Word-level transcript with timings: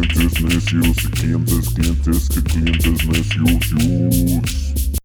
clientes 0.00 0.42
necios, 0.42 0.96
clientes, 1.10 1.68
clientes, 1.74 2.42
clientes 2.44 3.06
necios. 3.06 4.42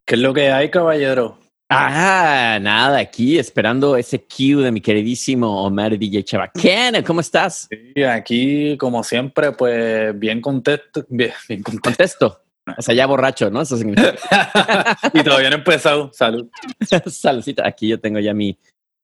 ¿Qué 0.05 0.15
es 0.15 0.21
lo 0.21 0.33
que 0.33 0.51
hay, 0.51 0.69
caballero? 0.69 1.37
Ah, 1.69 2.59
nada, 2.61 2.99
aquí 2.99 3.37
esperando 3.37 3.97
ese 3.97 4.19
cue 4.25 4.63
de 4.63 4.71
mi 4.71 4.79
queridísimo 4.79 5.65
Omar 5.65 5.97
DJ 5.97 6.23
Chabacana. 6.23 7.03
¿Cómo 7.03 7.19
estás? 7.19 7.67
Sí, 7.69 8.03
aquí, 8.03 8.77
como 8.77 9.03
siempre, 9.03 9.51
pues 9.51 10.17
bien 10.17 10.39
contento. 10.39 11.05
Bien, 11.09 11.33
bien 11.49 11.61
contento. 11.61 11.89
Contesto. 11.89 12.41
O 12.77 12.81
sea, 12.81 12.95
ya 12.95 13.05
borracho, 13.05 13.49
¿no? 13.49 13.61
Eso 13.61 13.75
significa. 13.77 14.15
y 15.13 15.23
todavía 15.23 15.49
no 15.49 15.55
he 15.57 15.59
empezado. 15.59 16.11
Salud. 16.13 16.47
Saludcita. 17.07 17.67
Aquí 17.67 17.89
yo 17.89 17.99
tengo 17.99 18.19
ya 18.19 18.33
mi. 18.33 18.57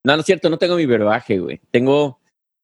No, 0.06 0.14
no 0.16 0.20
es 0.22 0.26
cierto, 0.26 0.50
no 0.50 0.58
tengo 0.58 0.76
mi 0.78 0.86
verbaje, 0.86 1.40
güey. 1.40 1.60
Tengo. 1.72 2.20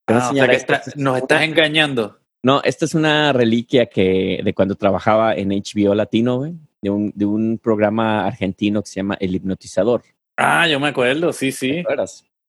Ah, 0.07 0.29
o 0.31 0.33
sea 0.33 0.47
que 0.47 0.55
está- 0.55 0.81
nos 0.95 1.17
estás 1.17 1.43
engañando. 1.43 2.18
No, 2.43 2.61
esta 2.63 2.85
es 2.85 2.93
una 2.95 3.33
reliquia 3.33 3.87
que 3.87 4.41
de 4.43 4.53
cuando 4.53 4.75
trabajaba 4.75 5.35
en 5.35 5.49
HBO 5.49 5.93
Latino, 5.93 6.37
güey, 6.37 6.53
de 6.81 6.89
un, 6.89 7.11
de 7.15 7.25
un 7.25 7.59
programa 7.61 8.25
argentino 8.25 8.81
que 8.81 8.87
se 8.89 8.95
llama 8.95 9.17
El 9.19 9.35
Hipnotizador. 9.35 10.03
Ah, 10.37 10.67
yo 10.67 10.79
me 10.79 10.87
acuerdo, 10.87 11.33
sí, 11.33 11.47
¿Te 11.47 11.51
sí. 11.51 11.83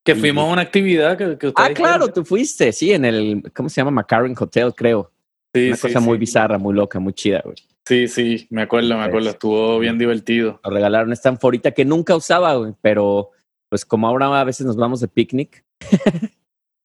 Que 0.04 0.14
fuimos 0.14 0.44
a 0.48 0.52
una 0.52 0.62
actividad 0.62 1.18
que, 1.18 1.36
que 1.36 1.48
Ah, 1.56 1.70
claro, 1.74 2.04
hicieron. 2.04 2.12
tú 2.14 2.24
fuiste, 2.24 2.72
sí, 2.72 2.92
en 2.92 3.04
el, 3.04 3.42
¿cómo 3.54 3.68
se 3.68 3.80
llama? 3.80 3.90
McCarran 3.90 4.34
Hotel, 4.38 4.72
creo. 4.74 5.10
Sí, 5.52 5.66
Una 5.66 5.76
sí, 5.76 5.82
cosa 5.82 5.98
muy 6.00 6.16
bizarra, 6.16 6.56
muy 6.58 6.72
loca, 6.74 7.00
muy 7.00 7.12
chida, 7.12 7.42
güey. 7.44 7.56
Sí, 7.84 8.06
sí, 8.06 8.46
me 8.50 8.62
acuerdo, 8.62 8.96
me 8.96 9.02
acuerdo. 9.04 9.28
Es- 9.28 9.34
Estuvo 9.34 9.78
bien 9.80 9.98
divertido. 9.98 10.60
Nos 10.62 10.72
regalaron 10.72 11.12
esta 11.12 11.28
anforita 11.28 11.72
que 11.72 11.84
nunca 11.84 12.14
usaba, 12.14 12.54
güey, 12.54 12.72
pero 12.80 13.30
pues 13.68 13.84
como 13.84 14.06
ahora 14.06 14.40
a 14.40 14.44
veces 14.44 14.64
nos 14.66 14.76
vamos 14.76 15.00
de 15.00 15.08
picnic, 15.08 15.64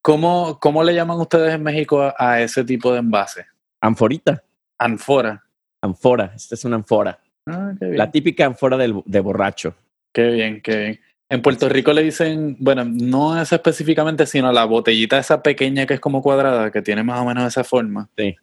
¿Cómo, 0.05 0.59
cómo 0.59 0.83
le 0.83 0.93
llaman 0.93 1.19
ustedes 1.19 1.55
en 1.55 1.63
México 1.63 2.03
a, 2.03 2.13
a 2.15 2.39
ese 2.39 2.63
tipo 2.63 2.93
de 2.93 2.99
envase? 2.99 3.47
anforita, 3.81 4.43
Anfora. 4.77 5.43
anfora, 5.81 6.31
esta 6.35 6.53
es 6.53 6.63
una 6.63 6.75
anfora. 6.75 7.19
Ah, 7.47 7.73
qué 7.79 7.85
bien. 7.85 7.97
La 7.97 8.11
típica 8.11 8.45
anfora 8.45 8.77
del, 8.77 9.01
de 9.03 9.19
borracho. 9.19 9.73
Qué 10.13 10.27
bien, 10.29 10.61
qué 10.61 10.77
bien. 10.77 10.99
En 11.27 11.41
Puerto 11.41 11.67
Rico 11.69 11.91
le 11.91 12.03
dicen, 12.03 12.55
bueno, 12.59 12.85
no 12.85 13.41
es 13.41 13.51
específicamente, 13.51 14.27
sino 14.27 14.51
la 14.51 14.65
botellita 14.65 15.17
esa 15.17 15.41
pequeña 15.41 15.87
que 15.87 15.95
es 15.95 15.99
como 15.99 16.21
cuadrada, 16.21 16.69
que 16.69 16.83
tiene 16.83 17.01
más 17.01 17.19
o 17.21 17.25
menos 17.25 17.47
esa 17.47 17.63
forma. 17.63 18.07
Sí. 18.15 18.35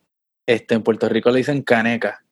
Este, 0.44 0.74
en 0.74 0.82
Puerto 0.82 1.08
Rico 1.08 1.30
le 1.30 1.38
dicen 1.38 1.62
caneca. 1.62 2.24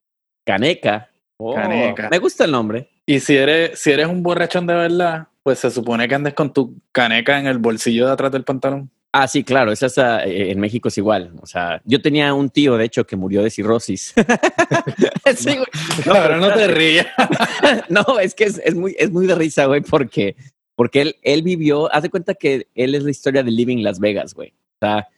Caneca. 0.44 1.08
Oh, 1.36 1.54
Caneca. 1.54 2.08
Me 2.10 2.18
gusta 2.18 2.46
el 2.46 2.50
nombre. 2.50 2.88
Y 3.06 3.20
si 3.20 3.36
eres, 3.36 3.78
si 3.78 3.92
eres 3.92 4.08
un 4.08 4.24
borrachón 4.24 4.66
de 4.66 4.74
verdad, 4.74 5.28
pues 5.44 5.60
se 5.60 5.70
supone 5.70 6.08
que 6.08 6.16
andes 6.16 6.34
con 6.34 6.52
tu 6.52 6.80
caneca 6.90 7.38
en 7.38 7.46
el 7.46 7.58
bolsillo 7.58 8.06
de 8.08 8.12
atrás 8.12 8.32
del 8.32 8.42
pantalón. 8.42 8.90
Ah, 9.12 9.26
sí, 9.26 9.42
claro, 9.42 9.72
esa 9.72 9.86
es, 9.86 9.98
ah, 9.98 10.24
eh, 10.24 10.52
en 10.52 10.60
México 10.60 10.88
es 10.88 10.96
igual. 10.96 11.32
O 11.42 11.46
sea, 11.46 11.82
yo 11.84 12.00
tenía 12.00 12.32
un 12.32 12.48
tío, 12.48 12.76
de 12.76 12.84
hecho, 12.84 13.04
que 13.04 13.16
murió 13.16 13.42
de 13.42 13.50
cirrosis. 13.50 14.14
sí, 15.36 15.56
güey. 15.56 15.66
No, 16.06 16.12
pero 16.12 16.36
no 16.36 16.52
te 16.52 16.68
rías. 16.68 17.06
No, 17.88 18.18
es 18.20 18.34
que 18.34 18.44
es, 18.44 18.58
es 18.64 18.74
muy, 18.74 18.94
es 18.98 19.10
muy 19.10 19.26
de 19.26 19.34
risa, 19.34 19.66
güey, 19.66 19.80
porque, 19.80 20.36
porque 20.76 21.02
él, 21.02 21.16
él 21.22 21.42
vivió, 21.42 21.92
haz 21.92 22.04
de 22.04 22.10
cuenta 22.10 22.34
que 22.34 22.68
él 22.74 22.94
es 22.94 23.02
la 23.02 23.10
historia 23.10 23.42
de 23.42 23.50
Living 23.50 23.82
Las 23.82 23.98
Vegas, 23.98 24.32
güey. 24.34 24.50
O 24.50 24.86
sea, 24.86 25.08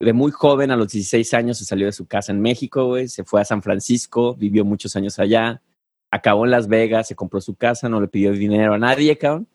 de 0.00 0.12
muy 0.12 0.32
joven, 0.32 0.70
a 0.70 0.76
los 0.76 0.92
16 0.92 1.34
años, 1.34 1.58
se 1.58 1.64
salió 1.64 1.86
de 1.86 1.92
su 1.92 2.06
casa 2.06 2.32
en 2.32 2.40
México, 2.40 2.86
güey, 2.86 3.08
se 3.08 3.24
fue 3.24 3.40
a 3.40 3.44
San 3.44 3.62
Francisco, 3.62 4.34
vivió 4.34 4.64
muchos 4.64 4.96
años 4.96 5.18
allá, 5.18 5.62
acabó 6.10 6.44
en 6.44 6.50
Las 6.50 6.68
Vegas, 6.68 7.08
se 7.08 7.14
compró 7.14 7.40
su 7.40 7.54
casa, 7.54 7.88
no 7.88 8.00
le 8.00 8.08
pidió 8.08 8.32
dinero 8.32 8.74
a 8.74 8.78
nadie, 8.78 9.16
cabrón. 9.16 9.48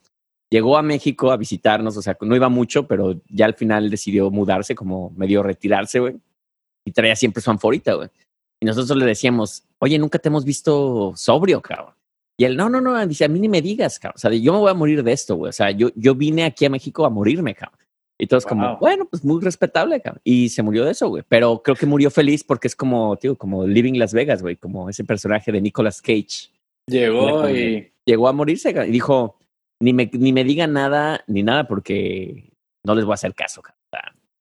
Llegó 0.54 0.78
a 0.78 0.84
México 0.84 1.32
a 1.32 1.38
visitarnos, 1.38 1.98
o 1.98 2.02
sea, 2.04 2.16
no 2.22 2.36
iba 2.36 2.48
mucho, 2.48 2.86
pero 2.86 3.20
ya 3.28 3.46
al 3.48 3.56
final 3.56 3.90
decidió 3.90 4.30
mudarse, 4.30 4.76
como 4.76 5.10
medio 5.18 5.42
retirarse, 5.42 5.98
güey. 6.00 6.16
Y 6.86 6.92
traía 6.92 7.16
siempre 7.16 7.42
su 7.42 7.50
anforita, 7.50 7.96
güey. 7.96 8.10
Y 8.62 8.66
nosotros 8.68 8.96
le 8.96 9.08
decíamos, 9.08 9.64
oye, 9.80 9.98
nunca 9.98 10.20
te 10.20 10.30
hemos 10.30 10.46
visto 10.46 11.12
sobrio, 11.16 11.60
cabrón. 11.60 11.96
Y 12.38 12.46
él, 12.46 12.56
no, 12.56 12.70
no, 12.70 12.82
no, 12.82 13.04
dice, 13.08 13.26
a 13.26 13.30
mí 13.30 13.40
ni 13.40 13.50
me 13.50 13.64
digas, 13.64 13.98
cabrón. 13.98 14.14
O 14.16 14.20
sea, 14.20 14.32
yo 14.32 14.54
me 14.54 14.60
voy 14.60 14.70
a 14.70 14.76
morir 14.76 15.02
de 15.02 15.12
esto, 15.12 15.38
güey. 15.38 15.50
O 15.50 15.54
sea, 15.54 15.72
yo, 15.72 15.90
yo 15.96 16.14
vine 16.14 16.44
aquí 16.44 16.66
a 16.66 16.70
México 16.70 17.04
a 17.04 17.10
morirme, 17.10 17.56
cabrón. 17.56 17.80
Y 18.20 18.28
todos 18.28 18.46
como, 18.46 18.68
Wow. 18.68 18.78
bueno, 18.78 19.06
pues 19.10 19.26
muy 19.26 19.42
respetable, 19.42 20.02
cabrón. 20.02 20.22
Y 20.24 20.50
se 20.50 20.62
murió 20.62 20.86
de 20.86 20.92
eso, 20.92 21.10
güey. 21.10 21.24
Pero 21.28 21.64
creo 21.64 21.76
que 21.76 21.88
murió 21.88 22.12
feliz 22.12 22.44
porque 22.44 22.68
es 22.68 22.76
como, 22.76 23.18
tío, 23.18 23.36
como 23.36 23.66
Living 23.66 23.98
Las 23.98 24.14
Vegas, 24.14 24.44
güey. 24.44 24.56
Como 24.58 24.88
ese 24.88 25.04
personaje 25.04 25.52
de 25.52 25.62
Nicolas 25.62 26.00
Cage. 26.00 26.52
Llegó 26.86 27.50
y 27.50 27.90
Llegó 28.06 28.28
a 28.28 28.34
morirse 28.34 28.72
cabrón, 28.72 28.90
y 28.90 28.94
dijo, 28.94 29.40
ni 29.84 29.94
me, 29.94 30.10
ni 30.14 30.32
me 30.34 30.44
digan 30.44 30.74
nada, 30.74 31.24
ni 31.28 31.44
nada, 31.44 31.68
porque 31.68 32.52
no 32.86 32.96
les 32.96 33.06
voy 33.06 33.14
a 33.14 33.16
hacer 33.16 33.34
caso, 33.34 33.62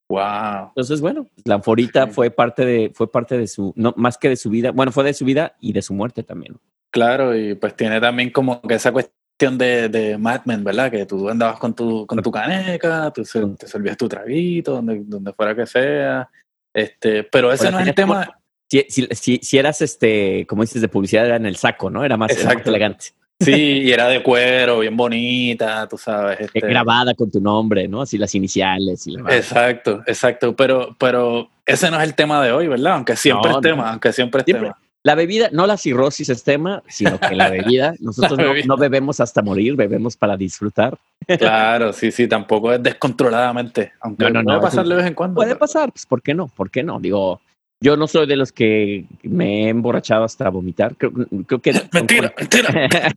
wow. 0.09 0.69
entonces, 0.69 1.01
bueno, 1.01 1.27
la 1.45 1.55
anforita 1.57 2.07
Sí. 2.07 2.13
fue 2.13 2.31
parte 2.31 2.65
de, 2.65 2.91
fue 2.95 3.11
parte 3.11 3.39
de 3.39 3.47
su, 3.47 3.73
no, 3.77 3.95
más 3.97 4.19
que 4.19 4.29
de 4.29 4.37
su 4.37 4.51
vida, 4.51 4.71
bueno, 4.71 4.93
fue 4.93 5.05
de 5.05 5.15
su 5.15 5.25
vida 5.25 5.57
y 5.61 5.73
de 5.73 5.83
su 5.83 5.95
muerte 5.95 6.23
también. 6.23 6.57
Claro, 6.93 7.35
y 7.37 7.55
pues 7.55 7.75
tiene 7.75 8.01
también 8.01 8.31
como 8.31 8.61
que 8.61 8.75
esa 8.75 8.93
cuestión 8.93 9.57
de, 9.57 9.89
de 9.89 10.19
Mad 10.19 10.43
Men, 10.45 10.63
¿verdad? 10.63 10.91
Que 10.91 11.07
tú 11.07 11.29
andabas 11.31 11.59
con 11.59 11.75
tu, 11.75 12.07
con 12.07 12.23
tu 12.23 12.31
caneca, 12.31 13.11
tú 13.11 13.25
se- 13.25 13.47
te 13.59 13.67
servías 13.67 13.97
tu 13.97 14.07
traguito, 14.09 14.73
donde, 14.73 15.01
donde 15.05 15.33
fuera 15.33 15.55
que 15.57 15.67
sea. 15.67 16.29
Este, 16.75 17.25
pero 17.25 17.51
ese 17.53 17.71
no 17.71 17.81
es 17.81 17.89
el 17.89 17.95
tema. 17.95 18.39
Si, 18.71 18.85
si, 18.89 19.07
si, 19.13 19.39
si 19.43 19.59
eras, 19.59 19.81
este, 19.81 20.47
como 20.47 20.63
dices, 20.63 20.81
de 20.83 20.89
publicidad, 20.89 21.27
era 21.27 21.37
en 21.37 21.47
el 21.47 21.57
saco, 21.57 21.89
¿no? 21.91 22.05
Era 22.05 22.17
más, 22.19 22.31
era 22.37 22.55
más 22.55 22.67
elegante. 22.67 23.07
Sí, 23.45 23.81
y 23.83 23.91
era 23.93 24.09
de 24.09 24.23
cuero, 24.23 24.79
bien 24.81 24.97
bonita, 24.97 25.87
tú 25.89 25.99
sabes. 25.99 26.41
Eh, 26.41 26.45
Este, 26.55 26.61
Grabada 26.69 27.15
con 27.15 27.31
tu 27.31 27.41
nombre, 27.41 27.89
¿no? 27.89 28.03
Así 28.03 28.19
las 28.19 28.35
iniciales 28.35 29.07
y 29.07 29.13
la. 29.13 29.35
Exacto, 29.37 30.03
exacto. 30.07 30.55
Pero, 30.57 30.95
pero 30.99 31.49
ese 31.67 31.91
no 31.91 31.99
es 31.99 32.05
el 32.05 32.15
tema 32.15 32.43
de 32.45 32.53
hoy, 32.53 32.69
¿verdad? 32.69 32.95
Aunque 32.95 33.17
siempre 33.17 33.51
No, 33.51 33.59
es 33.59 33.63
no. 33.65 33.69
tema, 33.71 33.91
aunque 33.91 34.13
siempre 34.13 34.41
es 34.41 34.45
Siempre. 34.45 34.69
tema. 34.69 34.79
La 35.05 35.17
bebida, 35.17 35.49
no 35.51 35.67
la 35.67 35.77
cirrosis 35.77 36.29
es 36.29 36.45
tema, 36.45 36.81
sino 36.87 37.19
que 37.19 37.35
la 37.35 37.51
bebida, 37.51 37.93
nosotros 38.01 38.39
La 38.39 38.45
no- 38.45 38.51
bebida. 38.51 38.67
No, 38.69 38.77
bebemos 38.77 39.19
hasta 39.19 39.43
morir, 39.43 39.75
bebemos 39.75 40.17
para 40.17 40.37
disfrutar. 40.37 40.97
Claro, 41.39 41.93
sí, 41.93 42.13
sí, 42.13 42.29
tampoco 42.29 42.73
es 42.73 42.81
descontroladamente. 42.83 43.93
Aunque 44.01 44.25
No, 44.31 44.31
no, 44.31 44.45
puede 44.45 44.61
pasar 44.61 44.87
de 44.87 44.95
vez 44.95 45.07
en 45.07 45.15
cuando. 45.15 45.35
Puede 45.35 45.57
pasar, 45.57 45.91
pues 45.93 46.07
¿por 46.07 46.23
qué 46.23 46.35
no? 46.35 46.47
¿Por 46.49 46.71
qué 46.71 46.83
no? 46.85 47.01
Digo, 47.01 47.41
yo 47.83 47.97
no 47.97 48.07
soy 48.07 48.27
de 48.27 48.37
los 48.37 48.53
que 48.53 49.05
me 49.25 49.65
he 49.65 49.69
emborrachado 49.69 50.25
hasta 50.25 50.49
vomitar. 50.49 50.97
Creo, 50.97 51.13
creo 51.47 51.61
que... 51.61 51.73
Mentira, 51.93 52.33
mentira. 52.39 52.89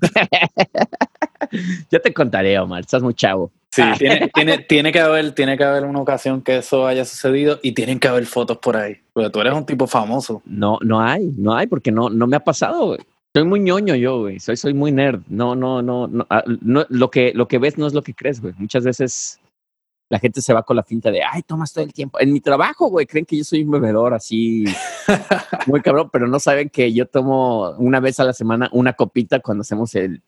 ya 1.92 2.00
te 2.00 2.14
contaré, 2.14 2.58
Omar, 2.60 2.82
estás 2.82 3.04
muy 3.04 3.14
chavo. 3.14 3.52
Sí, 3.70 3.84
tiene, 3.98 4.30
tiene, 4.34 4.58
tiene 4.60 4.92
que 4.92 5.02
haber, 5.02 5.34
tiene 5.34 5.58
que 5.58 5.64
haber 5.64 5.84
una 5.84 6.00
ocasión 6.00 6.42
que 6.42 6.58
eso 6.58 6.88
haya 6.88 7.06
sucedido 7.06 7.60
y 7.62 7.74
tienen 7.74 8.00
que 8.00 8.08
haber 8.08 8.26
fotos 8.26 8.58
por 8.58 8.78
ahí. 8.78 8.98
Porque 9.14 9.30
tú 9.30 9.42
eres 9.42 9.54
un 9.54 9.66
tipo 9.66 9.86
famoso. 9.86 10.42
No, 10.46 10.80
no 10.82 11.02
hay, 11.02 11.32
no 11.38 11.54
hay, 11.54 11.68
porque 11.68 11.92
no, 11.92 12.10
no 12.10 12.26
me 12.26 12.38
ha 12.38 12.40
pasado, 12.40 12.88
güey. 12.88 13.00
Soy 13.34 13.44
muy 13.44 13.60
ñoño 13.60 13.96
yo, 13.96 14.22
güey. 14.22 14.40
Soy, 14.40 14.56
soy 14.56 14.74
muy 14.74 14.94
nerd. 14.94 15.22
No, 15.28 15.56
no, 15.56 15.82
no, 15.82 16.08
no, 16.08 16.26
ah, 16.30 16.44
no, 16.62 16.86
Lo 16.88 17.12
que, 17.12 17.34
lo 17.36 17.50
que 17.50 17.60
ves 17.60 17.78
no 17.78 17.86
es 17.86 17.94
lo 17.94 18.02
que 18.02 18.14
crees, 18.14 18.42
güey. 18.42 18.54
Muchas 18.58 18.86
veces 18.86 19.42
la 20.10 20.20
gente 20.20 20.42
se 20.42 20.54
va 20.54 20.64
con 20.64 20.76
la 20.76 20.84
finta 20.84 21.12
de, 21.12 21.22
ay, 21.24 21.42
tomas 21.44 21.74
todo 21.74 21.84
el 21.84 21.94
tiempo. 21.94 22.20
En 22.20 22.32
mi 22.32 22.40
trabajo, 22.42 22.88
güey, 22.88 23.06
creen 23.06 23.26
que 23.26 23.38
yo 23.38 23.44
soy 23.44 23.64
un 23.64 23.72
bebedor 23.72 24.14
así, 24.14 24.66
muy 25.68 25.82
cabrón, 25.82 26.10
pero 26.12 26.28
no 26.28 26.40
saben 26.40 26.70
que 26.70 26.94
yo 26.94 27.08
tomo 27.08 27.72
una 27.78 28.00
vez 28.00 28.20
a 28.20 28.24
la 28.24 28.34
semana 28.34 28.70
una 28.72 28.94
copita 28.94 29.40
cuando 29.40 29.62
hacemos 29.62 29.96
el 29.96 30.22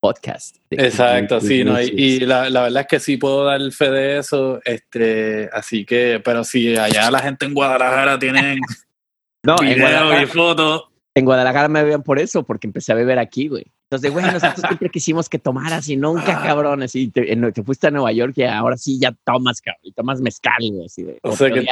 podcast. 0.00 0.56
Exacto, 0.70 1.40
sí, 1.40 1.64
¿no? 1.64 1.80
Y, 1.80 1.86
y 1.86 2.20
la, 2.20 2.50
la 2.50 2.62
verdad 2.62 2.82
es 2.82 2.86
que 2.88 3.00
sí 3.00 3.16
puedo 3.16 3.44
dar 3.44 3.60
fe 3.70 3.90
de 3.90 4.18
eso. 4.18 4.60
Este, 4.64 5.48
así 5.52 5.84
que, 5.86 6.20
pero 6.24 6.44
si 6.44 6.76
allá 6.76 7.10
la 7.10 7.20
gente 7.20 7.46
en 7.46 7.54
Guadalajara 7.54 8.18
tienen 8.18 8.58
No, 9.44 9.56
en 9.60 9.74
videos 9.74 9.76
y 9.76 9.80
Guadalajara, 9.80 10.26
fotos. 10.26 10.84
en 11.14 11.24
Guadalajara 11.24 11.68
me 11.68 11.82
veían 11.84 12.02
por 12.02 12.18
eso, 12.18 12.44
porque 12.44 12.66
empecé 12.66 12.92
a 12.92 12.96
beber 12.96 13.18
aquí, 13.18 13.48
güey. 13.48 13.71
Entonces, 13.92 14.10
güey, 14.10 14.24
nosotros 14.24 14.62
siempre 14.66 14.88
quisimos 14.88 15.28
que 15.28 15.38
tomaras 15.38 15.86
y 15.90 15.96
nunca, 15.96 16.40
cabrón, 16.42 16.82
así, 16.82 17.08
te, 17.08 17.36
te 17.52 17.62
fuiste 17.62 17.88
a 17.88 17.90
Nueva 17.90 18.10
York 18.10 18.32
y 18.36 18.42
ahora 18.44 18.78
sí 18.78 18.98
ya 18.98 19.12
tomas, 19.24 19.60
cabrón, 19.60 19.80
y 19.82 19.92
tomas 19.92 20.18
mezcal, 20.22 20.54
güey, 20.60 20.86
así 20.86 21.02
de, 21.02 21.18
O 21.22 21.36
sea 21.36 21.48
que- 21.48 21.60
güey. 21.60 21.66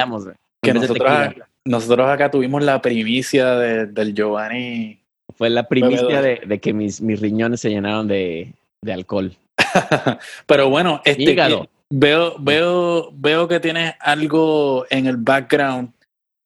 de 0.62 1.42
nosotros, 1.64 2.08
acá 2.10 2.31
tuvimos 2.31 2.62
la 2.62 2.82
primicia 2.82 3.54
de- 3.54 3.87
del 3.87 4.14
Giovanni. 4.14 5.00
Fue 5.34 5.49
la 5.49 5.67
primicia 5.67 6.20
de, 6.20 6.43
de 6.46 6.61
que 6.61 6.75
mis, 6.75 7.00
mis 7.00 7.20
riñones 7.20 7.61
se 7.61 7.70
llenaron 7.70 8.06
de, 8.06 8.52
de 8.84 8.93
alcohol. 8.93 9.34
Pero 10.46 10.69
bueno, 10.69 11.00
este, 11.06 11.22
Hígado. 11.22 11.69
veo, 11.90 12.37
veo, 12.38 13.11
veo 13.14 13.49
que 13.49 13.61
tienes 13.61 13.94
algo 14.00 14.84
en 14.90 15.06
el 15.06 15.17
background 15.17 15.90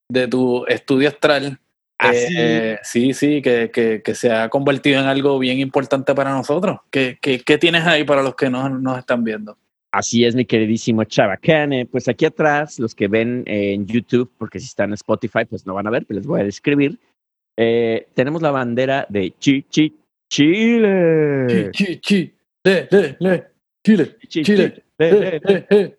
de 0.08 0.28
tu 0.28 0.64
estudio 0.66 1.08
astral. 1.08 1.58
Ah, 2.08 2.12
Eh, 2.14 2.78
sí, 2.82 3.12
sí, 3.14 3.40
que, 3.42 3.70
que, 3.72 4.02
que 4.02 4.14
se 4.14 4.30
ha 4.32 4.48
convertido 4.48 5.00
en 5.00 5.06
algo 5.06 5.38
bien 5.38 5.58
importante 5.60 6.14
para 6.14 6.30
nosotros. 6.32 6.78
¿Qué, 6.90 7.18
qué, 7.20 7.40
qué 7.40 7.58
tienes 7.58 7.84
ahí 7.86 8.04
para 8.04 8.22
los 8.22 8.34
que 8.34 8.50
no 8.50 8.68
nos 8.68 8.98
están 8.98 9.24
viendo? 9.24 9.56
Así 9.92 10.24
es, 10.24 10.34
mi 10.34 10.44
queridísimo 10.44 11.04
Chabacane. 11.04 11.86
Pues 11.86 12.08
aquí 12.08 12.24
atrás, 12.24 12.78
los 12.80 12.94
que 12.94 13.06
ven 13.06 13.44
eh, 13.46 13.74
en 13.74 13.86
YouTube, 13.86 14.30
porque 14.38 14.58
si 14.58 14.66
están 14.66 14.90
en 14.90 14.94
Spotify, 14.94 15.44
pues 15.48 15.64
no 15.66 15.74
van 15.74 15.86
a 15.86 15.90
ver, 15.90 16.04
pero 16.06 16.18
les 16.18 16.26
voy 16.26 16.40
a 16.40 16.44
describir. 16.44 16.98
Eh, 17.56 18.08
tenemos 18.14 18.42
la 18.42 18.50
bandera 18.50 19.06
de 19.08 19.32
Chi, 19.38 19.62
Chi, 19.70 19.96
Chile. 20.28 21.70
Chi, 21.72 22.00
chi, 22.00 22.34
le, 22.64 22.88
le, 22.90 23.16
le, 23.20 23.44
Chile, 23.84 24.16
Chi, 24.26 24.42
Chile, 24.42 24.72
Chi, 24.74 24.82
le, 24.98 25.40
le, 25.40 25.66
le. 25.70 25.98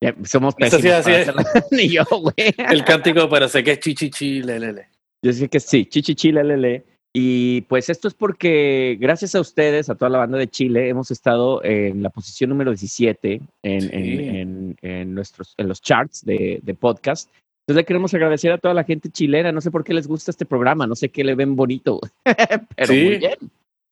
Ya, 0.00 0.14
somos 0.24 0.54
sí, 0.54 0.60
pésimos 0.64 0.84
así 0.86 1.04
para 1.10 1.20
es. 1.20 1.28
hacerlo. 1.28 1.42
Ni 1.70 1.88
yo, 1.88 2.04
güey. 2.10 2.54
El 2.56 2.84
cántico, 2.84 3.28
pero 3.28 3.48
sé 3.48 3.62
que 3.62 3.72
es 3.72 3.80
chichichi, 3.80 4.42
lelele. 4.42 4.88
Yo 5.24 5.32
sé 5.32 5.48
que 5.48 5.58
sí, 5.60 5.86
Chichi 5.86 6.14
Chile, 6.14 6.44
lele. 6.44 6.84
Y 7.16 7.60
pues 7.62 7.88
esto 7.90 8.08
es 8.08 8.14
porque 8.14 8.96
gracias 9.00 9.34
a 9.36 9.40
ustedes, 9.40 9.88
a 9.88 9.94
toda 9.94 10.08
la 10.10 10.18
banda 10.18 10.36
de 10.36 10.48
Chile, 10.48 10.88
hemos 10.88 11.10
estado 11.12 11.62
en 11.64 12.02
la 12.02 12.10
posición 12.10 12.50
número 12.50 12.72
17 12.72 13.40
en, 13.62 13.80
Sí. 13.80 13.88
en, 13.92 14.20
en, 14.20 14.76
en 14.82 15.14
nuestros, 15.14 15.54
en 15.56 15.68
los 15.68 15.80
charts 15.80 16.24
de, 16.24 16.58
de 16.62 16.74
podcast. 16.74 17.30
Entonces 17.62 17.76
le 17.82 17.84
queremos 17.86 18.12
agradecer 18.14 18.50
a 18.52 18.58
toda 18.58 18.74
la 18.74 18.82
gente 18.84 19.10
chilena. 19.10 19.52
No 19.52 19.60
sé 19.60 19.70
por 19.70 19.84
qué 19.84 19.94
les 19.94 20.08
gusta 20.08 20.32
este 20.32 20.44
programa, 20.44 20.86
no 20.88 20.96
sé 20.96 21.08
qué 21.08 21.22
le 21.24 21.34
ven 21.36 21.54
bonito, 21.56 22.00
pero 22.76 22.92
Sí. 22.92 23.04
muy 23.04 23.18
bien. 23.18 23.36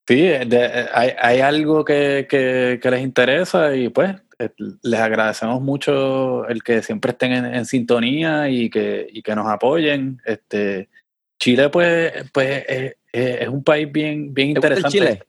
Sí, 0.08 0.17
de- 0.23 0.88
hay, 0.93 1.11
hay 1.20 1.40
algo 1.40 1.84
que, 1.84 2.26
que, 2.29 2.81
que 2.82 2.90
les 2.90 3.02
interesa 3.02 3.75
y 3.76 3.88
pues 3.88 4.17
eh, 4.40 4.49
les 4.82 4.99
agradecemos 5.00 5.62
mucho 5.62 6.44
el 6.49 6.64
que 6.64 6.82
siempre 6.82 7.12
estén 7.12 7.31
en, 7.32 7.44
en 7.55 7.64
sintonía 7.67 8.49
y 8.50 8.69
que, 8.69 9.06
y 9.12 9.23
que 9.23 9.37
nos 9.37 9.46
apoyen. 9.46 10.20
Este, 10.26 10.88
Chile 11.43 11.71
pues, 11.71 12.12
pues 12.33 12.65
eh, 12.69 12.97
eh, 13.12 13.39
es 13.41 13.49
un 13.49 13.65
país 13.65 13.91
bien, 13.91 14.33
bien 14.33 14.55
¿Te 14.55 14.61
gusta 14.61 14.69
el 14.69 14.79
interesante. 14.79 14.99
Chile? 14.99 15.23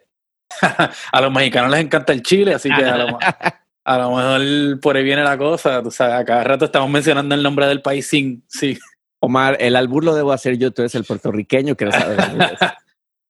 a 1.11 1.21
los 1.21 1.31
mexicanos 1.31 1.71
les 1.71 1.79
encanta 1.79 2.13
el 2.13 2.21
Chile, 2.21 2.53
así 2.53 2.69
que 2.69 2.85
a 2.85 2.97
lo, 2.97 3.17
a 3.85 3.97
lo 3.97 4.15
mejor 4.15 4.79
por 4.79 4.95
ahí 4.95 5.03
viene 5.03 5.23
la 5.23 5.39
cosa. 5.39 5.81
Tú 5.81 5.89
sabes, 5.89 6.13
a 6.13 6.23
cada 6.23 6.43
rato 6.43 6.65
estamos 6.65 6.87
mencionando 6.87 7.33
el 7.33 7.41
nombre 7.41 7.65
del 7.65 7.81
país 7.81 8.05
sin, 8.05 8.43
sí. 8.47 8.77
Omar, 9.21 9.57
el 9.59 9.75
albur 9.75 10.03
lo 10.03 10.13
debo 10.13 10.33
hacer 10.33 10.55
yo, 10.59 10.69
tú 10.69 10.83
eres 10.83 10.93
el 10.93 11.03
puertorriqueño 11.03 11.75
que 11.75 11.85
no 11.85 11.91
sabe. 11.91 12.17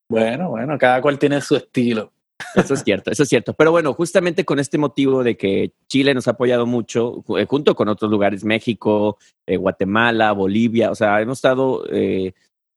Bueno, 0.10 0.50
bueno, 0.50 0.78
cada 0.78 1.02
cual 1.02 1.18
tiene 1.18 1.40
su 1.40 1.56
estilo. 1.56 2.12
Eso 2.54 2.74
es 2.74 2.84
cierto, 2.84 3.12
eso 3.12 3.24
es 3.24 3.30
cierto. 3.30 3.54
Pero 3.54 3.72
bueno, 3.72 3.94
justamente 3.94 4.44
con 4.44 4.60
este 4.60 4.78
motivo 4.78 5.24
de 5.24 5.38
que 5.38 5.72
Chile 5.88 6.14
nos 6.14 6.28
ha 6.28 6.32
apoyado 6.32 6.66
mucho, 6.66 7.24
eh, 7.38 7.46
junto 7.48 7.76
con 7.76 7.88
otros 7.88 8.12
lugares, 8.12 8.44
México, 8.44 9.18
eh, 9.46 9.56
Guatemala, 9.56 10.34
Bolivia, 10.34 10.92
o 10.92 10.96
sea, 10.96 11.22
hemos 11.22 11.38
estado 11.38 11.86
eh, 11.90 12.34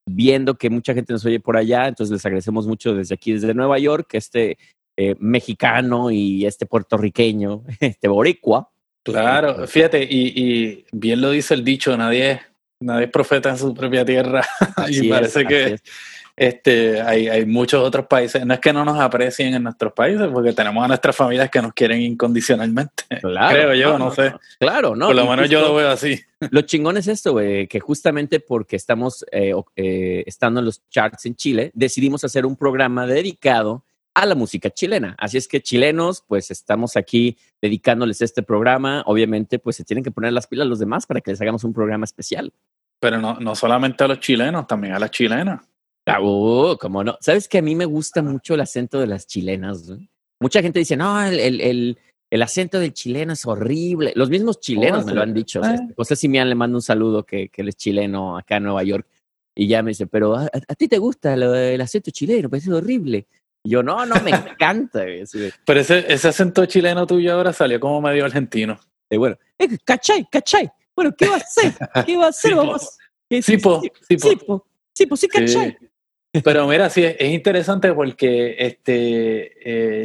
viendo 0.08 0.55
que 0.56 0.70
mucha 0.70 0.94
gente 0.94 1.12
nos 1.12 1.25
oye 1.25 1.41
por 1.41 1.56
allá, 1.56 1.88
entonces 1.88 2.12
les 2.12 2.25
agradecemos 2.25 2.67
mucho 2.67 2.94
desde 2.94 3.14
aquí, 3.14 3.32
desde 3.32 3.55
Nueva 3.55 3.79
York, 3.79 4.08
este 4.12 4.56
eh, 4.97 5.14
mexicano 5.19 6.11
y 6.11 6.47
este 6.47 6.64
puertorriqueño, 6.64 7.64
este 7.81 8.08
boricua. 8.08 8.70
Claro, 9.03 9.67
fíjate, 9.67 10.03
y, 10.03 10.32
y 10.35 10.85
bien 10.91 11.20
lo 11.20 11.31
dice 11.31 11.55
el 11.55 11.62
dicho, 11.62 11.97
nadie, 11.97 12.41
nadie 12.81 13.05
es 13.05 13.11
profeta 13.11 13.50
en 13.50 13.58
su 13.58 13.75
propia 13.75 14.05
tierra. 14.05 14.44
Así 14.76 15.06
y 15.06 15.11
parece 15.11 15.43
es, 15.43 15.47
que 15.47 15.64
es. 15.75 15.82
Este, 16.36 17.00
hay, 17.00 17.28
hay 17.28 17.46
muchos 17.46 17.82
otros 17.82 18.06
países, 18.06 18.44
no 18.44 18.52
es 18.52 18.60
que 18.60 18.72
no 18.72 18.84
nos 18.84 19.00
aprecien 19.00 19.54
en 19.54 19.62
nuestros 19.62 19.94
países, 19.94 20.28
porque 20.30 20.52
tenemos 20.52 20.84
a 20.84 20.88
nuestras 20.88 21.16
familias 21.16 21.48
que 21.50 21.62
nos 21.62 21.72
quieren 21.72 22.00
incondicionalmente. 22.02 23.04
Claro, 23.20 23.54
Creo 23.54 23.74
yo, 23.74 23.98
no 23.98 24.10
sé. 24.12 24.34
Claro, 24.58 24.94
no. 24.94 25.06
Por 25.06 25.16
lo 25.16 25.26
menos 25.26 25.48
yo 25.48 25.60
lo 25.60 25.74
veo 25.74 25.88
así. 25.90 26.20
Lo 26.50 26.60
chingón 26.62 26.96
es 26.96 27.08
esto, 27.08 27.32
güey, 27.32 27.66
que 27.66 27.80
justamente 27.80 28.40
porque 28.40 28.76
estamos 28.76 29.24
eh, 29.32 29.54
eh, 29.74 30.22
estando 30.26 30.60
en 30.60 30.66
los 30.66 30.86
charts 30.90 31.24
en 31.24 31.34
Chile, 31.34 31.70
decidimos 31.72 32.24
hacer 32.24 32.44
un 32.44 32.56
programa 32.56 33.06
dedicado 33.06 33.84
a 34.12 34.26
la 34.26 34.34
música 34.34 34.70
chilena. 34.70 35.14
Así 35.18 35.38
es 35.38 35.48
que 35.48 35.62
chilenos, 35.62 36.22
pues 36.26 36.50
estamos 36.50 36.96
aquí 36.96 37.38
dedicándoles 37.62 38.20
este 38.20 38.42
programa. 38.42 39.02
Obviamente, 39.06 39.58
pues 39.58 39.76
se 39.76 39.84
tienen 39.84 40.04
que 40.04 40.10
poner 40.10 40.32
las 40.32 40.46
pilas 40.46 40.66
los 40.66 40.78
demás 40.78 41.06
para 41.06 41.20
que 41.20 41.30
les 41.30 41.40
hagamos 41.40 41.64
un 41.64 41.72
programa 41.72 42.04
especial. 42.04 42.52
Pero 43.00 43.18
no, 43.18 43.38
no 43.40 43.54
solamente 43.54 44.04
a 44.04 44.08
los 44.08 44.20
chilenos, 44.20 44.66
también 44.66 44.94
a 44.94 44.98
las 44.98 45.10
chilenas. 45.10 45.60
Ah, 46.06 46.20
uh, 46.23 46.76
cómo 46.81 47.03
no. 47.03 47.17
¿Sabes 47.20 47.49
que 47.49 47.58
a 47.58 47.62
mí 47.62 47.75
me 47.75 47.85
gusta 47.85 48.23
mucho 48.23 48.55
el 48.55 48.61
acento 48.61 49.00
de 49.00 49.06
las 49.08 49.26
chilenas? 49.26 49.88
güey? 49.88 50.08
Mucha 50.41 50.62
gente 50.62 50.79
dice, 50.79 50.97
no, 50.97 51.20
el, 51.23 51.41
el, 51.41 51.61
el, 51.61 51.99
el 52.31 52.43
acento 52.43 52.79
del 52.79 52.93
chileno 52.93 53.32
es 53.32 53.44
horrible. 53.44 54.12
Los 54.14 54.31
mismos 54.31 54.61
chilenos 54.61 55.03
Oh, 55.03 55.06
me 55.06 55.12
lo 55.14 55.23
han 55.23 55.35
dicho. 55.35 55.61
O 55.61 55.64
sea, 55.64 55.75
eh. 55.75 55.88
José 55.97 56.14
Simián 56.14 56.49
le 56.49 56.55
mando 56.55 56.79
un 56.79 56.82
saludo 56.82 57.25
que, 57.25 57.49
que 57.49 57.62
él 57.62 57.69
es 57.70 57.76
chileno 57.76 58.38
acá 58.38 58.58
en 58.58 58.64
Nueva 58.64 58.82
York. 58.85 59.06
Y 59.55 59.67
ya 59.69 59.82
me 59.82 59.91
dice, 59.91 60.06
pero 60.06 60.37
¿a, 60.37 60.44
a- 60.44 60.50
a 60.69 60.75
ti 60.75 60.87
te 60.87 60.99
gusta 60.99 61.35
lo- 61.37 61.55
el 61.55 61.81
acento 61.81 62.11
chileno? 62.11 62.49
Pues 62.50 62.64
es 62.64 62.73
horrible. 62.73 63.26
Y 63.64 63.70
yo, 63.70 63.82
no, 63.82 64.06
no, 64.06 64.14
me 64.23 64.31
encanta. 64.31 65.05
Pero 65.64 65.81
ese, 65.81 66.05
ese 66.12 66.29
acento 66.29 66.67
chileno 66.67 67.05
tuyo 67.06 67.32
ahora 67.35 67.53
salió 67.53 67.81
como 67.81 68.00
medio 68.00 68.25
argentino. 68.25 68.79
de, 69.11 69.19
bueno, 69.19 69.37
eh, 69.58 69.76
¿cachai? 69.85 70.29
¿Cachai? 70.31 70.70
Bueno, 70.94 71.12
¿qué 71.17 71.26
va 71.26 71.35
a 71.35 71.38
hacer? 71.38 71.73
¿Qué 72.06 72.17
va 72.17 72.26
a 72.26 72.29
hacer? 72.29 72.55
Vamos. 72.55 72.97
¿Qué- 73.29 73.43
Sí, 73.43 73.56
po, 73.56 73.81
sí, 73.82 74.17
po. 74.19 74.29
Sí, 74.29 74.37
po. 74.37 74.67
Sí, 74.93 75.06
po, 75.06 75.17
sí, 75.17 75.26
¿cachai? 75.29 75.76
Pero 76.44 76.66
mira, 76.66 76.90
sí, 76.90 77.04
es, 77.04 77.16
es 77.18 77.32
interesante 77.32 77.92
porque 77.92 78.56
este 78.58 79.52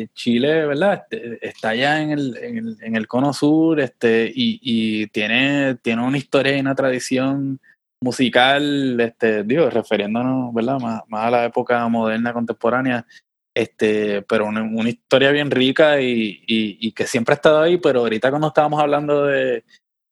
eh, 0.02 0.08
Chile, 0.14 0.66
¿verdad? 0.66 1.06
Este, 1.10 1.48
está 1.48 1.70
allá 1.70 2.02
en 2.02 2.12
el, 2.12 2.38
en 2.38 2.58
el, 2.58 2.78
en 2.82 2.96
el 2.96 3.08
cono 3.08 3.34
sur 3.34 3.80
este, 3.80 4.32
y, 4.34 4.60
y 4.62 5.08
tiene, 5.08 5.76
tiene 5.76 6.04
una 6.06 6.18
historia 6.18 6.58
y 6.58 6.62
una 6.62 6.76
tradición 6.76 7.60
musical, 8.02 9.00
este, 9.00 9.44
digo, 9.44 9.70
refiriéndonos, 9.70 10.54
¿verdad? 10.54 10.80
Más, 10.80 11.02
más 11.08 11.26
a 11.26 11.32
la 11.32 11.46
época 11.46 11.88
moderna, 11.88 12.34
contemporánea, 12.34 13.06
este, 13.54 14.22
pero 14.24 14.46
una, 14.46 14.64
una 14.64 14.90
historia 14.90 15.32
bien 15.32 15.52
rica 15.52 16.02
y, 16.02 16.44
y 16.48 16.92
que 16.94 17.06
siempre 17.06 17.34
ha 17.34 17.36
estado 17.36 17.62
ahí, 17.62 17.78
pero 17.78 18.00
ahorita 18.00 18.30
cuando 18.30 18.48
estábamos 18.48 18.82
hablando 18.82 19.26
de, 19.26 19.64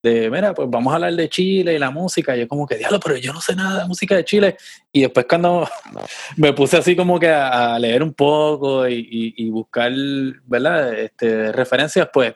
de, 0.02 0.30
mira, 0.30 0.54
pues 0.54 0.70
vamos 0.70 0.92
a 0.92 0.96
hablar 0.96 1.14
de 1.14 1.30
Chile 1.30 1.74
y 1.74 1.80
la 1.80 1.92
música, 1.92 2.36
yo 2.36 2.48
como 2.48 2.66
que, 2.66 2.78
diablo, 2.78 3.00
pero 3.00 3.18
yo 3.18 3.34
no 3.34 3.42
sé 3.42 3.56
nada 3.56 3.82
de 3.82 3.88
música 3.88 4.16
de 4.16 4.24
Chile. 4.26 4.56
Y 4.94 5.02
después 5.02 5.26
cuando 5.28 5.68
me 6.38 6.54
puse 6.54 6.78
así 6.78 6.96
como 6.96 7.20
que 7.20 7.30
a, 7.30 7.78
leer 7.80 8.04
un 8.04 8.14
poco 8.14 8.88
y, 8.88 8.96
y- 8.96 9.34
y 9.46 9.50
buscar, 9.50 9.92
¿verdad? 10.46 10.94
Este, 10.94 11.52
referencias, 11.52 12.10
pues 12.14 12.34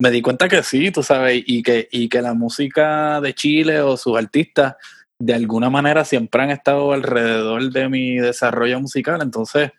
me 0.00 0.10
di 0.10 0.22
cuenta 0.22 0.48
que 0.48 0.62
sí, 0.62 0.90
tú 0.90 1.02
sabes, 1.02 1.42
y 1.46 1.62
que, 1.62 1.88
y 1.90 2.08
que 2.08 2.22
la 2.22 2.34
música 2.34 3.20
de 3.20 3.34
Chile 3.34 3.80
o 3.80 3.96
sus 3.96 4.16
artistas 4.18 4.74
de 5.20 5.34
alguna 5.34 5.70
manera 5.70 6.04
siempre 6.04 6.42
han 6.42 6.50
estado 6.50 6.92
alrededor 6.92 7.70
de 7.70 7.88
mi 7.88 8.16
desarrollo 8.16 8.80
musical. 8.80 9.22
Entonces, 9.22 9.70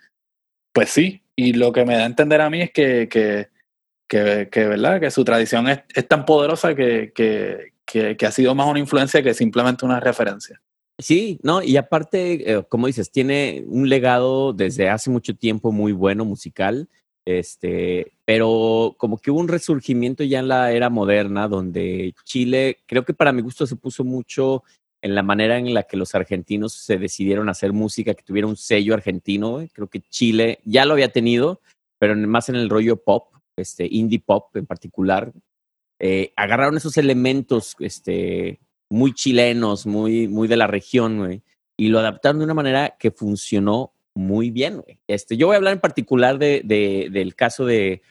pues 0.74 0.90
sí, 0.90 1.22
y 1.36 1.54
lo 1.54 1.72
que 1.74 1.84
me 1.84 1.96
da 1.96 2.04
a 2.04 2.06
entender 2.06 2.40
a 2.42 2.50
mí 2.50 2.62
es 2.62 2.72
que, 2.72 3.10
que, 3.10 3.50
que, 4.14 4.48
que, 4.52 4.68
¿verdad? 4.68 5.00
que 5.00 5.10
su 5.10 5.26
tradición 5.26 5.68
es, 5.68 6.08
tan 6.08 6.24
poderosa 6.24 6.76
que, 6.76 7.12
que, 7.16 7.74
que, 7.86 8.26
ha 8.26 8.32
sido 8.32 8.54
más 8.54 8.68
una 8.68 8.78
influencia 8.78 9.24
que 9.24 9.34
simplemente 9.34 9.86
una 9.86 10.00
referencia. 10.00 10.62
Sí, 11.00 11.40
no, 11.42 11.64
y 11.64 11.78
aparte, 11.78 12.52
eh, 12.52 12.64
como 12.70 12.86
dices, 12.86 13.12
tiene 13.12 13.64
un 13.66 13.90
legado 13.90 14.54
desde 14.54 14.88
hace 14.90 15.10
mucho 15.10 15.36
tiempo 15.36 15.72
muy 15.72 15.94
bueno 15.94 16.26
musical, 16.26 16.88
este, 17.26 18.14
pero 18.24 18.96
como 19.00 19.18
que 19.18 19.32
hubo 19.32 19.40
un 19.40 19.48
resurgimiento 19.48 20.24
ya 20.24 20.40
en 20.40 20.48
la 20.48 20.72
era 20.72 20.92
moderna 20.92 21.48
donde 21.48 22.14
Chile, 22.24 22.78
creo 22.86 23.06
que 23.06 23.16
para 23.16 23.32
mi 23.32 23.42
gusto 23.42 23.66
se 23.66 23.78
puso 23.78 24.04
mucho 24.04 24.64
en 25.02 25.16
la 25.16 25.24
manera 25.24 25.58
en 25.58 25.74
la 25.74 25.84
que 25.84 25.98
los 25.98 26.14
argentinos 26.14 26.74
se 26.74 26.98
decidieron 26.98 27.50
hacer 27.50 27.74
música 27.74 28.14
que 28.14 28.24
tuviera 28.24 28.48
un 28.48 28.58
sello 28.58 28.94
argentino. 28.94 29.54
güey. 29.54 29.70
Creo 29.70 29.88
que 29.88 30.02
Chile 30.02 30.60
ya 30.66 30.86
lo 30.86 30.94
había 30.94 31.12
tenido, 31.12 31.62
pero 31.98 32.16
más 32.16 32.50
en 32.50 32.56
el 32.56 32.70
rollo 32.70 32.98
pop, 32.98 33.34
este, 33.58 33.88
indie 33.90 34.20
pop 34.20 34.56
en 34.56 34.66
particular. 34.66 35.32
Eh, 36.00 36.34
agarraron 36.36 36.78
esos 36.78 36.98
elementos, 36.98 37.76
este, 37.80 38.60
muy 38.90 39.14
chilenos, 39.14 39.86
muy, 39.86 40.28
muy 40.28 40.48
de 40.48 40.58
la 40.58 40.68
región, 40.68 41.42
y 41.78 41.88
lo 41.88 42.00
adaptaron 42.00 42.40
de 42.40 42.46
una 42.46 42.54
manera 42.54 42.96
que 43.00 43.12
funcionó 43.12 43.94
muy 44.16 44.52
bien. 44.52 44.84
Este, 45.08 45.38
yo 45.38 45.48
voy 45.48 45.56
a 45.56 45.58
hablar 45.58 45.74
en 45.74 45.80
particular 45.80 46.38
de, 46.38 46.62
de- 46.64 47.10
del 47.12 47.36
caso 47.36 47.66
de, 47.66 48.02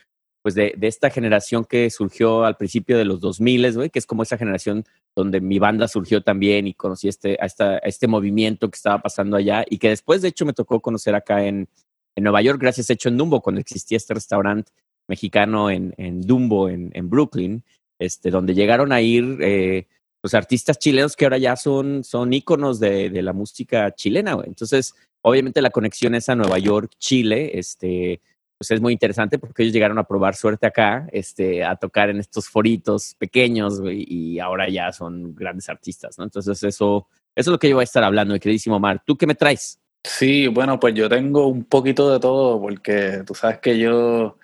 pues 0.41 0.55
de, 0.55 0.73
de 0.77 0.87
esta 0.87 1.09
generación 1.09 1.63
que 1.63 1.89
surgió 1.89 2.43
al 2.43 2.57
principio 2.57 2.97
de 2.97 3.05
los 3.05 3.21
2000, 3.21 3.71
güey, 3.75 3.89
que 3.89 3.99
es 3.99 4.05
como 4.05 4.23
esa 4.23 4.37
generación 4.37 4.83
donde 5.15 5.39
mi 5.39 5.59
banda 5.59 5.87
surgió 5.87 6.21
también 6.21 6.67
y 6.67 6.73
conocí 6.73 7.07
este, 7.07 7.37
a, 7.39 7.45
esta- 7.45 7.77
este 7.77 8.07
movimiento 8.07 8.69
que 8.69 8.75
estaba 8.75 9.01
pasando 9.01 9.37
allá 9.37 9.63
y 9.69 9.77
que 9.77 9.89
después, 9.89 10.21
de 10.21 10.29
hecho, 10.29 10.45
me 10.45 10.53
tocó 10.53 10.81
conocer 10.81 11.15
acá 11.15 11.45
en, 11.45 11.69
en 12.17 12.23
Nueva 12.23 12.41
York, 12.41 12.59
gracias 12.59 12.89
a 12.89 12.93
hecho 12.93 13.07
en 13.09 13.17
Dumbo, 13.17 13.41
cuando 13.41 13.61
existía 13.61 13.95
este 13.97 14.13
restaurante 14.13 14.71
mexicano 15.07 15.69
en, 15.69 15.93
en 15.97 16.21
Dumbo, 16.21 16.69
en, 16.69 16.91
en 16.93 17.09
Brooklyn, 17.09 17.63
este, 17.99 18.29
donde 18.29 18.53
llegaron 18.53 18.91
a 18.91 19.01
ir 19.01 19.37
eh, 19.41 19.87
los 20.21 20.33
artistas 20.33 20.79
chilenos 20.79 21.15
que 21.15 21.25
ahora 21.25 21.37
ya 21.37 21.55
son, 21.55 22.03
son 22.03 22.33
íconos 22.33 22.79
de, 22.79 23.09
de 23.09 23.21
la 23.21 23.33
música 23.33 23.93
chilena, 23.93 24.33
güey. 24.33 24.47
Entonces, 24.47 24.95
obviamente 25.21 25.61
la 25.61 25.69
conexión 25.69 26.15
es 26.15 26.29
a 26.29 26.35
Nueva 26.35 26.59
York, 26.59 26.93
Chile, 26.97 27.51
este, 27.57 28.21
pues 28.57 28.71
es 28.71 28.81
muy 28.81 28.93
interesante 28.93 29.37
porque 29.39 29.63
ellos 29.63 29.73
llegaron 29.73 29.99
a 29.99 30.05
probar 30.05 30.35
suerte 30.35 30.65
acá, 30.65 31.07
este, 31.11 31.63
a 31.63 31.75
tocar 31.75 32.09
en 32.09 32.19
estos 32.19 32.47
foritos 32.47 33.15
pequeños, 33.17 33.81
güey, 33.81 34.05
y 34.07 34.39
ahora 34.39 34.69
ya 34.69 34.91
son 34.91 35.35
grandes 35.35 35.67
artistas, 35.69 36.17
¿no? 36.17 36.23
Entonces, 36.23 36.63
eso, 36.63 37.07
eso 37.35 37.49
es 37.49 37.51
lo 37.51 37.59
que 37.59 37.69
yo 37.69 37.75
voy 37.75 37.83
a 37.83 37.85
estar 37.85 38.03
hablando, 38.03 38.33
mi 38.33 38.39
queridísimo 38.39 38.77
Omar. 38.77 39.01
¿Tú 39.05 39.17
qué 39.17 39.27
me 39.27 39.35
traes? 39.35 39.79
Sí, 40.05 40.47
bueno, 40.47 40.79
pues 40.79 40.93
yo 40.93 41.09
tengo 41.09 41.47
un 41.47 41.63
poquito 41.63 42.11
de 42.11 42.19
todo 42.19 42.59
porque 42.61 43.23
tú 43.25 43.33
sabes 43.33 43.59
que 43.59 43.77
yo 43.77 44.37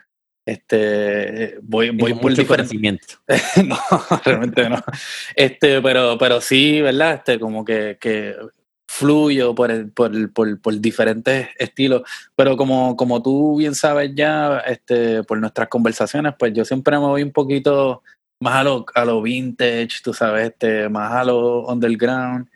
este 0.52 1.58
voy, 1.62 1.90
voy 1.92 2.14
por 2.14 2.34
conocimiento. 2.48 3.06
no, 3.66 3.78
realmente 4.26 4.70
no. 4.70 4.82
Este, 5.36 5.82
pero, 5.82 6.18
pero 6.18 6.42
sí, 6.42 6.82
¿verdad? 6.82 7.16
Este, 7.16 7.40
como 7.40 7.64
que, 7.64 7.98
que 8.00 8.36
fluyo 8.88 9.54
por, 9.54 9.70
el, 9.72 9.92
por, 9.92 10.14
el- 10.16 10.32
por, 10.32 10.60
por 10.62 10.80
diferentes 10.80 11.50
estilos. 11.58 12.02
Pero 12.36 12.58
como, 12.58 12.96
como 12.96 13.22
tú 13.22 13.58
bien 13.58 13.76
sabes 13.76 14.12
ya, 14.16 14.60
este, 14.60 15.24
por 15.24 15.38
nuestras 15.40 15.68
conversaciones, 15.70 16.34
pues 16.38 16.54
yo 16.54 16.66
siempre 16.66 16.98
me 16.98 17.06
voy 17.06 17.24
un 17.24 17.32
poquito 17.32 18.02
más 18.42 18.56
a 18.56 18.64
lo, 18.64 18.86
a 18.96 19.06
lo 19.06 19.22
vintage, 19.22 20.02
tú 20.04 20.14
sabes, 20.14 20.50
este, 20.50 20.90
más 20.90 21.12
a 21.14 21.24
lo 21.24 21.66
underground. 21.68 22.48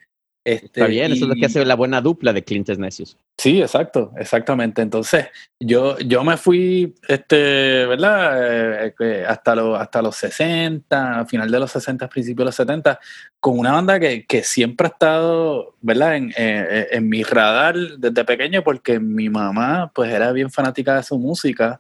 Este, 0.46 0.66
Está 0.66 0.88
bien, 0.88 1.12
eso 1.14 1.24
es 1.24 1.30
lo 1.30 1.36
y- 1.36 1.40
que 1.40 1.46
hace 1.46 1.64
la 1.64 1.76
buena 1.76 2.02
dupla 2.02 2.34
de 2.34 2.44
clientes 2.44 2.78
necios. 2.78 3.18
Sí, 3.38 3.62
exacto, 3.62 4.12
exactamente. 4.18 4.82
Entonces, 4.82 5.28
yo, 5.60 5.98
yo 6.00 6.24
me 6.24 6.36
fui, 6.36 6.94
este, 7.08 7.86
¿verdad? 7.86 8.86
Eh, 8.88 8.94
eh, 9.00 9.26
hasta, 9.28 9.56
los 9.56 9.80
hasta 9.80 10.02
los 10.02 10.16
60, 10.18 11.22
a 11.22 11.26
final 11.26 11.50
de 11.50 11.60
los 11.60 11.72
60, 11.72 12.10
principios 12.10 12.44
de 12.44 12.46
los 12.46 12.56
70, 12.56 13.00
con 13.40 13.58
una 13.58 13.72
banda 13.72 14.00
que, 14.00 14.26
que 14.26 14.44
siempre 14.44 14.88
ha 14.88 14.90
estado, 14.92 15.76
¿verdad? 15.82 16.18
En, 16.18 16.34
eh, 16.38 16.88
en 16.92 17.08
mi 17.08 17.24
radar 17.24 17.76
desde 17.98 18.26
pequeño, 18.26 18.64
porque 18.64 19.00
mi 19.00 19.30
mamá, 19.30 19.92
pues, 19.96 20.12
era 20.12 20.32
bien 20.34 20.52
fanática 20.52 20.98
de 20.98 21.04
su 21.04 21.18
música 21.18 21.80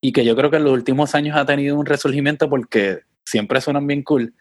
y 0.00 0.12
que 0.12 0.24
yo 0.24 0.36
creo 0.36 0.50
que 0.50 0.58
en 0.58 0.64
los 0.64 0.72
últimos 0.72 1.14
años 1.16 1.36
ha 1.36 1.44
tenido 1.46 1.76
un 1.76 1.86
resurgimiento 1.86 2.48
porque 2.48 3.00
siempre 3.24 3.60
suenan 3.60 3.86
bien 3.88 4.02
cool. 4.02 4.34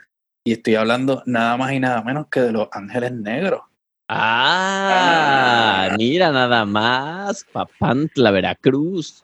Y 0.45 0.53
estoy 0.53 0.75
hablando 0.75 1.23
nada 1.25 1.55
más 1.55 1.71
y 1.71 1.79
nada 1.79 2.01
menos 2.03 2.27
que 2.27 2.41
de 2.41 2.51
Los 2.51 2.67
Ángeles 2.73 3.13
Negros. 3.13 3.61
Ah, 4.09 5.95
mira 5.97 6.31
nada 6.31 6.65
más, 6.65 7.45
Papantla, 7.51 8.31
Veracruz. 8.31 9.23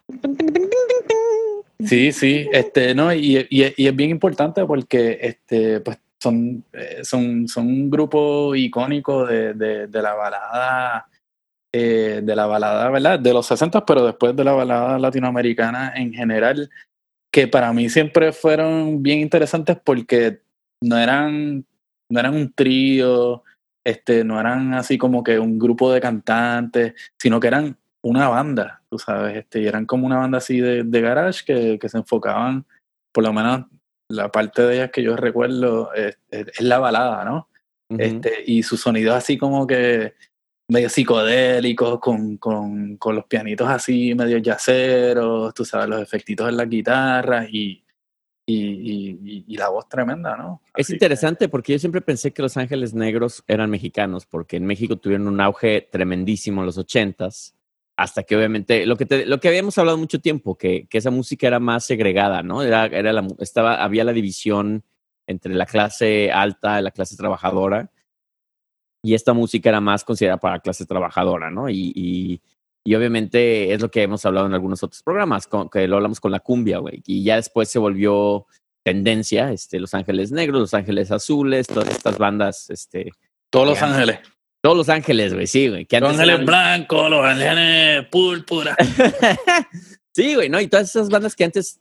Sí, 1.85 2.11
sí, 2.13 2.47
este, 2.53 2.95
no, 2.95 3.13
y, 3.13 3.45
y- 3.49 3.73
y 3.75 3.87
es 3.87 3.95
bien 3.95 4.09
importante 4.11 4.65
porque 4.65 5.17
este, 5.21 5.81
pues 5.81 5.97
son, 6.21 6.63
eh, 6.73 6.99
son, 7.03 7.47
son 7.49 7.67
un 7.67 7.89
grupo 7.89 8.55
icónico 8.55 9.25
de, 9.25 9.53
de, 9.53 9.87
de 9.87 10.01
la 10.01 10.13
balada, 10.13 11.07
eh, 11.73 12.21
de 12.23 12.35
la 12.35 12.45
balada, 12.45 12.89
¿verdad? 12.89 13.19
De 13.19 13.33
los 13.33 13.45
60, 13.45 13.85
pero 13.85 14.05
después 14.05 14.35
de 14.35 14.43
la 14.45 14.53
balada 14.53 14.97
latinoamericana 14.99 15.93
en 15.95 16.13
general, 16.13 16.69
que 17.31 17.47
para 17.47 17.71
mí 17.73 17.89
siempre 17.89 18.31
fueron 18.31 19.03
bien 19.03 19.19
interesantes 19.19 19.77
porque 19.83 20.41
no 20.83 20.97
eran, 20.97 21.65
no 22.09 22.19
eran 22.19 22.35
un 22.35 22.51
trío, 22.53 23.43
este, 23.85 24.23
no 24.23 24.39
eran 24.39 24.73
así 24.73 24.97
como 24.97 25.23
que 25.23 25.39
un 25.39 25.57
grupo 25.59 25.91
de 25.91 26.01
cantantes, 26.01 26.93
sino 27.17 27.39
que 27.39 27.47
eran 27.47 27.77
una 28.01 28.29
banda, 28.29 28.81
tú 28.89 28.97
sabes, 28.97 29.37
este, 29.37 29.61
y 29.61 29.67
eran 29.67 29.85
como 29.85 30.05
una 30.05 30.17
banda 30.17 30.37
así 30.37 30.59
de, 30.59 30.83
de 30.83 31.01
garage 31.01 31.43
que, 31.45 31.77
que 31.79 31.89
se 31.89 31.97
enfocaban, 31.97 32.65
por 33.11 33.23
lo 33.23 33.33
menos 33.33 33.65
la 34.09 34.31
parte 34.31 34.61
de 34.63 34.75
ellas 34.75 34.91
que 34.91 35.03
yo 35.03 35.15
recuerdo 35.15 35.93
es, 35.93 36.17
es- 36.31 36.47
es 36.47 36.61
la 36.61 36.79
balada, 36.79 37.25
¿no? 37.25 37.49
Este, 37.99 38.43
y 38.45 38.63
sus 38.63 38.79
sonidos 38.81 39.15
así 39.15 39.37
como 39.37 39.65
que 39.67 40.13
medio 40.71 40.89
psicodélicos, 40.89 41.99
con, 41.99 42.37
con, 42.37 42.97
con 42.97 43.15
los 43.15 43.25
pianitos 43.25 43.67
así 43.67 44.13
medio 44.15 44.37
yaceros, 44.37 45.53
tú 45.55 45.65
sabes, 45.65 45.89
los 45.89 46.01
efectitos 46.01 46.47
en 46.47 46.57
las 46.57 46.69
guitarras 46.69 47.47
y, 47.51 47.83
y, 48.49 48.55
y, 48.91 49.19
y- 49.23 49.45
y 49.47 49.57
la 49.57 49.69
voz 49.69 49.87
tremenda, 49.87 50.35
¿no? 50.37 50.61
Es 50.75 50.87
que- 50.87 50.93
interesante 50.93 51.49
porque 51.49 51.73
yo 51.73 51.79
siempre 51.79 52.01
pensé 52.01 52.31
que 52.31 52.41
Los 52.41 52.57
Ángeles 52.57 52.93
Negros 52.93 53.43
eran 53.47 53.69
mexicanos, 53.69 54.25
porque 54.25 54.57
en 54.57 54.65
México 54.65 54.95
tuvieron 54.97 55.27
un 55.27 55.39
auge 55.41 55.81
tremendísimo 55.91 56.61
en 56.61 56.65
los 56.65 56.77
ochentas, 56.77 57.55
hasta 57.97 58.23
que 58.23 58.35
obviamente, 58.37 58.85
lo 58.85 58.95
que, 58.95 59.05
te- 59.05 59.25
lo 59.25 59.39
que 59.39 59.49
habíamos 59.49 59.77
hablado 59.77 59.97
mucho 59.97 60.19
tiempo, 60.19 60.57
que, 60.57 60.87
que 60.89 60.97
esa 60.97 61.11
música 61.11 61.47
era 61.47 61.59
más 61.59 61.85
segregada, 61.85 62.41
¿no? 62.43 62.61
Era, 62.63 62.85
era 62.85 63.11
la, 63.13 63.27
estaba, 63.39 63.83
había 63.83 64.03
la 64.03 64.13
división 64.13 64.83
entre 65.27 65.53
la 65.53 65.65
clase 65.65 66.31
alta 66.31 66.79
y 66.79 66.83
la 66.83 66.91
clase 66.91 67.15
trabajadora, 67.17 67.91
y 69.03 69.13
esta 69.13 69.33
música 69.33 69.69
era 69.69 69.79
más 69.79 70.03
considerada 70.03 70.39
para 70.39 70.55
la 70.55 70.61
clase 70.61 70.85
trabajadora, 70.85 71.49
¿no? 71.51 71.69
Y, 71.69 71.91
y, 71.95 72.41
y 72.89 72.95
obviamente 72.95 73.71
es 73.71 73.81
lo 73.81 73.91
que 73.91 74.01
hemos 74.01 74.25
hablado 74.25 74.47
en 74.47 74.53
algunos 74.55 74.81
otros 74.81 75.03
programas, 75.03 75.45
con, 75.45 75.69
que 75.69 75.87
lo 75.87 75.97
hablamos 75.97 76.19
con 76.19 76.31
la 76.31 76.39
cumbia, 76.39 76.79
güey, 76.79 77.03
y 77.05 77.23
ya 77.23 77.35
después 77.35 77.69
se 77.69 77.77
volvió 77.77 78.47
tendencia, 78.83 79.51
este, 79.51 79.79
Los 79.79 79.93
Ángeles 79.93 80.31
Negros, 80.31 80.59
Los 80.59 80.73
Ángeles 80.73 81.11
Azules, 81.11 81.67
todas 81.67 81.89
estas 81.89 82.17
bandas, 82.17 82.69
este, 82.71 83.11
Todos 83.51 83.67
Los. 83.67 83.81
Ángeles. 83.83 84.19
todos 84.63 84.75
Los 84.75 84.89
Ángeles, 84.89 85.35
güey, 85.35 85.45
sí, 85.45 85.67
güey. 85.67 85.85
Los 85.91 86.01
Ángeles 86.13 86.33
eran- 86.33 86.45
Blancos, 86.47 87.09
Los 87.11 87.23
Ángeles 87.25 88.05
Púrpura. 88.07 88.75
sí, 90.15 90.33
güey, 90.35 90.49
¿no? 90.49 90.59
Y 90.59 90.67
todas 90.67 90.89
esas 90.89 91.09
bandas 91.09 91.35
que 91.35 91.43
antes 91.43 91.79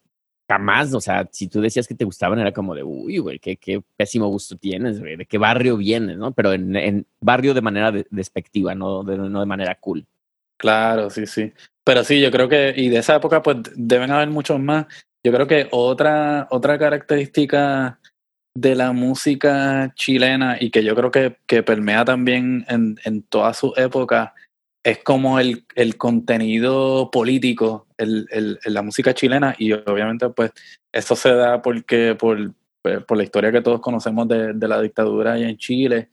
jamás, 0.51 0.93
o 0.95 1.01
sea, 1.01 1.27
si 1.31 1.49
tú 1.49 1.61
decías 1.63 1.87
que 1.89 1.95
te 1.95 2.05
gustaban, 2.05 2.39
era 2.39 2.53
como 2.53 2.75
de, 2.75 2.83
uy, 2.83 3.19
güey, 3.19 3.39
qué, 3.39 3.57
qué 3.57 3.83
pésimo 3.97 4.29
gusto 4.29 4.57
tienes, 4.57 4.99
güey, 5.01 5.17
de 5.17 5.27
qué 5.27 5.39
barrio 5.39 5.77
vienes, 5.79 6.17
¿no? 6.19 6.33
Pero 6.33 6.53
en, 6.53 6.75
en 6.77 7.07
barrio 7.21 7.55
de 7.55 7.61
manera 7.63 7.93
de- 7.93 8.07
despectiva, 8.11 8.75
no 8.75 9.03
de, 9.05 9.17
no 9.17 9.41
de 9.41 9.47
manera 9.47 9.75
cool. 9.81 10.07
Claro, 10.59 11.11
sí, 11.11 11.27
sí. 11.27 11.53
Pero 11.85 12.05
sí, 12.05 12.21
yo 12.21 12.31
creo 12.31 12.49
que, 12.49 12.75
y 12.77 12.89
de 12.89 12.99
esa 12.99 13.17
época, 13.17 13.43
pues 13.43 13.59
deben 13.75 14.11
haber 14.11 14.29
muchos 14.29 14.59
más. 14.61 14.87
Yo 15.25 15.33
creo 15.33 15.47
que 15.47 15.69
otra, 15.71 16.47
otra 16.51 16.79
característica 16.79 18.01
de 18.57 18.75
la 18.75 18.93
música 18.93 19.93
chilena 19.95 20.57
y 20.61 20.71
que 20.71 20.83
yo 20.83 20.95
creo 20.97 21.11
que, 21.11 21.37
que 21.47 21.63
permea 21.63 22.05
también 22.05 22.65
en, 22.69 22.99
en 23.05 23.23
toda 23.23 23.55
su 23.55 23.73
época 23.77 24.35
es 24.85 24.99
como 25.05 25.39
el, 25.39 25.65
el 25.77 25.97
contenido 25.97 27.11
político 27.11 27.87
el, 27.99 28.27
el- 28.31 28.59
en 28.65 28.75
la 28.75 28.83
música 28.83 29.15
chilena 29.15 29.55
y 29.59 29.73
obviamente 29.73 30.29
pues 30.31 30.53
eso 30.93 31.15
se 31.15 31.35
da 31.35 31.63
porque 31.63 32.17
por, 32.17 32.55
por 33.07 33.17
la 33.17 33.23
historia 33.25 33.53
que 33.53 33.61
todos 33.61 33.81
conocemos 33.81 34.27
de, 34.29 34.55
de 34.55 34.69
la 34.69 34.81
dictadura 34.81 35.35
allá 35.35 35.49
en 35.49 35.59
Chile 35.59 36.09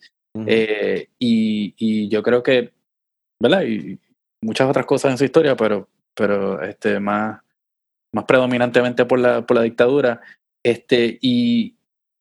eh, 0.47 1.09
y, 1.17 1.73
y 1.77 2.09
yo 2.09 2.21
creo 2.21 2.43
que, 2.43 2.73
¿verdad? 3.39 3.63
Y 3.63 3.99
muchas 4.45 4.69
otras 4.69 4.85
cosas 4.85 5.11
en 5.11 5.17
su 5.17 5.25
historia, 5.25 5.55
pero, 5.55 5.89
pero 6.13 6.61
este, 6.61 6.99
más, 6.99 7.41
más 8.13 8.25
predominantemente 8.25 9.05
por 9.05 9.19
la, 9.19 9.45
por 9.45 9.57
la 9.57 9.63
dictadura. 9.63 10.21
Este, 10.63 11.17
y, 11.21 11.75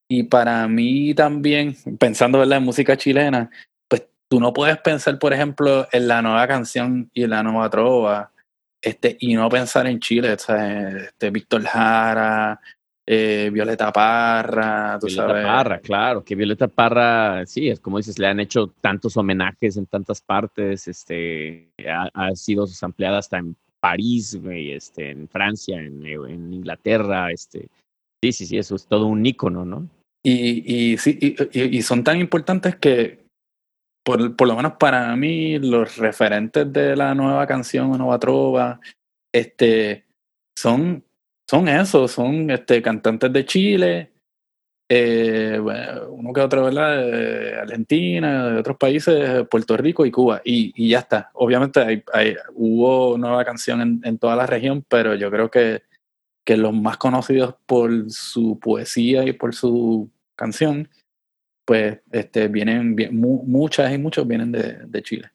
y 0.08 0.24
para 0.24 0.66
mí 0.68 1.14
también, 1.14 1.76
pensando 1.98 2.38
¿verdad? 2.38 2.58
en 2.58 2.64
música 2.64 2.96
chilena, 2.96 3.50
pues 3.88 4.06
tú 4.28 4.40
no 4.40 4.52
puedes 4.52 4.78
pensar, 4.78 5.18
por 5.18 5.32
ejemplo, 5.32 5.86
en 5.92 6.08
la 6.08 6.22
nueva 6.22 6.46
canción 6.48 7.10
y 7.14 7.24
en 7.24 7.30
la 7.30 7.42
nueva 7.42 7.70
trova, 7.70 8.32
este, 8.80 9.16
y 9.20 9.34
no 9.34 9.48
pensar 9.48 9.86
en 9.86 9.98
Chile, 9.98 10.34
este, 10.34 11.30
Víctor 11.30 11.64
Jara, 11.64 12.60
eh, 13.06 13.50
Violeta 13.52 13.92
Parra, 13.92 14.98
tú 15.00 15.06
Violeta 15.06 15.28
sabes. 15.28 15.44
Parra, 15.44 15.80
claro, 15.80 16.24
que 16.24 16.34
Violeta 16.34 16.68
Parra, 16.68 17.44
sí, 17.46 17.68
es 17.68 17.80
como 17.80 17.98
dices, 17.98 18.18
le 18.18 18.26
han 18.26 18.40
hecho 18.40 18.68
tantos 18.80 19.16
homenajes 19.16 19.76
en 19.76 19.86
tantas 19.86 20.20
partes, 20.22 20.88
este, 20.88 21.70
ha, 21.86 22.08
ha 22.14 22.34
sido 22.34 22.66
ampliada 22.82 23.18
hasta 23.18 23.38
en 23.38 23.56
París, 23.80 24.40
güey, 24.40 24.72
este, 24.72 25.10
en 25.10 25.28
Francia, 25.28 25.78
en, 25.78 26.06
en 26.06 26.54
Inglaterra, 26.54 27.30
este, 27.30 27.68
sí, 28.22 28.32
sí, 28.32 28.46
sí, 28.46 28.56
eso 28.56 28.76
es 28.76 28.86
todo 28.86 29.06
un 29.06 29.26
ícono, 29.26 29.66
¿no? 29.66 29.86
Y, 30.26 30.92
y, 30.92 30.96
sí, 30.96 31.36
y, 31.52 31.82
son 31.82 32.02
tan 32.02 32.18
importantes 32.18 32.76
que, 32.76 33.26
por, 34.02 34.34
por 34.36 34.48
lo 34.48 34.56
menos 34.56 34.72
para 34.78 35.14
mí, 35.16 35.58
los 35.58 35.98
referentes 35.98 36.72
de 36.72 36.96
la 36.96 37.14
nueva 37.14 37.46
canción 37.46 37.92
o 37.92 37.98
Nueva 37.98 38.18
Trova, 38.18 38.80
este, 39.30 40.06
son, 40.56 41.04
son 41.48 41.68
esos, 41.68 42.10
son 42.12 42.50
este, 42.50 42.80
cantantes 42.82 43.32
de 43.32 43.44
Chile, 43.44 44.10
eh, 44.88 45.58
uno 46.08 46.32
que 46.32 46.40
otro, 46.40 46.64
¿verdad? 46.64 46.96
De 47.06 47.54
Argentina, 47.54 48.50
de 48.50 48.58
otros 48.58 48.76
países, 48.76 49.46
Puerto 49.50 49.76
Rico 49.76 50.04
y 50.06 50.10
Cuba, 50.10 50.40
y, 50.44 50.72
y 50.76 50.90
ya 50.90 51.00
está. 51.00 51.30
Obviamente 51.34 51.80
hay, 51.80 52.02
hay- 52.12 52.36
hubo 52.54 53.16
nueva 53.18 53.44
canción 53.44 53.80
en, 53.80 54.00
en 54.04 54.18
toda 54.18 54.36
la 54.36 54.46
región, 54.46 54.84
pero 54.88 55.14
yo 55.14 55.30
creo 55.30 55.50
que, 55.50 55.82
que 56.44 56.56
los 56.56 56.72
más 56.74 56.96
conocidos 56.98 57.54
por 57.66 57.90
su 58.10 58.58
poesía 58.60 59.24
y 59.24 59.32
por 59.32 59.54
su 59.54 60.10
canción, 60.36 60.88
pues 61.66 62.00
este, 62.12 62.48
vienen, 62.48 62.94
bien- 62.94 63.18
mu- 63.18 63.42
muchas 63.44 63.92
y 63.92 63.98
muchos 63.98 64.26
vienen 64.28 64.52
de, 64.52 64.74
de 64.86 65.02
Chile. 65.02 65.30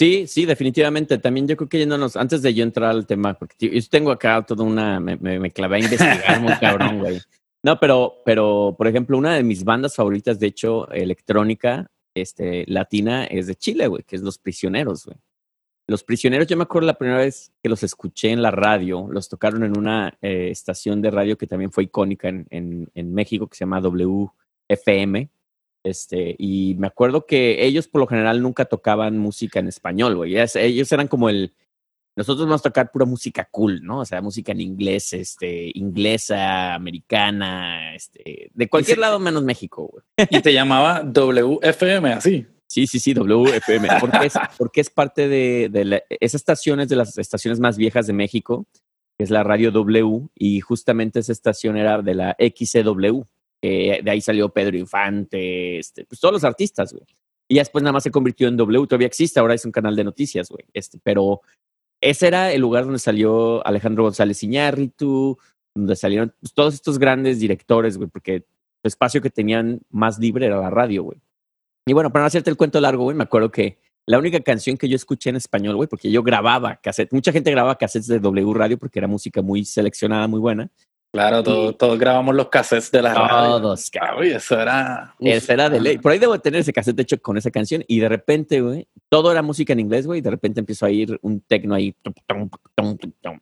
Sí, 0.00 0.26
sí, 0.26 0.46
definitivamente. 0.46 1.18
También 1.18 1.46
yo 1.46 1.58
creo 1.58 1.68
que 1.68 1.76
yéndonos, 1.76 2.16
antes 2.16 2.40
de 2.40 2.54
yo 2.54 2.62
entrar 2.62 2.88
al 2.88 3.06
tema, 3.06 3.34
porque 3.34 3.54
tío, 3.58 3.70
yo 3.70 3.80
tengo 3.90 4.10
acá 4.10 4.40
toda 4.46 4.64
una, 4.64 4.98
me, 4.98 5.18
me, 5.18 5.38
me 5.38 5.50
clavé 5.50 5.76
a 5.76 5.80
investigar 5.80 6.40
muy 6.40 6.54
cabrón, 6.54 7.00
güey. 7.00 7.20
No, 7.62 7.78
pero, 7.78 8.22
pero, 8.24 8.74
por 8.78 8.88
ejemplo, 8.88 9.18
una 9.18 9.34
de 9.34 9.42
mis 9.42 9.62
bandas 9.62 9.94
favoritas, 9.94 10.40
de 10.40 10.46
hecho, 10.46 10.90
electrónica, 10.90 11.90
este, 12.14 12.64
latina, 12.66 13.26
es 13.26 13.46
de 13.46 13.56
Chile, 13.56 13.88
güey, 13.88 14.02
que 14.04 14.16
es 14.16 14.22
Los 14.22 14.38
Prisioneros, 14.38 15.04
güey. 15.04 15.18
Los 15.86 16.02
Prisioneros, 16.02 16.46
yo 16.46 16.56
me 16.56 16.62
acuerdo 16.62 16.86
la 16.86 16.96
primera 16.96 17.18
vez 17.18 17.52
que 17.62 17.68
los 17.68 17.82
escuché 17.82 18.30
en 18.30 18.40
la 18.40 18.50
radio, 18.50 19.06
los 19.10 19.28
tocaron 19.28 19.64
en 19.64 19.76
una 19.76 20.16
eh, 20.22 20.48
estación 20.50 21.02
de 21.02 21.10
radio 21.10 21.36
que 21.36 21.46
también 21.46 21.72
fue 21.72 21.84
icónica 21.84 22.30
en, 22.30 22.46
en, 22.48 22.90
en 22.94 23.12
México, 23.12 23.46
que 23.46 23.56
se 23.58 23.64
llama 23.66 23.82
WFM. 23.82 25.28
Este, 25.84 26.36
y 26.38 26.74
me 26.78 26.86
acuerdo 26.86 27.26
que 27.26 27.64
ellos 27.64 27.88
por 27.88 28.00
lo 28.00 28.06
general 28.06 28.42
nunca 28.42 28.66
tocaban 28.66 29.18
música 29.18 29.60
en 29.60 29.68
español, 29.68 30.16
güey. 30.16 30.36
Ellos 30.36 30.92
eran 30.92 31.08
como 31.08 31.28
el. 31.28 31.54
Nosotros 32.16 32.46
vamos 32.46 32.60
a 32.60 32.68
tocar 32.68 32.90
pura 32.90 33.06
música 33.06 33.48
cool, 33.50 33.82
¿no? 33.82 34.00
O 34.00 34.04
sea, 34.04 34.20
música 34.20 34.52
en 34.52 34.60
inglés, 34.60 35.12
este, 35.12 35.70
inglesa, 35.74 36.74
americana, 36.74 37.94
este, 37.94 38.50
de 38.52 38.68
cualquier 38.68 38.98
lado 38.98 39.18
menos 39.18 39.42
México, 39.42 39.88
güey. 39.90 40.04
Y 40.28 40.42
te 40.42 40.52
llamaba 40.52 41.02
WFM, 41.02 42.12
así. 42.12 42.46
Sí, 42.66 42.86
sí, 42.86 43.00
sí, 43.00 43.14
WFM, 43.14 43.88
porque 44.00 44.26
es, 44.26 44.34
porque 44.58 44.80
es 44.80 44.90
parte 44.90 45.28
de, 45.28 45.68
de 45.70 45.84
la, 45.84 46.02
esa 46.08 46.36
estación 46.36 46.80
es 46.80 46.88
de 46.88 46.96
las 46.96 47.16
estaciones 47.18 47.58
más 47.58 47.76
viejas 47.76 48.06
de 48.06 48.12
México, 48.12 48.66
que 49.16 49.24
es 49.24 49.30
la 49.30 49.42
radio 49.42 49.72
W, 49.72 50.28
y 50.36 50.60
justamente 50.60 51.20
esa 51.20 51.32
estación 51.32 51.76
era 51.76 52.00
de 52.02 52.14
la 52.14 52.36
XCW, 52.38 53.22
Eh, 53.62 54.00
de 54.02 54.10
ahí 54.10 54.20
salió 54.20 54.48
Pedro 54.48 54.76
Infante, 54.76 55.78
este, 55.78 56.04
pues 56.04 56.20
todos 56.20 56.32
los 56.32 56.44
artistas, 56.44 56.92
güey. 56.92 57.04
Y 57.48 57.56
después 57.56 57.82
nada 57.82 57.92
más 57.92 58.04
se 58.04 58.10
convirtió 58.10 58.48
en 58.48 58.56
W, 58.56 58.86
todavía 58.86 59.08
existe, 59.08 59.40
ahora 59.40 59.54
es 59.54 59.64
un 59.64 59.72
canal 59.72 59.96
de 59.96 60.04
noticias, 60.04 60.48
güey. 60.48 60.64
Este, 60.72 60.98
pero 61.02 61.42
ese 62.00 62.28
era 62.28 62.52
el 62.52 62.60
lugar 62.60 62.84
donde 62.84 62.98
salió 62.98 63.66
Alejandro 63.66 64.04
González 64.04 64.42
Iñárritu, 64.42 65.38
donde 65.74 65.96
salieron 65.96 66.34
pues, 66.40 66.54
todos 66.54 66.74
estos 66.74 66.98
grandes 66.98 67.40
directores, 67.40 67.96
güey, 67.96 68.08
porque 68.08 68.34
el 68.36 68.44
espacio 68.84 69.20
que 69.20 69.30
tenían 69.30 69.80
más 69.90 70.18
libre 70.18 70.46
era 70.46 70.60
la 70.60 70.70
radio, 70.70 71.02
güey. 71.02 71.20
Y 71.86 71.92
bueno, 71.92 72.10
para 72.10 72.22
no 72.22 72.26
hacerte 72.28 72.50
el 72.50 72.56
cuento 72.56 72.80
largo, 72.80 73.04
güey, 73.04 73.16
me 73.16 73.24
acuerdo 73.24 73.50
que 73.50 73.78
la 74.06 74.18
única 74.18 74.40
canción 74.40 74.76
que 74.76 74.88
yo 74.88 74.96
escuché 74.96 75.30
en 75.30 75.36
español, 75.36 75.76
güey, 75.76 75.88
porque 75.88 76.10
yo 76.10 76.22
grababa 76.22 76.76
cassette, 76.76 77.12
mucha 77.12 77.32
gente 77.32 77.50
grababa 77.50 77.76
cassettes 77.76 78.08
de 78.08 78.20
W 78.20 78.54
Radio 78.54 78.78
porque 78.78 78.98
era 78.98 79.08
música 79.08 79.42
muy 79.42 79.64
seleccionada, 79.64 80.26
muy 80.26 80.40
buena. 80.40 80.70
Claro, 81.12 81.42
todos, 81.42 81.76
todos 81.76 81.98
grabamos 81.98 82.36
los 82.36 82.48
cassettes 82.48 82.90
de 82.92 83.02
la 83.02 83.14
radio. 83.14 83.58
Todos. 83.60 83.90
Uy, 84.20 84.30
eso 84.30 84.60
era. 84.60 85.14
Ese 85.18 85.52
era 85.54 85.68
de 85.68 85.80
ley. 85.80 85.98
Por 85.98 86.12
ahí 86.12 86.18
debo 86.20 86.38
tener 86.38 86.60
ese 86.60 86.72
cassette 86.72 87.00
hecho 87.00 87.20
con 87.20 87.36
esa 87.36 87.50
canción 87.50 87.84
y 87.88 87.98
de 87.98 88.08
repente, 88.08 88.60
güey, 88.60 88.86
todo 89.08 89.32
era 89.32 89.42
música 89.42 89.72
en 89.72 89.80
inglés, 89.80 90.06
güey, 90.06 90.20
y 90.20 90.22
de 90.22 90.30
repente 90.30 90.60
empiezo 90.60 90.86
a 90.86 90.90
ir 90.90 91.18
un 91.22 91.40
tecno 91.40 91.74
ahí 91.74 91.94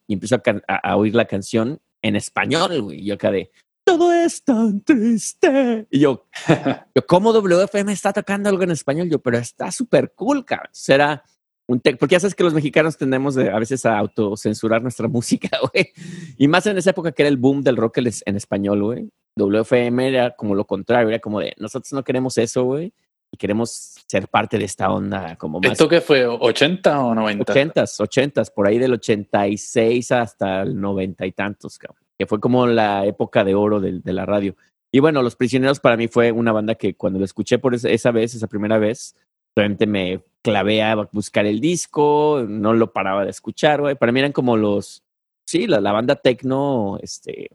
y 0.07 0.13
empiezo 0.15 0.37
a, 0.37 0.43
a- 0.67 0.91
a 0.93 0.97
oír 0.97 1.15
la 1.15 1.27
canción 1.27 1.81
en 2.03 2.17
español, 2.17 2.83
güey. 2.83 3.01
Y 3.01 3.05
yo 3.07 3.15
acá 3.15 3.31
de, 3.31 3.51
todo 3.85 4.13
es 4.13 4.43
tan 4.45 4.81
triste. 4.83 5.87
Y 5.91 6.01
yo, 6.01 6.27
yo, 6.95 7.07
¿cómo 7.07 7.33
WFM 7.33 7.93
está 7.93 8.13
tocando 8.13 8.49
algo 8.49 8.63
en 8.63 8.71
español? 8.71 9.09
Yo, 9.11 9.19
pero 9.19 9.39
está 9.39 9.71
súper 9.71 10.13
cool, 10.15 10.45
cabrón. 10.45 10.71
Será 10.73 11.23
un 11.69 11.81
tec, 11.81 11.99
porque 11.99 12.15
ya 12.15 12.21
sabes 12.21 12.35
que 12.35 12.43
los 12.45 12.55
mexicanos 12.55 12.97
tendemos 12.97 13.35
de- 13.35 13.51
a 13.51 13.59
veces 13.59 13.85
a 13.87 13.99
autocensurar 13.99 14.83
nuestra 14.83 15.07
música, 15.09 15.51
güey. 15.73 15.93
Y 16.39 16.49
más 16.49 16.67
en 16.67 16.79
esa 16.79 16.91
época 16.91 17.13
que 17.13 17.23
era 17.23 17.29
el 17.29 17.37
boom 17.37 17.63
del 17.63 17.77
rock 17.77 17.99
en 17.99 18.07
es- 18.09 18.23
en 18.27 18.37
español, 18.37 18.83
güey. 18.83 19.09
WFM 19.37 20.09
era 20.09 20.35
como 20.35 20.55
lo 20.55 20.65
contrario, 20.67 21.09
era 21.11 21.19
como 21.21 21.41
de, 21.41 21.55
nosotros 21.59 21.93
no 21.93 22.03
queremos 22.03 22.37
eso, 22.39 22.65
güey. 22.65 22.93
Y 23.31 23.37
queremos 23.37 23.97
ser 24.07 24.27
parte 24.29 24.57
de 24.57 24.65
esta 24.65 24.91
onda 24.91 25.37
como 25.37 25.61
más 25.61 25.73
¿Esto 25.73 25.87
qué 25.87 26.01
fue? 26.01 26.27
¿80 26.27 26.99
o 27.05 27.15
90? 27.15 27.53
ochentas, 27.53 28.01
ochentas, 28.01 28.51
por 28.51 28.67
ahí 28.67 28.79
del 28.79 28.95
86 28.95 30.13
hasta 30.13 30.63
el 30.63 30.81
noventa 30.81 31.27
y 31.27 31.33
tantos, 31.33 31.79
cabrón, 31.79 32.03
que 32.19 32.27
fue 32.27 32.41
como 32.41 32.67
la 32.67 33.05
época 33.05 33.45
de 33.45 33.55
oro 33.55 33.81
del- 33.81 34.03
de, 34.03 34.13
la 34.15 34.25
radio. 34.25 34.57
Y 34.91 35.01
bueno, 35.01 35.23
Los 35.23 35.37
Prisioneros 35.37 35.79
para 35.81 35.99
mí 35.99 36.09
fue 36.09 36.33
una 36.33 36.53
banda 36.53 36.75
que 36.75 36.95
cuando 36.95 37.19
lo 37.19 37.27
escuché 37.27 37.59
por 37.59 37.75
esa 37.75 38.11
vez, 38.11 38.35
esa 38.35 38.47
primera 38.47 38.79
vez, 38.79 39.15
realmente 39.59 39.87
me 39.87 40.23
clavé 40.43 40.83
a 40.83 40.95
buscar 41.13 41.45
el 41.45 41.61
disco, 41.61 42.45
no 42.49 42.73
lo 42.73 42.93
paraba 42.93 43.25
de 43.25 43.31
escuchar, 43.31 43.81
güey. 43.81 43.97
Para 43.97 44.13
mí 44.13 44.21
eran 44.21 44.33
como 44.33 44.57
los, 44.57 45.03
sí, 45.47 45.67
la, 45.67 45.81
la 45.81 45.93
banda 45.93 46.15
tecno, 46.15 46.99
este, 47.03 47.51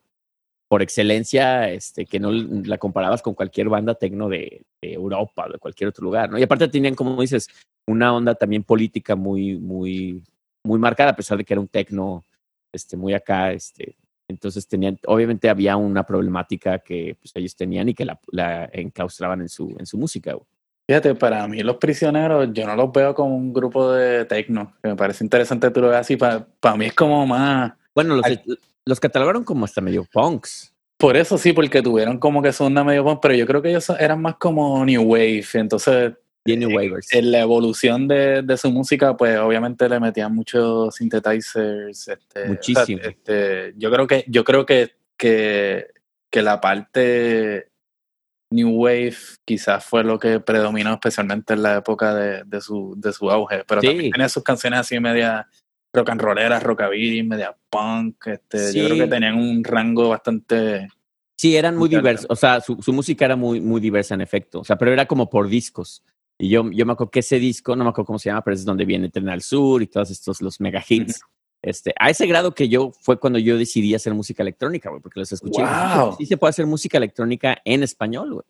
por 0.68 0.82
excelencia, 0.82 1.70
este, 1.70 2.06
que 2.06 2.20
no 2.20 2.32
la 2.32 2.78
comparabas 2.78 3.22
con 3.22 3.36
cualquier 3.36 3.70
banda 3.70 3.96
tecno 3.96 4.28
de, 4.28 4.66
de 4.82 4.94
Europa 4.94 5.46
o 5.48 5.54
de 5.54 5.60
cualquier 5.60 5.90
otro 5.90 6.04
lugar, 6.04 6.30
¿no? 6.30 6.38
Y 6.38 6.44
aparte 6.44 6.68
tenían, 6.68 6.96
como 6.96 7.20
dices, 7.22 7.48
una 7.88 8.14
onda 8.14 8.36
también 8.36 8.64
política 8.64 9.16
muy, 9.16 9.58
muy, 9.58 10.22
muy 10.66 10.80
marcada, 10.80 11.12
a 11.12 11.16
pesar 11.16 11.38
de 11.38 11.46
que 11.46 11.54
era 11.54 11.62
un 11.62 11.68
tecno, 11.70 12.24
este, 12.74 12.98
muy 12.98 13.14
acá, 13.14 13.54
este, 13.54 13.96
entonces 14.28 14.68
tenían, 14.68 15.00
obviamente 15.08 15.50
había 15.50 15.78
una 15.78 16.06
problemática 16.06 16.80
que 16.80 17.16
pues, 17.20 17.32
ellos 17.36 17.56
tenían 17.56 17.88
y 17.90 17.94
que 17.94 18.06
la, 18.06 18.20
la 18.32 18.70
enclaustraban 18.74 19.42
en 19.42 19.50
su, 19.50 19.76
en 19.80 19.86
su 19.86 19.98
música. 19.98 20.34
güey. 20.34 20.53
Fíjate, 20.88 21.16
para 21.16 21.48
mí 21.48 21.62
los 21.62 21.78
prisioneros, 21.78 22.50
yo 22.52 22.66
no 22.68 22.76
los 22.76 22.92
veo 22.92 23.16
como 23.16 23.36
un 23.36 23.54
grupo 23.54 23.92
de 23.92 24.26
tecno, 24.26 24.74
que 24.82 24.90
me 24.90 24.96
parece 24.96 25.24
interesante 25.24 25.72
tú 25.72 25.82
lo 25.82 25.90
veas 25.90 26.02
así, 26.02 26.18
para, 26.18 26.46
para 26.60 26.76
mí 26.76 26.86
es 26.86 26.94
como 26.94 27.26
más... 27.26 27.74
Bueno, 27.96 28.16
los, 28.16 28.26
los 28.86 29.00
catalogaron 29.00 29.44
como 29.44 29.66
hasta 29.66 29.80
medio 29.82 30.06
punks. 30.12 30.74
Por 30.98 31.16
eso 31.16 31.38
sí, 31.38 31.54
porque 31.54 31.82
tuvieron 31.82 32.18
como 32.18 32.42
que 32.42 32.54
su 32.54 32.64
onda 32.64 32.84
medio 32.84 33.04
punk, 33.04 33.20
pero 33.22 33.34
yo 33.34 33.46
creo 33.46 33.62
que 33.62 33.70
ellos 33.70 33.90
eran 34.00 34.22
más 34.22 34.36
como 34.36 34.84
New 34.86 35.04
Wave, 35.04 35.46
entonces 35.54 36.14
Jenny 36.46 36.66
Eh, 36.66 37.00
en 37.12 37.32
la 37.32 37.40
evolución 37.40 38.08
de, 38.08 38.42
de 38.42 38.58
su 38.58 38.70
música, 38.70 39.16
pues 39.16 39.38
obviamente 39.40 39.88
le 39.88 40.00
metían 40.00 40.36
muchos 40.36 40.96
synthesizers. 40.96 42.08
Este, 42.08 42.46
Muchísimo. 42.46 43.00
o 43.00 43.02
sea, 43.02 43.10
este, 43.10 43.74
yo 43.78 43.90
creo 43.92 44.08
que, 44.08 44.26
yo 44.28 44.44
creo 44.44 44.66
que, 44.66 44.92
que, 45.18 45.88
que 46.30 46.42
la 46.42 46.60
parte 46.60 47.70
New 48.54 48.70
Wave 48.70 49.16
quizás 49.46 49.84
fue 49.84 50.04
lo 50.04 50.20
que 50.20 50.40
predominó 50.40 50.94
especialmente 50.94 51.54
en 51.54 51.64
la 51.64 51.78
época 51.78 52.14
de, 52.14 52.44
de 52.46 52.62
su, 52.62 52.94
de 52.98 53.12
su 53.14 53.30
auge. 53.32 53.64
Pero 53.68 53.82
Sí. 53.82 53.88
también 53.88 54.12
tenía 54.12 54.30
sus 54.30 54.44
canciones 54.44 54.80
así 54.82 55.00
media 55.00 55.48
rock 55.94 56.10
and 56.10 56.22
rolleras, 56.22 56.64
rockabilly, 56.64 57.24
media 57.24 57.56
punk. 57.70 58.28
Este, 58.28 58.74
Yo 58.74 58.86
creo 58.86 58.96
Sí. 58.96 59.02
que 59.02 59.08
tenían 59.08 59.36
un 59.38 59.64
rango 59.64 60.10
bastante. 60.10 60.88
Sí, 61.38 61.56
eran 61.56 61.76
muy 61.78 61.90
diversos. 61.90 62.28
O 62.30 62.36
sea, 62.36 62.62
su, 62.62 62.82
su 62.82 62.94
música 62.94 63.26
era 63.26 63.36
muy, 63.36 63.60
muy 63.60 63.82
diversa 63.82 64.14
en 64.14 64.22
efecto. 64.22 64.60
O 64.62 64.64
sea, 64.64 64.78
pero 64.78 64.92
era 64.94 65.06
como 65.06 65.30
por 65.30 65.48
discos. 65.48 66.04
Y 66.40 66.50
yo, 66.50 66.70
yo 66.72 66.86
me 66.86 66.94
acuerdo 66.94 67.12
que 67.12 67.20
ese 67.20 67.38
disco, 67.40 67.76
no 67.76 67.84
me 67.84 67.90
acuerdo 67.92 68.08
cómo 68.08 68.20
se 68.20 68.30
llama, 68.30 68.44
pero 68.44 68.56
es 68.56 68.66
donde 68.66 68.86
viene 68.86 69.10
Tren 69.10 69.30
al 69.30 69.42
Sur 69.42 69.82
y 69.84 69.88
todos 69.88 70.10
estos, 70.10 70.42
los 70.42 70.60
mega 70.60 70.84
hits. 70.88 71.22
Este, 71.64 71.94
a 71.98 72.10
ese 72.10 72.28
grado 72.28 72.54
que 72.54 72.68
yo 72.70 72.92
fue 73.02 73.18
cuando 73.20 73.40
yo 73.40 73.58
decidí 73.58 73.96
hacer 73.96 74.14
música 74.14 74.44
electrónica, 74.44 74.90
güey, 74.90 75.02
porque 75.02 75.22
los 75.22 75.32
escuché. 75.32 75.62
y 75.62 75.64
¡Wow! 75.66 76.16
Sí 76.18 76.26
se 76.26 76.36
puede 76.38 76.50
hacer 76.50 76.66
música 76.66 76.98
electrónica 76.98 77.58
en 77.64 77.84
español, 77.84 78.34
güey. 78.34 78.46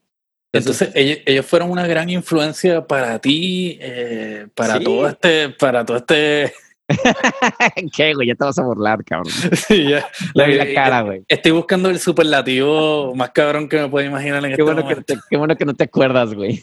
Entonces, 0.52 0.90
ellos, 0.94 1.20
ellos 1.26 1.46
fueron 1.46 1.72
una 1.72 1.86
gran 1.88 2.10
influencia 2.10 2.86
para 2.86 3.20
ti, 3.20 3.78
eh, 3.82 4.48
para 4.56 4.78
Sí. 4.80 4.84
todo 4.84 5.08
este, 5.08 5.50
para 5.50 5.86
todo 5.86 5.98
este. 5.98 6.54
¿Qué, 7.96 8.14
güey? 8.14 8.28
Ya 8.28 8.36
te 8.36 8.44
vas 8.46 8.58
a 8.60 8.64
burlar, 8.64 9.04
cabrón. 9.04 9.32
Sí, 9.68 9.90
ya. 9.90 10.08
Le 10.34 10.48
vi 10.48 10.56
la 10.56 10.74
cara, 10.74 11.02
güey. 11.02 11.24
Estoy 11.28 11.52
buscando 11.54 11.90
el 11.90 12.00
superlativo 12.00 13.14
más 13.16 13.30
cabrón 13.32 13.70
que 13.70 13.80
me 13.80 13.90
puedo 13.90 14.06
imaginar 14.08 14.38
en 14.44 14.50
Qué 14.50 14.52
este 14.54 14.64
bueno, 14.64 14.78
que 14.82 14.90
momento. 14.96 15.14
te, 15.14 15.20
qué 15.30 15.38
bueno 15.38 15.56
que 15.56 15.66
no 15.66 15.74
te 15.76 15.84
acuerdas, 15.86 16.34
güey. 16.34 16.60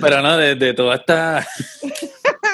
Pero 0.00 0.22
no, 0.22 0.36
de, 0.36 0.54
de 0.54 0.74
toda 0.74 0.96
esta. 0.96 1.46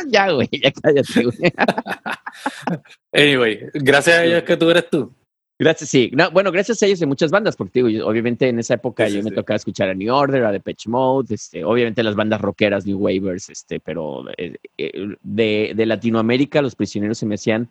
ya, 0.08 0.30
güey, 0.30 0.48
ya 0.52 0.70
cállate, 0.72 1.22
güey. 1.24 1.36
Anyway, 3.12 3.60
gracias 3.74 4.18
a 4.18 4.24
ellos 4.24 4.42
que 4.44 4.56
tú 4.56 4.70
eres 4.70 4.88
tú. 4.90 5.12
Gracias, 5.58 5.90
sí. 5.90 6.10
No, 6.14 6.30
bueno, 6.30 6.50
gracias 6.50 6.82
a 6.82 6.86
ellos 6.86 7.00
de 7.00 7.06
muchas 7.06 7.30
bandas, 7.30 7.54
porque 7.54 7.80
digo, 7.80 7.88
yo- 7.90 8.06
obviamente 8.06 8.48
en 8.48 8.58
esa 8.58 8.74
época 8.74 9.04
Sí, 9.04 9.10
sí, 9.12 9.16
yo 9.18 9.24
me 9.24 9.30
sí. 9.30 9.36
tocaba 9.36 9.56
escuchar 9.56 9.90
a 9.90 9.94
New 9.94 10.14
Order, 10.14 10.44
a 10.44 10.52
Depeche 10.52 10.88
Mode, 10.88 11.34
este, 11.34 11.64
obviamente 11.64 12.02
las 12.02 12.14
bandas 12.14 12.40
rockeras, 12.40 12.86
New 12.86 12.98
Wavers, 12.98 13.50
este, 13.50 13.78
pero 13.78 14.24
eh, 14.38 14.56
eh, 14.78 15.16
de, 15.22 15.72
de 15.76 15.86
Latinoamérica 15.86 16.62
los 16.62 16.74
prisioneros 16.74 17.18
se 17.18 17.26
me 17.26 17.34
hacían 17.34 17.68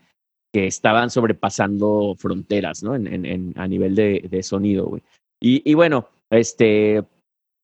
que 0.54 0.68
estaban 0.68 1.10
sobrepasando 1.10 2.16
fronteras, 2.18 2.84
¿no? 2.84 2.96
En, 2.96 3.08
en- 3.08 3.26
en- 3.26 3.54
a 3.56 3.68
nivel 3.68 3.96
de, 3.96 4.28
de 4.30 4.44
sonido, 4.44 4.86
güey. 4.86 5.02
Y, 5.42 5.64
y 5.70 5.74
bueno, 5.74 6.10
este, 6.30 7.04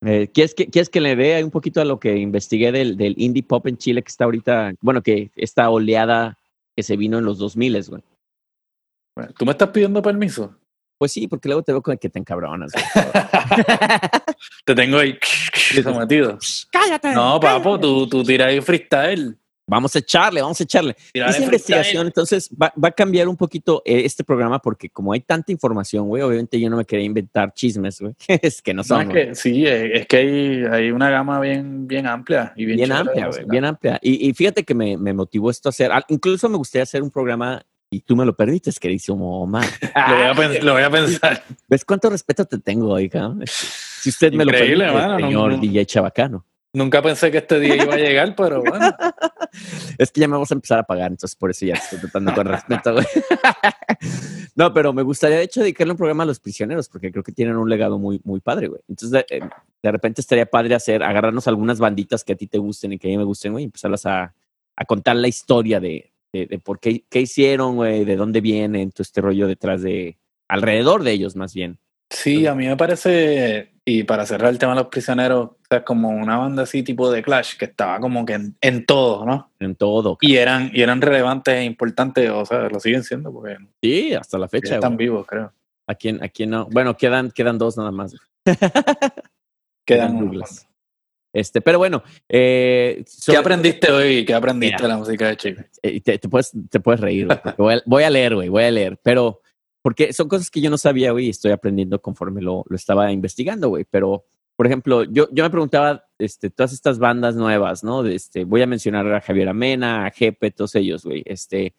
eh, 0.03 0.29
¿quieres, 0.34 0.53
que, 0.53 0.67
¿quieres 0.67 0.89
que 0.89 1.01
le 1.01 1.15
dé 1.15 1.43
un 1.43 1.51
poquito 1.51 1.81
a 1.81 1.86
lo 1.86 1.99
que 1.99 2.17
investigué 2.17 2.71
del, 2.71 2.97
del 2.97 3.15
indie 3.17 3.43
pop 3.43 3.65
en 3.67 3.77
Chile 3.77 4.01
que 4.01 4.10
está 4.10 4.25
ahorita, 4.25 4.73
bueno, 4.81 5.01
que 5.01 5.31
esta 5.36 5.69
oleada 5.69 6.38
que 6.75 6.84
se 6.84 6.97
vino 6.97 7.17
en 7.17 7.25
los 7.25 7.38
2000, 7.38 7.84
güey? 7.89 8.01
Bueno, 9.15 9.34
¿Tú 9.38 9.45
me 9.45 9.51
estás 9.51 9.69
pidiendo 9.69 10.01
permiso? 10.01 10.55
Pues 10.97 11.12
sí, 11.12 11.27
porque 11.27 11.49
luego 11.49 11.63
te 11.63 11.71
veo 11.71 11.81
con 11.81 11.97
que 11.97 12.10
te 12.10 12.19
encabronas. 12.19 12.71
Te 14.65 14.75
tengo 14.75 14.97
ahí 14.97 15.17
sometido. 15.84 16.38
¡Cállate! 16.71 17.13
No, 17.13 17.39
papo, 17.39 17.79
tú, 17.79 18.08
tú 18.08 18.23
tiras 18.23 18.47
ahí 18.47 18.62
freestyle. 18.62 19.38
Vamos 19.67 19.95
a 19.95 19.99
echarle, 19.99 20.41
vamos 20.41 20.60
a 20.60 20.63
echarle. 20.63 20.95
Esa 21.12 21.43
investigación, 21.43 22.06
entonces, 22.06 22.49
va, 22.62 22.71
va 22.82 22.89
a 22.89 22.91
cambiar 22.91 23.28
un 23.28 23.36
poquito 23.36 23.82
eh, 23.84 24.04
este 24.06 24.23
programa 24.23 24.60
porque 24.60 24.89
como 24.89 25.12
hay 25.12 25.21
tanta 25.21 25.51
información, 25.51 26.08
güey, 26.08 26.21
obviamente 26.21 26.60
yo 26.60 26.69
no 26.69 26.78
me 26.78 26.86
quería 26.86 27.06
inventar 27.06 27.51
chismes, 27.54 27.99
güey. 27.99 28.13
es 28.28 28.62
que 28.62 28.73
no 28.75 28.80
No, 28.80 28.84
son, 28.84 29.01
es 29.10 29.30
que, 29.30 29.36
sí, 29.36 29.65
es 29.65 30.01
es 30.01 30.08
que 30.08 30.17
hay, 30.17 30.63
hay 30.71 30.91
una 30.91 31.10
gama 31.10 31.39
bien, 31.39 31.88
bien 31.88 32.06
amplia 32.06 32.54
y 32.56 32.65
bien, 32.65 32.78
bien 32.78 32.91
amplia, 32.91 33.28
güey, 33.28 33.45
bien 33.45 33.65
amplia. 33.65 33.99
Y, 34.04 34.30
y 34.30 34.34
fíjate 34.34 34.63
que 34.63 34.75
me, 34.75 34.97
me 34.97 35.13
motivó 35.13 35.49
esto 35.49 35.69
a 35.69 35.71
hacer, 35.71 35.89
incluso 36.10 36.47
me 36.47 36.58
gustaría 36.58 36.84
hacer 36.84 37.01
un 37.01 37.10
programa, 37.10 37.65
y 37.89 38.01
tú 38.01 38.15
me 38.15 38.25
lo 38.25 38.36
permites, 38.36 38.80
queridísimo 38.80 39.41
Omar. 39.41 39.65
Lo 40.10 40.15
voy, 40.15 40.25
a 40.25 40.34
pens- 40.34 40.62
lo 40.62 40.73
voy 40.73 40.84
a 40.84 40.89
pensar. 40.89 41.43
¿Ves 41.69 41.86
cuánto 41.86 42.10
respeto 42.10 42.43
te 42.45 42.58
tengo, 42.60 42.89
oiga? 42.89 43.34
Este, 43.41 43.65
Si 44.01 44.10
usted 44.10 44.34
me 44.34 44.43
lo 44.43 44.51
permite, 44.51 44.91
mano, 44.91 45.17
no- 45.19 45.25
señor 45.28 45.51
no- 45.54 45.58
DJ 45.60 45.86
Chabacano. 45.86 46.45
Nunca 46.76 47.02
pensé 47.02 47.32
que 47.32 47.38
este 47.38 47.60
día 47.60 47.76
iba 47.76 47.94
a 47.94 47.98
llegar, 47.98 48.36
pero 48.36 48.62
bueno. 48.62 48.86
Es 49.98 50.12
que 50.12 50.20
ya 50.20 50.28
me 50.28 50.34
vamos 50.34 50.52
a 50.52 50.56
empezar 50.56 50.80
a 50.80 50.84
pagar, 50.84 51.10
entonces 51.10 51.38
por 51.38 51.50
eso 51.50 51.66
ya 51.66 51.76
estoy 51.76 51.98
tratando 52.00 52.34
con 52.34 52.46
respeto, 52.46 52.94
güey. 52.94 53.06
No, 54.56 54.74
pero 54.74 54.94
me 54.94 55.02
gustaría 55.02 55.38
de 55.38 55.44
hecho 55.44 55.62
dedicarle 55.62 55.92
un 55.92 55.98
programa 55.98 56.24
a 56.24 56.26
los 56.26 56.40
prisioneros, 56.40 56.90
porque 56.90 57.12
creo 57.12 57.24
que 57.24 57.32
tienen 57.32 57.56
un 57.56 57.70
legado 57.70 57.98
muy, 57.98 58.22
muy 58.24 58.40
padre, 58.40 58.68
güey. 58.68 58.82
Entonces, 58.88 59.12
de, 59.12 59.26
eh, 59.30 59.42
de 59.84 59.92
repente 59.92 60.22
estaría 60.22 60.46
padre 60.46 60.76
hacer, 60.76 61.04
agarrarnos 61.04 61.48
algunas 61.48 61.80
banditas 61.80 62.24
que 62.24 62.34
a 62.34 62.36
ti 62.36 62.48
te 62.48 62.58
gusten 62.58 62.94
y 62.94 62.98
que 62.98 63.08
a 63.08 63.12
mí 63.12 63.18
me 63.18 63.24
gusten, 63.24 63.54
güey, 63.54 63.64
y 63.64 63.66
empezarlas 63.66 64.06
a, 64.06 64.34
a 64.76 64.86
contar 64.86 65.16
la 65.16 65.28
historia 65.28 65.80
de, 65.80 66.12
de, 66.34 66.46
de 66.46 66.60
por 66.60 66.80
qué, 66.80 67.04
qué 67.10 67.22
hicieron, 67.22 67.76
güey, 67.76 68.04
de 68.06 68.16
dónde 68.16 68.42
vienen, 68.42 68.92
todo 68.92 69.04
este 69.04 69.22
rollo 69.22 69.48
detrás 69.48 69.82
de, 69.82 70.18
alrededor 70.48 71.04
de 71.04 71.12
ellos 71.12 71.36
más 71.36 71.54
bien. 71.54 71.80
Sí, 72.10 72.48
a 72.48 72.56
mí 72.56 72.68
me 72.68 72.78
parece, 72.78 73.75
y 73.88 74.04
para 74.04 74.26
cerrar 74.26 74.50
el 74.50 74.58
tema 74.58 74.74
de 74.74 74.82
los 74.82 74.89
prisioneros, 74.89 75.45
o 75.45 75.58
sea, 75.69 75.84
como 75.84 76.10
una 76.10 76.38
banda 76.38 76.63
así 76.63 76.82
tipo 76.82 77.12
de 77.12 77.21
Clash, 77.21 77.56
que 77.56 77.65
estaba 77.65 78.00
como 78.00 78.26
que 78.26 78.34
en, 78.34 78.58
en 78.60 78.84
todo, 78.84 79.26
¿no? 79.26 79.52
En 79.60 79.76
todo. 79.76 80.17
Y 80.21 80.38
eran, 80.38 80.71
y 80.74 80.82
eran 80.82 81.02
relevantes 81.02 81.54
e 81.54 81.63
importantes, 81.63 82.32
o 82.32 82.45
sea, 82.45 82.67
lo 82.67 82.80
siguen 82.80 83.04
siendo 83.04 83.32
porque 83.32 83.58
Sí, 83.84 84.15
hasta 84.15 84.39
la 84.39 84.48
fecha, 84.48 84.76
están 84.76 84.98
vivos, 84.98 85.28
creo. 85.28 85.54
¿A 85.86 85.93
quién, 85.93 86.24
a 86.24 86.30
quién 86.30 86.50
no? 86.50 86.65
Bueno, 86.71 86.98
quedan, 86.98 87.30
quedan 87.30 87.60
dos 87.60 87.78
nada 87.78 87.91
más. 87.91 88.15
Quedan 89.86 90.19
Douglas. 90.19 90.67
Este, 91.32 91.62
pero 91.62 91.78
bueno, 91.78 92.02
eh, 92.28 93.06
¿Qué 93.24 93.38
aprendiste 93.38 93.91
hoy? 93.91 94.26
¿Qué 94.26 94.34
aprendiste 94.34 94.82
de 94.82 94.88
la 94.88 94.98
música 94.98 95.28
de 95.28 95.38
Chile? 95.38 95.69
eh, 95.84 96.02
te, 96.02 96.17
te 96.17 96.28
puedes, 96.28 96.52
te 96.71 96.80
puedes 96.80 97.02
reír, 97.02 97.28
voy, 97.58 97.76
a, 97.76 97.82
voy 97.86 98.04
a 98.04 98.10
leer, 98.10 98.34
güey, 98.34 98.50
voy 98.50 98.63
a 98.63 98.71
leer, 98.71 98.98
pero 99.04 99.41
porque 99.86 100.13
son 100.13 100.28
cosas 100.28 100.50
que 100.50 100.62
yo 100.62 100.71
no 100.71 100.80
sabía, 100.80 101.12
güey, 101.12 101.28
y 101.28 101.30
estoy 101.30 101.52
aprendiendo 101.52 102.02
conforme 102.02 102.41
lo, 102.41 102.65
lo 102.67 102.76
estaba 102.76 103.12
investigando, 103.12 103.69
güey, 103.69 103.86
pero, 103.88 104.26
por 104.56 104.65
ejemplo, 104.65 105.04
yo, 105.04 105.28
yo 105.32 105.43
me 105.43 105.50
preguntaba, 105.52 106.08
este, 106.17 106.50
todas 106.50 106.74
estas 106.74 106.98
bandas 106.98 107.36
nuevas, 107.36 107.84
¿no? 107.84 108.02
De 108.02 108.15
Este, 108.15 108.45
voy 108.45 108.63
a 108.63 108.65
mencionar 108.65 109.06
a 109.13 109.21
Javier 109.21 109.48
Amena, 109.48 110.08
a 110.08 110.10
Jepe, 110.10 110.50
todos 110.50 110.74
ellos, 110.74 111.04
güey, 111.04 111.21
este, 111.28 111.76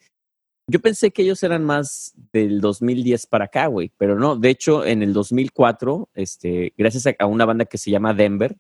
yo 0.69 0.79
pensé 0.79 1.11
que 1.11 1.23
ellos 1.23 1.43
eran 1.43 1.65
más 1.65 2.15
del 2.33 2.61
2010 2.61 3.27
para 3.27 3.47
acá, 3.47 3.67
güey, 3.67 3.91
pero 3.99 4.17
no, 4.17 4.37
de 4.37 4.51
hecho, 4.51 4.87
en 4.87 5.03
el 5.03 5.13
2004, 5.13 6.09
este, 6.15 6.75
gracias 6.79 7.09
a, 7.09 7.17
a 7.19 7.27
una 7.27 7.45
banda 7.45 7.65
que 7.65 7.77
se 7.77 7.91
llama 7.91 8.15
Denver, 8.15 8.57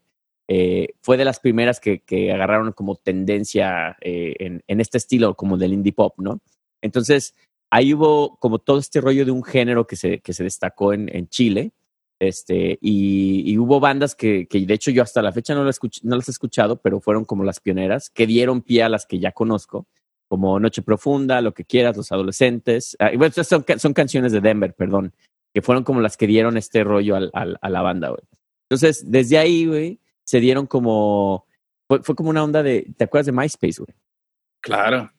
eh, 0.48 0.88
fue 1.02 1.16
de 1.16 1.24
las 1.24 1.38
primeras 1.38 1.78
que, 1.78 2.00
que 2.00 2.32
agarraron 2.32 2.72
como 2.72 2.96
tendencia 2.96 3.96
eh, 4.00 4.34
en, 4.40 4.64
en 4.66 4.80
este 4.80 4.98
estilo, 4.98 5.36
como 5.36 5.56
del 5.56 5.72
indie 5.72 5.92
pop, 5.92 6.14
¿no? 6.18 6.40
Entonces, 6.82 7.34
ahí 7.70 7.94
hubo 7.94 8.36
como 8.38 8.58
todo 8.58 8.78
este 8.78 9.00
rollo 9.00 9.24
de 9.24 9.30
un 9.30 9.42
género 9.44 9.86
que 9.86 9.96
se, 9.96 10.20
que 10.20 10.32
se 10.32 10.44
destacó 10.44 10.92
en, 10.92 11.14
en 11.14 11.28
Chile, 11.28 11.72
este, 12.18 12.78
y, 12.80 13.42
y 13.50 13.58
hubo 13.58 13.78
bandas 13.80 14.14
que, 14.14 14.46
que, 14.46 14.64
de 14.64 14.74
hecho, 14.74 14.90
yo 14.90 15.02
hasta 15.02 15.20
la 15.20 15.32
fecha 15.32 15.54
no, 15.54 15.64
la 15.64 15.70
escuch- 15.70 16.00
no 16.02 16.16
las 16.16 16.28
he 16.28 16.30
escuchado, 16.30 16.80
pero 16.80 17.00
fueron 17.00 17.24
como 17.24 17.44
las 17.44 17.60
pioneras, 17.60 18.08
que 18.10 18.26
dieron 18.26 18.62
pie 18.62 18.82
a 18.84 18.88
las 18.88 19.04
que 19.04 19.18
ya 19.18 19.32
conozco, 19.32 19.86
como 20.28 20.58
Noche 20.58 20.82
Profunda, 20.82 21.40
Lo 21.40 21.52
que 21.54 21.64
quieras, 21.64 21.96
Los 21.96 22.12
Adolescentes, 22.12 22.96
ah, 23.00 23.12
y 23.12 23.16
bueno, 23.16 23.34
son, 23.44 23.64
son 23.78 23.92
canciones 23.92 24.32
de 24.32 24.40
Denver, 24.40 24.74
perdón, 24.74 25.12
que 25.54 25.60
fueron 25.62 25.84
como 25.84 26.00
las 26.00 26.16
que 26.16 26.26
dieron 26.26 26.56
este 26.56 26.84
rollo 26.84 27.16
al- 27.16 27.30
al- 27.34 27.58
a 27.60 27.68
la 27.70 27.82
banda, 27.82 28.08
güey. 28.08 28.22
Entonces, 28.70 29.04
desde 29.10 29.38
ahí, 29.38 29.66
güey, 29.66 30.00
se 30.24 30.40
dieron 30.40 30.66
como, 30.66 31.46
fue, 31.88 32.02
fue 32.02 32.14
como 32.16 32.30
una 32.30 32.42
onda 32.42 32.62
de, 32.62 32.92
¿te 32.96 33.04
acuerdas 33.04 33.26
de 33.26 33.32
MySpace, 33.32 33.82
güey? 33.82 33.94
Claro. 34.62 35.10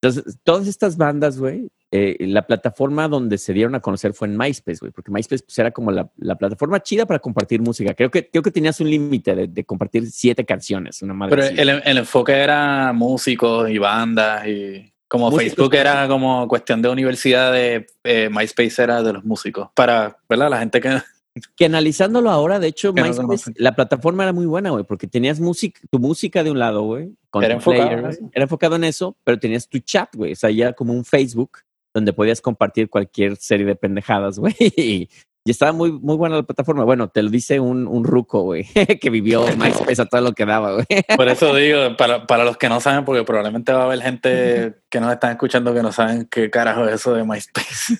Entonces, 0.00 0.38
todas 0.44 0.66
estas 0.68 0.96
bandas, 0.96 1.38
güey, 1.38 1.68
eh, 1.96 2.16
la 2.26 2.44
plataforma 2.44 3.06
donde 3.06 3.38
se 3.38 3.52
dieron 3.52 3.76
a 3.76 3.80
conocer 3.80 4.14
fue 4.14 4.26
en 4.26 4.36
MySpace, 4.36 4.78
güey, 4.80 4.90
porque 4.90 5.12
MySpace 5.12 5.44
pues, 5.44 5.56
era 5.60 5.70
como 5.70 5.92
la, 5.92 6.10
la 6.16 6.34
plataforma 6.34 6.82
chida 6.82 7.06
para 7.06 7.20
compartir 7.20 7.62
música. 7.62 7.94
Creo 7.94 8.10
que, 8.10 8.28
creo 8.28 8.42
que 8.42 8.50
tenías 8.50 8.80
un 8.80 8.90
límite 8.90 9.36
de, 9.36 9.46
de 9.46 9.64
compartir 9.64 10.10
siete 10.10 10.44
canciones, 10.44 11.02
una 11.02 11.14
madre 11.14 11.36
Pero 11.36 11.62
el, 11.62 11.82
el 11.84 11.98
enfoque 11.98 12.32
era 12.32 12.92
músicos 12.92 13.70
y 13.70 13.78
bandas 13.78 14.44
y 14.48 14.92
como 15.06 15.30
Músicos, 15.30 15.54
Facebook 15.54 15.74
era 15.76 16.08
como 16.08 16.48
cuestión 16.48 16.82
de 16.82 16.88
universidad 16.88 17.52
de 17.52 17.86
eh, 18.02 18.28
MySpace 18.28 18.82
era 18.82 19.00
de 19.00 19.12
los 19.12 19.24
músicos 19.24 19.68
para, 19.74 20.18
¿verdad? 20.28 20.50
La 20.50 20.58
gente 20.58 20.80
que 20.80 20.98
Que 21.56 21.66
analizándolo 21.66 22.30
ahora, 22.30 22.58
de 22.58 22.66
hecho, 22.66 22.88
no 22.88 23.02
MySpace, 23.04 23.22
conocen. 23.22 23.54
la 23.56 23.76
plataforma 23.76 24.24
era 24.24 24.32
muy 24.32 24.46
buena, 24.46 24.70
güey, 24.70 24.82
porque 24.82 25.06
tenías 25.06 25.38
música, 25.38 25.80
tu 25.90 26.00
música 26.00 26.42
de 26.42 26.50
un 26.50 26.58
lado, 26.58 26.82
güey, 26.82 27.12
con 27.30 27.44
Era 27.44 27.54
enfocado 27.54 27.88
player, 27.88 28.06
eso. 28.06 28.30
era 28.32 28.42
enfocado 28.42 28.74
en 28.74 28.82
eso, 28.82 29.16
pero 29.22 29.38
tenías 29.38 29.68
tu 29.68 29.78
chat, 29.78 30.12
güey, 30.16 30.32
o 30.32 30.36
sea, 30.36 30.50
ya 30.50 30.72
como 30.72 30.92
un 30.92 31.04
Facebook 31.04 31.58
donde 31.94 32.12
podías 32.12 32.40
compartir 32.40 32.90
cualquier 32.90 33.36
serie 33.36 33.64
de 33.64 33.76
pendejadas, 33.76 34.38
güey, 34.40 34.54
y, 34.58 35.08
estaba 35.46 35.72
muy, 35.72 35.92
muy 35.92 36.16
buena 36.16 36.36
la 36.36 36.42
plataforma. 36.42 36.84
Bueno, 36.84 37.08
te 37.08 37.22
lo 37.22 37.28
dice 37.28 37.60
un, 37.60 37.86
un 37.86 38.04
ruco, 38.04 38.40
güey, 38.40 38.64
que 39.00 39.10
vivió 39.10 39.44
MySpace 39.58 40.00
a 40.00 40.06
todo 40.06 40.22
lo 40.22 40.32
que 40.32 40.46
daba, 40.46 40.72
güey. 40.72 40.86
por 41.16 41.28
eso 41.28 41.54
digo, 41.54 41.96
para, 41.98 42.26
para 42.26 42.44
los 42.44 42.56
que 42.56 42.70
no 42.70 42.80
saben, 42.80 43.04
porque 43.04 43.24
probablemente 43.24 43.70
va 43.74 43.82
a 43.82 43.84
haber 43.84 44.00
gente 44.00 44.76
que 44.88 45.00
nos 45.00 45.12
están 45.12 45.32
escuchando 45.32 45.74
que 45.74 45.82
no 45.82 45.92
saben 45.92 46.26
qué 46.30 46.48
carajo 46.48 46.86
es 46.88 46.94
eso 46.94 47.12
de 47.12 47.24
MySpace. 47.24 47.94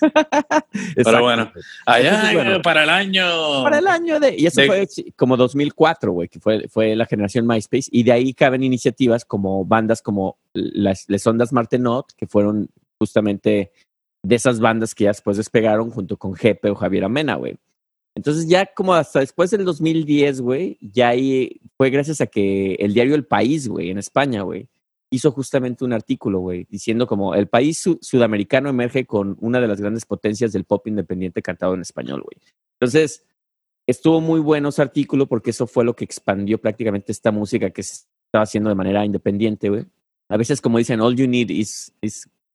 Exacto. 0.95 1.21
bueno, 1.21 1.51
Allá 1.85 2.15
Entonces, 2.15 2.33
bueno. 2.33 2.61
para 2.63 2.83
el 2.83 2.89
año. 2.89 3.63
Para 3.63 3.77
el 3.77 3.87
año 3.87 4.19
de... 4.19 4.35
Y 4.35 4.47
eso 4.47 4.61
De- 4.61 4.67
fue 4.67 4.87
como 5.15 5.37
2004, 5.37 6.11
güey, 6.13 6.27
que 6.27 6.39
fue, 6.39 6.67
fue 6.67 6.95
la 6.95 7.05
generación 7.05 7.45
MySpace. 7.45 7.89
Y 7.91 8.01
de 8.01 8.11
ahí 8.11 8.33
caben 8.33 8.63
iniciativas 8.63 9.23
como 9.23 9.65
bandas 9.65 10.01
como 10.01 10.39
las 10.53 11.07
Les 11.09 11.27
Ondas 11.27 11.53
Martenot, 11.53 12.13
que 12.17 12.25
fueron 12.25 12.69
justamente 12.97 13.71
de 14.25 14.35
esas 14.35 14.59
bandas 14.59 14.95
que 14.95 15.03
ya 15.05 15.11
después 15.11 15.37
despegaron 15.37 15.91
junto 15.91 16.17
con 16.17 16.33
Jepe 16.35 16.69
o 16.69 16.75
Javier 16.75 17.03
Amena, 17.03 17.35
güey. 17.35 17.57
Entonces 18.15 18.47
ya 18.47 18.65
como 18.73 18.93
hasta 18.93 19.19
después 19.19 19.51
del 19.51 19.65
2010, 19.65 20.41
güey, 20.41 20.77
ya 20.81 21.09
ahí 21.09 21.59
fue 21.77 21.89
gracias 21.89 22.21
a 22.21 22.27
que 22.27 22.75
el 22.75 22.93
diario 22.93 23.13
El 23.13 23.25
País, 23.25 23.67
güey, 23.67 23.89
en 23.89 23.97
España, 23.97 24.41
güey, 24.41 24.67
hizo 25.11 25.31
justamente 25.31 25.83
un 25.85 25.93
artículo, 25.93 26.39
güey, 26.39 26.65
diciendo 26.69 27.07
como 27.07 27.35
el 27.35 27.47
país 27.47 27.77
su- 27.77 27.99
sudamericano 28.01 28.69
emerge 28.69 29.05
con 29.05 29.37
una 29.41 29.59
de 29.59 29.67
las 29.67 29.79
grandes 29.79 30.05
potencias 30.05 30.51
del 30.53 30.63
pop 30.63 30.87
independiente 30.87 31.41
cantado 31.41 31.73
en 31.73 31.81
español, 31.81 32.21
güey. 32.23 32.37
Entonces, 32.79 33.23
estuvo 33.85 34.21
muy 34.21 34.39
bueno 34.39 34.69
ese 34.69 34.81
artículo 34.81 35.27
porque 35.27 35.51
eso 35.51 35.67
fue 35.67 35.85
lo 35.85 35.95
que 35.95 36.05
expandió 36.05 36.59
prácticamente 36.59 37.11
esta 37.11 37.31
música 37.31 37.69
que 37.69 37.83
se 37.83 38.05
estaba 38.27 38.43
haciendo 38.43 38.69
de 38.69 38.75
manera 38.75 39.05
independiente, 39.05 39.69
güey. 39.69 39.85
A 40.29 40.37
veces, 40.37 40.59
como 40.61 40.79
dicen, 40.79 41.01
all 41.01 41.15
you 41.15 41.27
need 41.27 41.49
is 41.49 41.93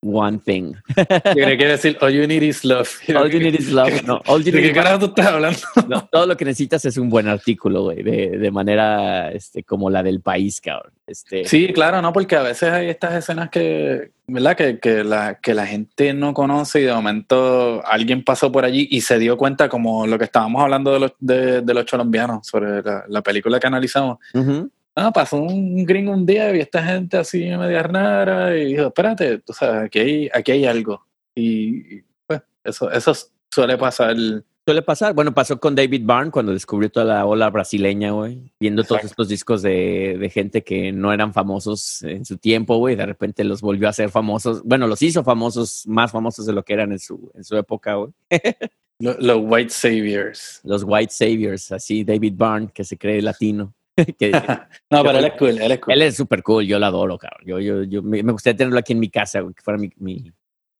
one 0.03 0.39
thing. 0.39 0.75
Quiere 0.95 1.57
quiere 1.57 1.73
decir, 1.73 1.99
all 2.01 2.11
you 2.11 2.27
need 2.27 2.43
is 2.43 2.65
love. 2.65 2.89
All 3.15 3.31
you 3.31 3.39
need 3.39 3.55
is 3.55 3.71
love. 3.71 4.03
No, 4.07 4.21
all 4.27 4.43
you 4.43 4.53
¿De 4.53 4.63
qué 4.63 4.73
carajo 4.73 4.99
tú 4.99 5.07
estás 5.07 5.27
hablando? 5.27 5.59
no, 5.89 6.09
todo 6.11 6.27
lo 6.27 6.37
que 6.37 6.45
necesitas 6.45 6.85
es 6.85 6.97
un 6.97 7.11
buen 7.11 7.29
artículo, 7.29 7.83
güey, 7.83 8.03
de, 8.03 8.39
de 8.39 8.51
manera 8.51 9.31
este, 9.33 9.63
como 9.63 9.91
la 9.91 10.03
del 10.03 10.21
país, 10.21 10.61
cabrón. 10.61 10.93
Este, 11.07 11.45
Sí, 11.45 11.73
claro, 11.73 12.01
no, 12.01 12.13
porque 12.13 12.37
a 12.37 12.43
veces 12.43 12.71
hay 12.71 12.89
estas 12.89 13.15
escenas 13.15 13.51
que, 13.51 14.13
¿verdad? 14.27 14.57
Que, 14.57 14.79
que, 14.79 15.05
la, 15.05 15.39
que 15.41 15.55
la 15.55 15.67
gente 15.67 16.15
no 16.15 16.33
conoce 16.33 16.81
y 16.81 16.85
de 16.85 16.95
momento 16.95 17.85
alguien 17.85 18.25
pasó 18.25 18.51
por 18.51 18.65
allí 18.65 18.89
y 18.91 19.03
se 19.03 19.19
dio 19.19 19.37
cuenta 19.37 19.69
como 19.69 20.07
lo 20.07 20.19
que 20.19 20.25
estábamos 20.25 20.63
hablando 20.63 20.93
de 20.93 21.01
los, 21.01 21.13
de, 21.19 21.61
de 21.61 21.75
los 21.75 21.85
colombianos 21.85 22.47
sobre 22.47 22.83
la, 22.83 23.05
la 23.09 23.23
película 23.23 23.61
que 23.61 23.67
analizamos. 23.67 24.19
ujú. 24.35 24.71
Ah, 24.97 25.13
pasó 25.13 25.41
un 25.41 25.85
gringo 25.85 26.13
un 26.13 26.27
día 26.27 26.51
y 26.51 26.55
vi 26.55 26.61
esta 26.61 26.83
gente 26.83 27.17
así 27.17 27.39
media 27.45 27.83
rara 27.83 28.57
y 28.57 28.67
dijo, 28.67 28.89
espérate, 28.89 29.39
tú 29.39 29.53
sabes, 29.53 29.85
aquí 29.85 29.99
hay, 29.99 30.31
aquí 30.33 30.53
hay 30.53 30.67
algo. 30.67 31.07
Y, 31.35 31.97
y, 31.99 32.05
pues 32.27 32.43
eso, 32.65 32.91
eso 32.91 33.13
suele 33.51 33.79
pasar. 33.79 34.17
Suele 34.67 34.83
pasar. 34.83 35.15
Bueno, 35.15 35.33
pasó 35.33 35.59
con 35.59 35.75
David 35.75 36.03
Byrne 36.05 36.31
cuando 36.31 36.53
descubrió 36.53 36.91
toda 36.91 37.07
la 37.07 37.25
ola 37.27 37.49
brasileña, 37.51 38.11
güey. 38.11 38.53
Viendo 38.61 38.85
todos 38.85 39.05
estos 39.05 39.29
discos 39.29 39.63
de, 39.63 40.17
de 40.19 40.31
gente 40.31 40.63
que 40.63 40.93
no 40.93 41.13
eran 41.13 41.33
famosos 41.33 42.03
en 42.03 42.25
su 42.25 42.37
tiempo, 42.37 42.77
güey. 42.77 42.95
De 42.95 43.07
repente 43.07 43.43
los 43.45 43.63
volvió 43.63 43.87
a 43.87 43.91
hacer 43.91 44.11
famosos. 44.11 44.63
Bueno, 44.65 44.87
los 44.87 45.01
hizo 45.03 45.25
famosos, 45.25 45.85
más 45.87 46.13
famosos 46.13 46.45
de 46.47 46.53
lo 46.53 46.63
que 46.63 46.75
eran 46.75 46.93
en 46.93 46.99
su, 46.99 47.31
en 47.35 47.43
su 47.43 47.57
época, 47.57 47.95
güey. 47.95 48.13
lo- 49.01 49.17
Los 49.19 49.39
white 49.41 49.71
saviors. 49.71 50.61
Los 50.63 50.85
White 50.87 51.13
Saviors, 51.13 51.73
así 51.73 52.05
David 52.05 52.35
Byrne, 52.37 52.69
que 52.73 52.85
se 52.85 52.99
cree 52.99 53.23
latino. 53.23 53.73
que, 54.19 54.31
No, 54.91 55.03
pero 55.03 55.19
él 55.19 55.25
es 55.27 55.33
cool, 55.39 55.59
él 55.61 55.73
es 55.73 55.79
cool. 55.81 55.95
Él 55.95 56.03
es 56.03 56.17
súper 56.17 56.43
cool, 56.43 56.65
yo 56.67 56.79
lo 56.79 56.87
adoro, 56.87 57.19
cabrón. 57.19 57.41
Yo, 57.47 57.59
yo, 57.61 57.83
yo 57.85 58.03
me 58.03 58.23
gustaría 58.33 58.57
tenerlo 58.57 58.79
aquí 58.79 58.93
en 58.93 59.01
mi 59.01 59.11
casa, 59.11 59.41
güey, 59.41 59.55
que 59.55 59.63
fuera 59.63 59.79
mi, 59.79 59.91
mi- 59.97 60.33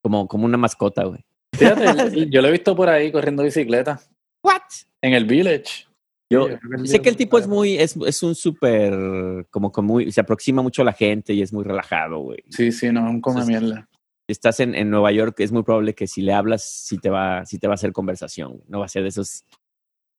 como, 0.03 0.27
como 0.27 0.45
una 0.47 0.57
mascota, 0.57 1.05
güey. 1.05 1.25
Fíjate, 1.57 1.85
yo 2.31 2.41
lo 2.43 2.49
he 2.49 2.53
visto 2.53 2.75
por 2.77 2.89
ahí 2.89 3.11
corriendo 3.13 3.43
bicicleta 3.43 4.01
What? 4.43 4.61
en 5.03 5.13
el 5.15 5.25
village. 5.27 5.87
Yo 6.33 6.47
Sí, 6.79 6.87
sé 6.87 7.03
que 7.03 7.09
el 7.09 7.17
tipo 7.17 7.39
es 7.39 7.49
muy, 7.49 7.77
es, 7.77 7.97
es 8.07 8.23
un 8.23 8.37
súper, 8.37 9.47
como 9.51 9.73
que 9.73 9.83
muy, 9.83 10.13
se 10.13 10.21
aproxima 10.21 10.63
mucho 10.63 10.83
a 10.83 10.85
la 10.85 10.93
gente 10.93 11.33
y 11.35 11.43
es 11.43 11.53
muy 11.53 11.65
relajado, 11.65 12.19
güey. 12.19 12.39
Sí, 12.51 12.71
sí, 12.71 12.91
no, 12.93 13.03
un 13.11 13.21
come 13.21 13.45
mierda. 13.45 13.89
Si 14.29 14.33
estás 14.33 14.61
en, 14.61 14.77
en 14.77 14.91
Nueva 14.91 15.11
York, 15.11 15.41
es 15.41 15.51
muy 15.51 15.65
probable 15.65 15.93
que 15.97 16.07
si 16.07 16.23
le 16.23 16.33
hablas, 16.33 16.63
sí 16.63 16.99
te 16.99 17.11
va, 17.11 17.45
sí 17.47 17.59
te 17.59 17.67
va 17.67 17.73
a 17.73 17.75
hacer 17.75 17.93
conversación. 17.93 18.53
güey. 18.53 18.63
No 18.69 18.79
va 18.79 18.85
a 18.85 18.89
ser 18.89 19.03
de 19.03 19.09
esos, 19.09 19.45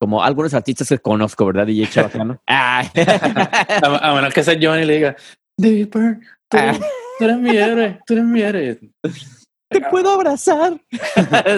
como 0.01 0.23
algunos 0.23 0.51
artistas 0.55 0.89
que 0.89 0.97
conozco, 0.97 1.45
¿verdad? 1.45 1.67
DJ 1.67 1.87
Chabacano. 1.87 2.41
Ah. 2.47 2.81
A, 2.95 4.09
a 4.11 4.15
menos 4.15 4.33
que 4.33 4.43
sea 4.43 4.57
Johnny 4.59 4.83
le 4.83 4.95
diga, 4.95 5.15
David 5.55 5.89
Byrne, 5.93 6.19
tú, 6.49 6.57
Ah. 6.57 6.73
tú 7.19 7.23
eres 7.25 7.37
mi 7.37 7.55
héroe, 7.55 7.99
tú 8.07 8.13
eres 8.13 8.25
mi 8.25 8.41
héroe. 8.41 8.79
Te 9.69 9.79
puedo 9.91 10.09
abrazar. 10.11 10.81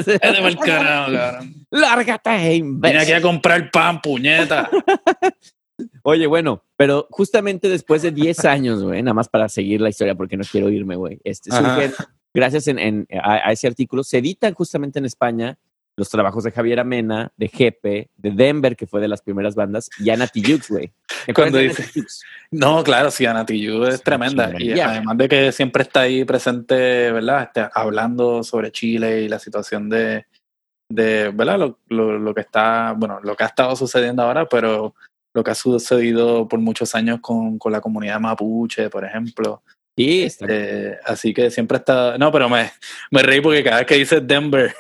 Vete 0.06 0.20
pa'l 0.20 0.58
carajo, 0.60 1.14
cabrón. 1.14 1.54
Lárgate, 1.72 2.62
Vine 2.62 3.00
aquí 3.00 3.14
a 3.14 3.22
comprar 3.22 3.72
pan, 3.72 4.02
puñeta. 4.02 4.70
Oye, 6.04 6.28
bueno, 6.28 6.64
pero 6.76 7.08
justamente 7.12 7.70
después 7.70 8.02
de 8.02 8.12
10 8.12 8.44
años, 8.44 8.84
güey, 8.84 9.02
nada 9.02 9.14
más 9.14 9.30
para 9.30 9.48
seguir 9.48 9.80
la 9.80 9.88
historia 9.90 10.16
porque 10.16 10.36
no 10.36 10.44
quiero 10.44 10.70
irme, 10.70 10.98
güey. 10.98 11.20
Este, 11.24 11.50
gracias 12.34 12.68
en, 12.68 12.78
en- 12.78 13.08
a, 13.24 13.48
a 13.48 13.52
ese 13.54 13.68
artículo, 13.68 14.04
se 14.04 14.18
editan 14.18 14.54
justamente 14.54 15.00
en 15.00 15.06
España 15.06 15.58
los 15.96 16.10
trabajos 16.10 16.44
de 16.44 16.52
Javier 16.52 16.80
Amena, 16.80 17.32
de 17.38 17.48
Jepe, 17.48 18.10
de 18.18 18.32
Denver, 18.32 18.76
que 18.76 18.88
fue 18.88 19.00
de 19.02 19.08
las 19.08 19.22
primeras 19.22 19.54
bandas, 19.56 19.90
y 20.00 20.10
Ana 20.10 20.28
Tijoux, 20.28 20.68
güey. 20.70 20.92
¿Te 21.26 21.34
Cuando 21.34 21.60
dice-? 21.60 21.86
No, 22.52 22.84
claro, 22.84 23.12
sí, 23.12 23.26
Ana 23.26 23.46
Tijoux 23.46 23.88
es 23.88 23.98
Sí, 23.98 24.02
tremenda. 24.04 24.52
Y 24.58 24.76
Ya. 24.76 24.90
además 24.90 25.18
de 25.18 25.30
que 25.30 25.52
siempre 25.52 25.84
está 25.84 26.02
ahí 26.02 26.26
presente, 26.26 27.12
¿verdad? 27.12 27.44
Este, 27.44 27.68
hablando 27.74 28.44
sobre 28.44 28.72
Chile 28.72 29.22
y 29.22 29.30
la 29.30 29.38
situación 29.40 29.90
de, 29.90 30.26
de 30.90 31.30
¿verdad? 31.30 31.60
Lo, 31.60 31.80
lo, 31.90 32.18
lo 32.18 32.34
que 32.34 32.42
está, 32.42 32.94
bueno, 32.98 33.20
lo 33.24 33.36
que 33.36 33.44
ha 33.44 33.48
estado 33.48 33.76
sucediendo 33.76 34.24
ahora, 34.24 34.48
pero 34.50 34.96
lo 35.36 35.44
que 35.44 35.52
ha 35.52 35.56
sucedido 35.56 36.48
por 36.48 36.60
muchos 36.60 36.94
años 36.96 37.20
con, 37.22 37.58
con 37.58 37.72
la 37.72 37.82
comunidad 37.82 38.20
mapuche, 38.20 38.90
por 38.90 39.06
ejemplo. 39.06 39.62
Sí, 39.96 40.24
está 40.24 40.48
Eh, 40.50 40.98
así 41.06 41.34
que 41.36 41.52
siempre 41.52 41.78
está. 41.78 42.18
No, 42.18 42.32
pero 42.32 42.50
me, 42.50 42.72
me 43.12 43.22
reí 43.22 43.42
porque 43.42 43.64
cada 43.64 43.78
vez 43.78 43.86
que 43.88 43.96
dices 43.96 44.26
Denver, 44.28 44.74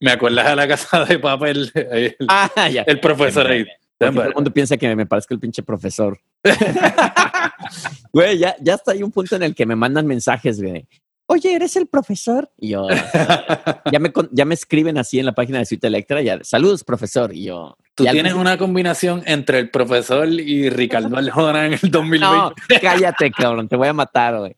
me 0.00 0.12
acuerdas 0.12 0.46
a 0.46 0.56
la 0.56 0.68
casa 0.68 1.04
de 1.04 1.18
papel, 1.18 1.70
el, 1.74 2.16
Ah, 2.28 2.68
ya. 2.70 2.82
el 2.82 3.00
profesor 3.00 3.46
ahí. 3.46 3.66
Todo 3.98 4.22
el 4.22 4.34
mundo 4.34 4.52
piensa 4.52 4.76
que 4.76 4.94
me 4.94 5.06
parezco 5.06 5.34
el 5.34 5.40
pinche 5.40 5.62
profesor. 5.62 6.18
Güey, 8.12 8.38
ya, 8.38 8.56
ya 8.60 8.74
está 8.74 8.92
hay 8.92 9.02
un 9.02 9.12
punto 9.12 9.36
en 9.36 9.42
el 9.42 9.54
que 9.54 9.66
me 9.66 9.76
mandan 9.76 10.06
mensajes, 10.06 10.62
güey. 10.62 10.86
Oye, 11.26 11.54
¿eres 11.54 11.76
el 11.76 11.86
profesor? 11.86 12.50
Y 12.56 12.70
yo, 12.70 12.86
ya 13.92 13.98
me, 13.98 14.10
ya 14.32 14.46
me 14.46 14.54
escriben 14.54 14.96
así 14.96 15.18
en 15.18 15.26
la 15.26 15.32
página 15.32 15.58
de 15.58 15.66
Suite 15.66 15.86
Electra, 15.86 16.22
ya, 16.22 16.38
saludos, 16.42 16.84
profesor. 16.84 17.34
Y 17.34 17.44
yo, 17.44 17.76
Tú 17.94 18.04
tienes 18.04 18.32
una 18.32 18.56
combinación 18.56 19.22
entre 19.26 19.58
el 19.58 19.70
profesor 19.70 20.26
y 20.26 20.70
Ricardo 20.70 21.14
Arjona 21.18 21.66
en 21.66 21.74
el 21.74 21.90
2020. 21.90 22.18
No, 22.36 22.54
cállate, 22.80 23.30
cabrón, 23.30 23.68
te 23.68 23.76
voy 23.76 23.88
a 23.88 23.92
matar, 23.92 24.38
güey. 24.38 24.56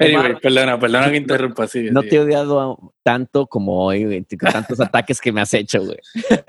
Anyway, 0.00 0.36
perdona, 0.40 0.78
perdona 0.78 1.10
que 1.10 1.16
interrumpa. 1.16 1.66
Sigue, 1.66 1.90
No 1.90 2.02
te 2.02 2.16
he 2.16 2.20
odiado 2.20 2.92
tanto 3.02 3.46
como 3.46 3.84
hoy, 3.84 4.04
güey, 4.04 4.24
con 4.38 4.50
tantos 4.52 4.80
ataques 4.80 5.20
que 5.20 5.32
me 5.32 5.40
has 5.40 5.52
hecho, 5.54 5.84
güey. 5.84 5.98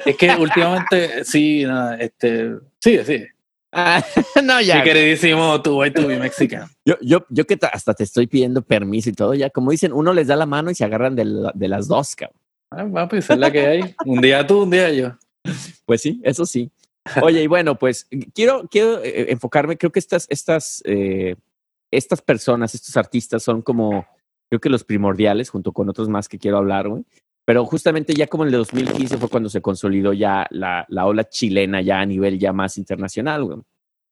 Es 0.06 0.16
que 0.18 0.36
últimamente, 0.36 1.24
sí, 1.26 1.64
no, 1.66 1.94
este, 1.94 2.56
sí, 2.80 3.00
sí. 3.06 3.24
Ah, 3.72 4.04
no, 4.44 4.60
ya. 4.62 4.78
Mi 4.78 4.84
queridísimo 4.84 5.62
tu 5.62 5.80
white 5.80 6.02
to 6.02 6.08
be 6.08 6.18
Mexican. 6.18 6.68
Yo, 6.86 6.96
yo, 7.02 7.26
yo 7.30 7.46
que 7.46 7.56
ta- 7.56 7.68
hasta 7.68 7.94
te 7.94 8.04
estoy 8.04 8.26
pidiendo 8.28 8.62
permiso 8.64 9.10
y 9.10 9.14
todo, 9.14 9.34
ya 9.36 9.50
como 9.52 9.72
dicen, 9.72 9.94
uno 9.94 10.12
les 10.14 10.28
da 10.28 10.36
la 10.36 10.46
mano 10.48 10.72
y 10.72 10.76
se 10.76 10.84
agarran 10.86 11.16
de, 11.16 11.26
la- 11.26 11.52
de 11.54 11.68
las 11.68 11.88
dos, 11.88 12.16
cabrón. 12.16 12.40
Ah, 12.72 12.88
papi, 12.92 13.18
esa 13.18 13.34
es 13.34 13.40
la 13.40 13.52
que 13.52 13.66
hay. 13.68 13.96
Un 14.06 14.22
día 14.22 14.46
tú, 14.46 14.64
un 14.64 14.70
día 14.72 14.92
yo. 14.92 15.18
Pues 15.86 16.02
sí, 16.02 16.20
eso 16.24 16.46
sí. 16.46 16.72
Oye, 17.22 17.42
y 17.44 17.48
bueno, 17.48 17.78
pues 17.80 18.08
quiero, 18.36 18.68
quiero 18.70 19.04
eh, 19.04 19.32
enfocarme, 19.32 19.78
creo 19.78 19.92
que 19.92 20.00
estas, 20.00 20.28
estas, 20.30 20.82
eh, 20.86 21.36
estas 21.92 22.22
personas, 22.22 22.76
estos 22.76 22.96
artistas 22.98 23.44
son 23.44 23.62
como, 23.62 24.06
creo 24.50 24.60
que 24.60 24.70
los 24.70 24.84
primordiales, 24.84 25.50
junto 25.50 25.72
con 25.72 25.90
otros 25.90 26.10
más 26.10 26.28
que 26.28 26.40
quiero 26.40 26.58
hablar, 26.58 26.88
güey. 26.88 27.06
Pero 27.46 27.66
justamente 27.66 28.14
ya 28.14 28.28
como 28.28 28.44
en 28.44 28.50
el 28.50 28.60
2015 28.60 29.18
fue 29.18 29.30
cuando 29.30 29.50
se 29.50 29.62
consolidó 29.62 30.14
ya 30.14 30.46
la, 30.52 30.86
la 30.88 31.08
ola 31.08 31.28
chilena 31.28 31.82
ya 31.82 32.00
a 32.00 32.06
nivel 32.06 32.38
ya 32.38 32.54
más 32.54 32.78
internacional, 32.78 33.44
güey. 33.44 33.58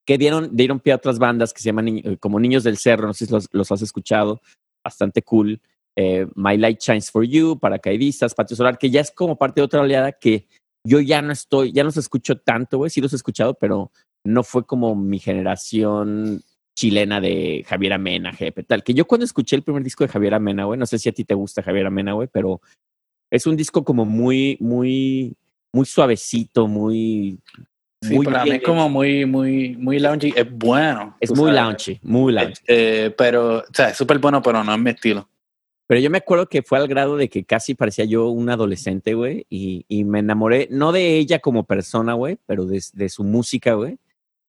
Que 0.06 0.18
dieron, 0.18 0.56
dieron 0.56 0.80
pie 0.80 0.94
a 0.94 0.96
otras 0.96 1.20
bandas 1.20 1.54
que 1.54 1.62
se 1.62 1.66
llaman 1.68 1.88
eh, 1.88 2.18
como 2.20 2.40
Niños 2.40 2.64
del 2.64 2.78
Cerro, 2.78 3.06
no 3.06 3.14
sé 3.14 3.28
si 3.28 3.32
los, 3.32 3.48
los 3.52 3.72
has 3.72 3.82
escuchado, 3.82 4.42
bastante 4.84 5.22
cool. 5.22 5.62
Eh, 5.96 6.28
My 6.36 6.58
Light 6.58 6.80
Shines 6.80 7.12
for 7.12 7.26
You, 7.26 7.60
Paracaidistas, 7.60 8.34
Patio 8.34 8.56
Solar, 8.56 8.78
que 8.78 8.90
ya 8.90 9.02
es 9.02 9.12
como 9.12 9.36
parte 9.36 9.62
de 9.62 9.66
otra 9.66 9.82
oleada 9.82 10.14
que 10.14 10.48
yo 10.84 11.00
ya 11.00 11.22
no 11.22 11.34
estoy, 11.34 11.72
ya 11.74 11.84
no 11.84 11.88
los 11.88 11.98
escucho 11.98 12.38
tanto, 12.38 12.78
güey, 12.78 12.90
sí 12.90 13.02
los 13.02 13.14
he 13.14 13.18
escuchado, 13.18 13.56
pero 13.56 13.92
no 14.24 14.44
fue 14.44 14.66
como 14.66 14.96
mi 14.96 15.20
generación 15.20 16.42
chilena 16.78 17.20
de 17.20 17.66
Javier 17.68 17.94
Amena, 17.94 18.32
jefe, 18.34 18.62
tal. 18.62 18.84
Que 18.84 18.94
yo 18.94 19.06
cuando 19.06 19.26
escuché 19.26 19.56
el 19.56 19.64
primer 19.64 19.84
disco 19.84 20.04
de 20.04 20.10
Javier 20.10 20.36
Amena, 20.36 20.66
güey, 20.66 20.80
no 20.80 20.86
sé 20.86 21.00
si 21.00 21.10
a 21.10 21.12
ti 21.12 21.24
te 21.24 21.34
gusta 21.34 21.64
Javier 21.64 21.88
Amena, 21.88 22.14
güey, 22.14 22.30
pero 22.32 22.62
es 23.32 23.48
un 23.48 23.56
disco 23.56 23.84
como 23.84 24.06
muy, 24.06 24.58
muy, 24.60 25.36
muy 25.74 25.86
suavecito, 25.86 26.68
muy... 26.68 27.40
Sí, 28.04 28.14
muy 28.14 28.26
para 28.26 28.44
mí 28.44 28.52
bien 28.52 28.58
es 28.58 28.64
como 28.64 28.88
muy, 28.90 29.26
muy, 29.26 29.76
muy 29.76 29.98
loungy. 29.98 30.32
Es 30.36 30.52
bueno. 30.52 31.18
Es 31.20 31.32
muy 31.32 31.48
sabes. 31.48 31.56
launchy, 31.56 32.00
muy 32.04 32.32
launchy. 32.32 32.62
Este, 32.68 33.10
pero, 33.10 33.58
o 33.58 33.74
sea, 33.74 33.90
es 33.90 33.98
súper 33.98 34.20
bueno, 34.20 34.40
pero 34.44 34.64
no 34.64 34.72
es 34.72 34.80
mi 34.80 34.92
estilo. 34.92 35.28
Pero 35.88 36.00
yo 36.00 36.12
me 36.12 36.20
acuerdo 36.20 36.48
que 36.48 36.62
fue 36.62 36.78
al 36.78 36.88
grado 36.88 37.18
de 37.18 37.28
que 37.28 37.44
casi 37.44 37.74
parecía 37.74 38.06
yo 38.06 38.30
un 38.30 38.52
adolescente, 38.52 39.16
güey, 39.16 39.48
y, 39.50 39.84
y 39.88 40.04
me 40.04 40.20
enamoré, 40.20 40.68
no 40.70 40.92
de 40.92 41.18
ella 41.18 41.40
como 41.40 41.64
persona, 41.64 42.14
güey, 42.14 42.38
pero 42.46 42.66
de, 42.66 42.84
de 42.94 43.10
su 43.10 43.24
música, 43.24 43.74
güey. 43.74 43.98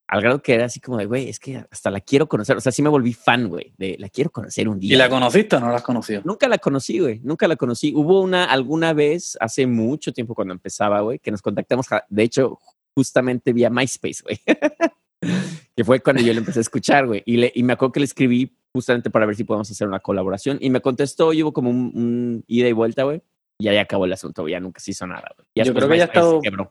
Al 0.08 0.22
grado 0.22 0.42
que 0.42 0.54
era 0.54 0.64
así 0.64 0.80
como 0.80 0.96
de, 0.96 1.04
güey, 1.04 1.28
es 1.28 1.38
que 1.38 1.64
hasta 1.70 1.90
la 1.90 2.00
quiero 2.00 2.26
conocer. 2.28 2.56
O 2.56 2.60
sea, 2.60 2.72
sí 2.72 2.80
me 2.82 2.88
volví 2.88 3.12
fan, 3.12 3.48
güey, 3.48 3.74
de 3.76 3.96
la 3.98 4.08
quiero 4.08 4.30
conocer 4.30 4.66
un 4.68 4.80
día. 4.80 4.94
¿Y 4.94 4.96
la 4.96 5.10
conociste 5.10 5.56
o 5.56 5.60
no 5.60 5.68
la 5.68 5.76
has 5.76 5.82
conocido? 5.82 6.22
Nunca 6.24 6.48
la 6.48 6.56
conocí, 6.56 6.98
güey, 6.98 7.20
nunca 7.22 7.46
la 7.46 7.56
conocí. 7.56 7.92
Hubo 7.94 8.22
una, 8.22 8.46
alguna 8.46 8.94
vez, 8.94 9.36
hace 9.38 9.66
mucho 9.66 10.12
tiempo 10.12 10.34
cuando 10.34 10.54
empezaba, 10.54 11.00
güey, 11.02 11.18
que 11.18 11.30
nos 11.30 11.42
contactamos, 11.42 11.86
de 12.08 12.22
hecho, 12.22 12.58
justamente 12.94 13.52
vía 13.52 13.68
MySpace, 13.68 14.22
güey. 14.22 14.40
que 15.76 15.84
fue 15.84 16.00
cuando 16.00 16.22
yo 16.22 16.32
le 16.32 16.38
empecé 16.38 16.60
a 16.60 16.62
escuchar, 16.62 17.06
güey. 17.06 17.22
Y, 17.26 17.36
le, 17.36 17.52
y 17.54 17.62
me 17.62 17.74
acuerdo 17.74 17.92
que 17.92 18.00
le 18.00 18.06
escribí 18.06 18.56
justamente 18.72 19.10
para 19.10 19.26
ver 19.26 19.36
si 19.36 19.44
podemos 19.44 19.70
hacer 19.70 19.86
una 19.86 20.00
colaboración. 20.00 20.56
Y 20.60 20.70
me 20.70 20.80
contestó, 20.80 21.32
y 21.32 21.42
hubo 21.42 21.52
como 21.52 21.70
un, 21.70 21.92
un 21.94 22.44
ida 22.46 22.66
y 22.66 22.72
vuelta, 22.72 23.02
güey. 23.02 23.22
Y 23.60 23.68
ahí 23.68 23.76
acabó 23.76 24.04
el 24.04 24.12
asunto, 24.12 24.42
güey. 24.42 24.52
Ya 24.52 24.60
nunca 24.60 24.80
se 24.80 24.92
hizo 24.92 25.06
nada, 25.06 25.30
güey. 25.36 25.46
Yo 25.54 25.74
creo 25.74 25.88
que 25.88 25.98
ya 25.98 26.04
ha 26.04 26.06
MySpace 26.06 26.18
estado- 26.26 26.40
quebró. 26.40 26.70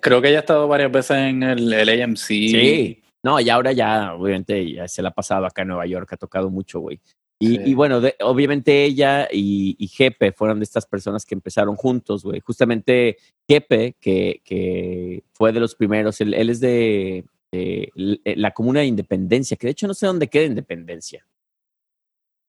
Creo 0.00 0.20
que 0.20 0.28
ella 0.28 0.38
ha 0.38 0.40
estado 0.40 0.66
varias 0.68 0.90
veces 0.90 1.16
en 1.16 1.42
el, 1.42 1.72
el 1.72 2.02
AMC. 2.02 2.18
Sí. 2.26 3.02
No, 3.22 3.40
y 3.40 3.50
ahora 3.50 3.72
ya, 3.72 4.14
obviamente, 4.14 4.72
ya 4.72 4.86
se 4.88 5.02
la 5.02 5.08
ha 5.10 5.14
pasado 5.14 5.46
acá 5.46 5.62
en 5.62 5.68
Nueva 5.68 5.86
York, 5.86 6.12
ha 6.12 6.16
tocado 6.16 6.50
mucho, 6.50 6.80
güey. 6.80 7.00
Y, 7.38 7.56
Sí. 7.56 7.60
y 7.66 7.74
bueno, 7.74 8.00
de- 8.00 8.14
obviamente 8.20 8.84
ella 8.84 9.28
y, 9.30 9.76
y 9.78 9.88
Jepe 9.88 10.32
fueron 10.32 10.58
de 10.58 10.64
estas 10.64 10.86
personas 10.86 11.26
que 11.26 11.34
empezaron 11.34 11.76
juntos, 11.76 12.22
güey. 12.24 12.40
Justamente 12.40 13.16
Jepe, 13.48 13.94
que, 14.00 14.40
que 14.44 15.22
fue 15.34 15.52
de 15.52 15.60
los 15.60 15.74
primeros, 15.74 16.20
él, 16.20 16.34
él 16.34 16.48
es 16.50 16.60
de, 16.60 17.24
eh, 17.52 17.90
la 18.36 18.52
comuna 18.52 18.80
de 18.80 18.86
Independencia, 18.86 19.56
que 19.56 19.66
de 19.66 19.72
hecho 19.72 19.86
no 19.86 19.94
sé 19.94 20.06
dónde 20.06 20.28
queda 20.28 20.44
Independencia. 20.44 21.26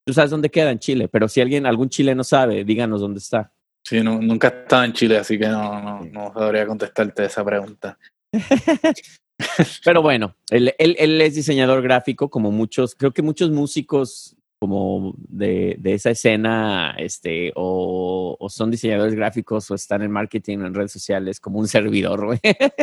Tú 0.06 0.14
sabes 0.14 0.32
dónde 0.32 0.50
queda 0.50 0.72
en 0.72 0.80
Chile, 0.80 1.10
pero 1.10 1.28
si 1.28 1.42
alguien, 1.42 1.66
algún 1.66 1.90
chileno 1.90 2.24
sabe, 2.24 2.64
díganos 2.64 3.02
dónde 3.02 3.20
está. 3.20 3.52
Sí, 3.88 4.02
no- 4.02 4.20
nunca 4.22 4.50
he 4.50 4.62
estado 4.64 4.84
en 4.84 4.94
Chile, 4.94 5.18
así 5.18 5.40
que 5.40 5.48
no, 5.48 5.82
no, 5.82 6.02
no 6.04 6.34
sabría 6.34 6.66
contestarte 6.68 7.24
esa 7.26 7.46
pregunta. 7.46 7.98
Pero 9.86 10.02
bueno, 10.02 10.36
él, 10.50 10.74
él, 10.80 10.96
él 11.00 11.22
es 11.22 11.36
diseñador 11.36 11.82
gráfico, 11.82 12.30
como 12.30 12.52
muchos, 12.52 12.96
creo 12.96 13.12
que 13.12 13.22
muchos 13.22 13.52
músicos 13.52 14.36
como 14.60 15.14
de, 15.20 15.76
de 15.80 15.94
esa 15.94 16.10
escena, 16.10 16.96
este, 16.98 17.52
o, 17.56 18.36
o 18.40 18.50
son 18.50 18.72
diseñadores 18.72 19.14
gráficos 19.14 19.70
o 19.70 19.76
están 19.76 20.02
en 20.02 20.10
marketing 20.12 20.58
en 20.60 20.74
redes 20.74 20.92
sociales 20.92 21.40
como 21.40 21.60
un 21.60 21.68
servidor, 21.68 22.26
güey. 22.26 22.40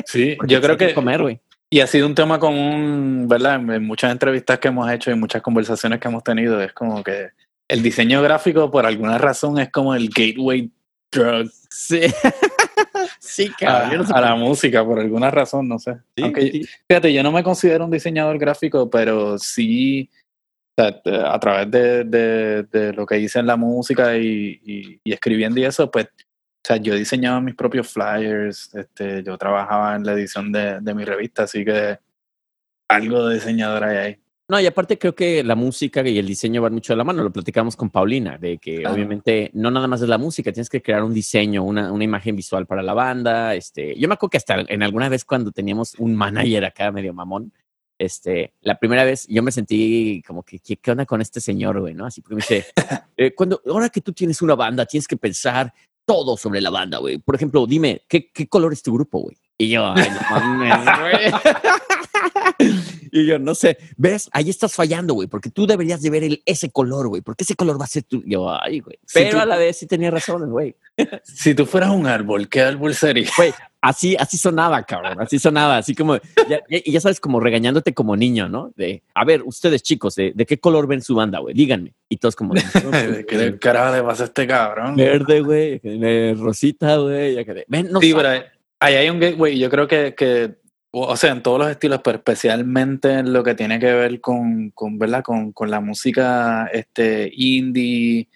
Sí, 0.06 0.36
yo 0.46 0.60
creo 0.62 0.76
que, 0.76 0.94
comer, 0.94 1.20
güey. 1.20 1.40
y 1.70 1.80
ha 1.80 1.88
sido 1.88 2.06
un 2.06 2.14
tema 2.14 2.38
común, 2.38 3.26
¿verdad? 3.28 3.56
En- 3.56 3.70
En 3.72 3.84
muchas 3.84 4.12
entrevistas 4.12 4.60
que 4.60 4.68
hemos 4.68 4.88
hecho 4.92 5.10
y 5.10 5.16
muchas 5.16 5.42
conversaciones 5.42 5.98
que 5.98 6.06
hemos 6.06 6.22
tenido, 6.22 6.60
es 6.62 6.72
como 6.72 7.02
que 7.02 7.30
el 7.68 7.82
diseño 7.82 8.22
gráfico, 8.22 8.70
por 8.70 8.86
alguna 8.86 9.18
razón, 9.18 9.58
es 9.58 9.70
como 9.70 9.96
el 9.96 10.08
gateway 10.10 10.70
drug 11.14 11.50
Sí. 11.70 12.00
sí, 13.18 13.50
a, 13.52 13.56
cabrón. 13.58 13.90
yo 13.90 13.98
no 13.98 14.04
sé 14.06 14.12
a 14.14 14.20
la 14.20 14.34
música, 14.36 14.84
por 14.84 15.00
alguna 15.00 15.30
razón, 15.30 15.68
no 15.68 15.78
sé. 15.78 15.94
Sí, 16.16 16.22
Aunque, 16.22 16.40
sí. 16.50 16.64
fíjate, 16.88 17.12
yo 17.12 17.22
no 17.22 17.32
me 17.32 17.42
considero 17.42 17.84
un 17.84 17.90
diseñador 17.90 18.38
gráfico, 18.38 18.88
pero 18.88 19.38
sí, 19.38 20.08
a 20.76 21.38
través 21.40 21.70
de, 21.70 22.04
de- 22.04 22.62
de 22.64 22.92
lo 22.92 23.06
que 23.06 23.18
hice 23.18 23.38
en 23.40 23.46
la 23.46 23.56
música 23.56 24.16
y, 24.16 24.60
y- 24.64 25.00
y 25.04 25.12
escribiendo 25.12 25.60
y 25.60 25.64
eso, 25.64 25.90
pues, 25.90 26.06
o 26.06 26.66
sea, 26.66 26.76
yo 26.78 26.94
diseñaba 26.94 27.40
mis 27.40 27.54
propios 27.54 27.92
flyers, 27.92 28.74
este, 28.74 29.22
yo 29.22 29.36
trabajaba 29.36 29.94
en 29.96 30.04
la 30.04 30.12
edición 30.12 30.50
de, 30.50 30.80
de 30.80 30.94
mi 30.94 31.04
revista, 31.04 31.42
así 31.44 31.64
que 31.64 31.98
algo 32.90 33.26
de 33.28 33.34
diseñador 33.34 33.84
hay 33.84 33.96
ahí. 33.96 34.16
No, 34.46 34.60
y 34.60 34.66
aparte 34.66 34.98
creo 34.98 35.14
que 35.14 35.42
la 35.42 35.54
música 35.54 36.06
y 36.06 36.18
el 36.18 36.26
diseño 36.26 36.60
van 36.60 36.74
mucho 36.74 36.92
de 36.92 36.98
la 36.98 37.04
mano. 37.04 37.22
Lo 37.22 37.32
platicamos 37.32 37.76
con 37.76 37.88
Paulina, 37.88 38.36
de 38.36 38.58
que 38.58 38.80
Claro. 38.80 38.94
obviamente 38.94 39.50
no 39.54 39.70
nada 39.70 39.88
más 39.88 40.02
es 40.02 40.08
la 40.08 40.18
música, 40.18 40.52
tienes 40.52 40.68
que 40.68 40.82
crear 40.82 41.02
un 41.02 41.14
diseño, 41.14 41.62
una, 41.62 41.90
una 41.90 42.04
imagen 42.04 42.36
visual 42.36 42.66
para 42.66 42.82
la 42.82 42.92
banda. 42.92 43.54
Este, 43.54 43.98
yo 43.98 44.06
me 44.06 44.14
acuerdo 44.14 44.30
que 44.30 44.36
hasta 44.36 44.60
en 44.68 44.82
alguna 44.82 45.08
vez 45.08 45.24
cuando 45.24 45.50
teníamos 45.50 45.94
un 45.98 46.14
manager 46.14 46.66
acá 46.66 46.92
medio 46.92 47.14
mamón, 47.14 47.52
este, 47.98 48.52
la 48.60 48.78
primera 48.78 49.04
vez 49.04 49.26
yo 49.28 49.42
me 49.42 49.50
sentí 49.52 50.22
como 50.26 50.42
que, 50.42 50.58
¿qué, 50.58 50.76
qué 50.76 50.90
onda 50.90 51.06
con 51.06 51.22
este 51.22 51.40
señor, 51.40 51.80
güey? 51.80 51.94
¿No? 51.94 52.04
Así 52.04 52.20
porque 52.20 52.34
me 52.34 52.40
dice, 52.42 52.66
eh, 53.16 53.34
cuando, 53.34 53.62
ahora 53.66 53.88
que 53.88 54.02
tú 54.02 54.12
tienes 54.12 54.42
una 54.42 54.54
banda, 54.56 54.84
tienes 54.84 55.08
que 55.08 55.16
pensar 55.16 55.72
todo 56.04 56.36
sobre 56.36 56.60
la 56.60 56.68
banda, 56.68 56.98
güey. 56.98 57.16
Por 57.16 57.34
ejemplo, 57.34 57.66
dime, 57.66 58.02
¿qué, 58.06 58.30
qué 58.30 58.46
color 58.46 58.74
es 58.74 58.82
tu 58.82 58.92
grupo, 58.92 59.20
güey? 59.20 59.38
Y 59.56 59.70
yo, 59.70 59.86
ay, 59.86 60.10
no 60.10 60.20
mames, 60.30 61.00
güey. 61.00 61.40
Y 63.16 63.26
yo, 63.26 63.38
no 63.38 63.54
sé, 63.54 63.78
ves, 63.96 64.28
ahí 64.32 64.50
estás 64.50 64.74
fallando, 64.74 65.14
güey, 65.14 65.28
porque 65.28 65.48
tú 65.48 65.68
deberías 65.68 66.02
de 66.02 66.10
ver 66.10 66.24
el, 66.24 66.42
ese 66.46 66.70
color, 66.70 67.06
güey, 67.06 67.22
porque 67.22 67.44
ese 67.44 67.54
color 67.54 67.80
va 67.80 67.84
a 67.84 67.88
ser 67.88 68.02
tu. 68.02 68.24
Yo, 68.26 68.50
ay, 68.60 68.80
güey. 68.80 68.98
Si 69.06 69.20
Pero 69.20 69.30
tú- 69.30 69.38
a 69.38 69.46
la 69.46 69.56
vez 69.56 69.78
sí 69.78 69.86
tenía 69.86 70.10
razón, 70.10 70.50
güey. 70.50 70.74
Si 71.22 71.54
tú 71.54 71.64
fueras 71.64 71.90
un 71.90 72.06
árbol, 72.08 72.48
¿qué 72.48 72.62
árbol 72.62 72.92
sería? 72.94 73.28
Así, 73.80 74.16
así 74.18 74.36
sonaba, 74.38 74.82
cabrón, 74.82 75.20
así 75.20 75.38
sonaba, 75.38 75.76
así 75.76 75.94
como, 75.94 76.16
ya, 76.48 76.60
y 76.68 76.90
ya 76.90 77.00
sabes, 77.00 77.20
como 77.20 77.38
regañándote 77.38 77.92
como 77.94 78.16
niño, 78.16 78.48
¿no? 78.48 78.72
De, 78.76 79.02
a 79.14 79.24
ver, 79.24 79.42
ustedes 79.44 79.82
chicos, 79.82 80.14
¿de, 80.16 80.32
de 80.34 80.46
qué 80.46 80.58
color 80.58 80.86
ven 80.88 81.02
su 81.02 81.14
banda, 81.14 81.38
güey? 81.38 81.54
Díganme. 81.54 81.92
Y 82.08 82.16
todos 82.16 82.34
como, 82.34 82.54
¿Qué 83.28 83.58
carajo 83.60 83.94
le 83.94 84.02
pasa 84.02 84.24
a 84.24 84.26
este 84.26 84.46
cabrón? 84.46 84.96
verde, 84.96 85.40
güey, 85.40 85.80
rosita, 86.34 86.96
güey, 86.96 87.34
ya 87.34 87.44
que, 87.44 87.64
ven, 87.68 87.90
no 87.92 88.00
Sí, 88.00 88.10
sabes". 88.10 88.24
pero 88.24 88.28
ahí- 88.34 88.42
ahí 88.80 88.94
hay 88.96 89.10
un 89.10 89.20
gateway. 89.20 89.58
Yo 89.58 89.70
creo 89.70 89.86
que, 89.86 90.14
que, 90.16 90.54
o 90.96 91.16
sea, 91.16 91.32
en 91.32 91.42
todos 91.42 91.58
los 91.58 91.68
estilos, 91.68 92.00
pero 92.04 92.18
especialmente 92.18 93.12
en 93.14 93.32
lo 93.32 93.42
que 93.42 93.54
tiene 93.54 93.80
que 93.80 93.92
ver 93.92 94.20
con, 94.20 94.70
con 94.70 94.96
¿verdad? 94.96 95.24
Con, 95.24 95.52
con 95.52 95.70
la 95.70 95.80
música 95.80 96.66
este, 96.72 97.30
indie. 97.34 98.28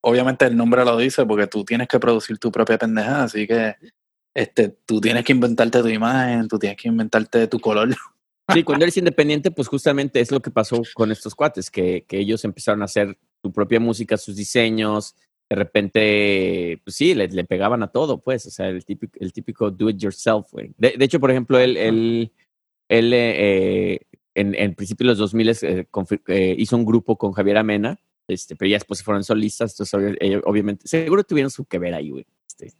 Obviamente 0.00 0.44
el 0.44 0.56
nombre 0.56 0.84
lo 0.84 0.96
dice 0.96 1.24
porque 1.24 1.46
tú 1.46 1.64
tienes 1.64 1.88
que 1.88 2.00
producir 2.00 2.38
tu 2.38 2.50
propia 2.50 2.78
pendejada, 2.78 3.24
así 3.24 3.46
que 3.46 3.76
este, 4.34 4.70
tú 4.84 5.00
tienes 5.00 5.24
que 5.24 5.32
inventarte 5.32 5.82
tu 5.82 5.88
imagen, 5.88 6.48
tú 6.48 6.58
tienes 6.58 6.76
que 6.76 6.88
inventarte 6.88 7.46
tu 7.46 7.60
color. 7.60 7.88
Sí, 8.54 8.62
cuando 8.62 8.84
eres 8.84 8.96
independiente, 8.96 9.50
pues 9.50 9.66
justamente 9.66 10.20
es 10.20 10.30
lo 10.30 10.40
que 10.40 10.52
pasó 10.52 10.80
con 10.94 11.10
estos 11.10 11.34
cuates, 11.34 11.68
que, 11.68 12.04
que 12.06 12.20
ellos 12.20 12.44
empezaron 12.44 12.80
a 12.80 12.84
hacer 12.84 13.18
su 13.42 13.52
propia 13.52 13.80
música, 13.80 14.16
sus 14.16 14.36
diseños, 14.36 15.16
de 15.48 15.56
repente, 15.56 16.80
pues 16.84 16.96
sí, 16.96 17.14
le, 17.14 17.28
le 17.28 17.44
pegaban 17.44 17.82
a 17.82 17.88
todo, 17.88 18.18
pues, 18.18 18.46
o 18.46 18.50
sea, 18.50 18.68
el 18.68 18.84
típico, 18.84 19.16
el 19.20 19.32
típico 19.32 19.70
do 19.70 19.88
it 19.90 19.98
yourself, 19.98 20.50
güey. 20.52 20.72
De, 20.76 20.94
de 20.98 21.04
hecho, 21.04 21.20
por 21.20 21.30
ejemplo, 21.30 21.58
él, 21.58 21.76
él, 21.76 22.32
él 22.88 23.10
eh, 23.14 24.00
en, 24.34 24.54
en 24.54 24.74
principio 24.74 25.04
de 25.04 25.10
los 25.12 25.18
2000 25.18 25.48
eh, 25.48 25.86
eh, 26.28 26.54
hizo 26.58 26.76
un 26.76 26.84
grupo 26.84 27.16
con 27.16 27.32
Javier 27.32 27.58
Amena, 27.58 27.98
este, 28.28 28.56
pero 28.56 28.68
ya 28.68 28.76
después 28.76 28.98
se 28.98 29.04
fueron 29.04 29.22
solistas, 29.22 29.72
entonces 29.72 30.42
obviamente, 30.44 30.88
seguro 30.88 31.22
tuvieron 31.22 31.50
su 31.50 31.64
que 31.64 31.78
ver 31.78 31.94
ahí, 31.94 32.10
güey. 32.10 32.26
Este, 32.48 32.72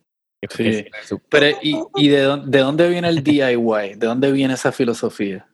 Sí. 0.48 0.84
su- 1.06 1.18
Pero, 1.28 1.56
¿y, 1.62 1.76
y 1.96 2.08
de, 2.08 2.20
dónde, 2.20 2.50
de 2.58 2.62
dónde 2.62 2.88
viene 2.88 3.08
el 3.08 3.24
DIY? 3.24 3.94
¿De 3.96 4.06
dónde 4.06 4.30
viene 4.32 4.54
esa 4.54 4.70
filosofía? 4.70 5.48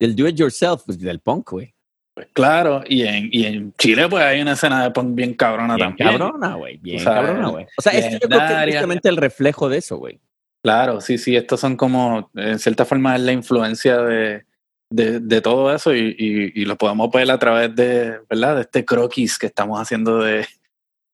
del 0.00 0.14
do 0.14 0.28
it 0.28 0.36
yourself, 0.36 0.82
pues 0.86 0.96
del 1.00 1.18
punk, 1.18 1.50
güey. 1.50 1.74
Pues 2.18 2.30
claro, 2.32 2.82
y 2.84 3.02
en, 3.02 3.28
y 3.30 3.44
en 3.46 3.72
Chile 3.74 4.08
pues 4.08 4.24
hay 4.24 4.40
una 4.40 4.54
escena 4.54 4.82
de 4.82 4.90
punk 4.90 5.14
bien 5.14 5.34
cabrona 5.34 5.76
Bien 5.76 5.94
también. 5.96 6.18
cabrona, 6.18 6.54
güey, 6.56 6.76
bien 6.78 6.96
O 6.96 7.00
sea, 7.04 7.14
cabrona, 7.14 7.48
güey. 7.48 7.66
O 7.78 7.80
sea, 7.80 7.92
esto 7.92 8.18
yo 8.20 8.28
creo 8.28 8.40
que 8.40 8.54
es 8.54 8.74
justamente 8.74 9.08
el 9.08 9.16
reflejo 9.18 9.68
de 9.68 9.78
eso, 9.78 9.98
güey. 9.98 10.18
Claro, 10.64 11.00
sí, 11.00 11.16
sí, 11.16 11.36
estos 11.36 11.60
son 11.60 11.76
como, 11.76 12.28
en 12.34 12.58
cierta 12.58 12.84
forma, 12.84 13.14
es 13.14 13.22
la 13.22 13.30
influencia 13.30 13.98
de, 13.98 14.46
de, 14.90 15.20
de 15.20 15.40
todo 15.40 15.72
eso 15.72 15.94
y, 15.94 16.16
y, 16.18 16.60
y 16.60 16.64
lo 16.64 16.74
podemos 16.74 17.08
ver 17.12 17.30
a 17.30 17.38
través 17.38 17.72
de, 17.76 18.18
¿verdad? 18.28 18.56
De 18.56 18.62
este 18.62 18.84
croquis 18.84 19.38
que 19.38 19.46
estamos 19.46 19.80
haciendo 19.80 20.18
de, 20.18 20.44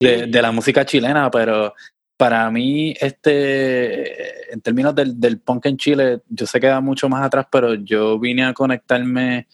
de, 0.00 0.26
de 0.26 0.42
la 0.42 0.52
música 0.52 0.86
chilena, 0.86 1.30
pero 1.30 1.74
para 2.16 2.50
mí, 2.50 2.94
este, 2.98 4.54
en 4.54 4.62
términos 4.62 4.94
del, 4.94 5.20
del 5.20 5.38
punk 5.38 5.66
en 5.66 5.76
Chile, 5.76 6.22
yo 6.30 6.46
sé 6.46 6.58
que 6.58 6.68
va 6.70 6.80
mucho 6.80 7.10
más 7.10 7.26
atrás, 7.26 7.46
pero 7.52 7.74
yo 7.74 8.18
vine 8.18 8.46
a 8.46 8.54
conectarme 8.54 9.46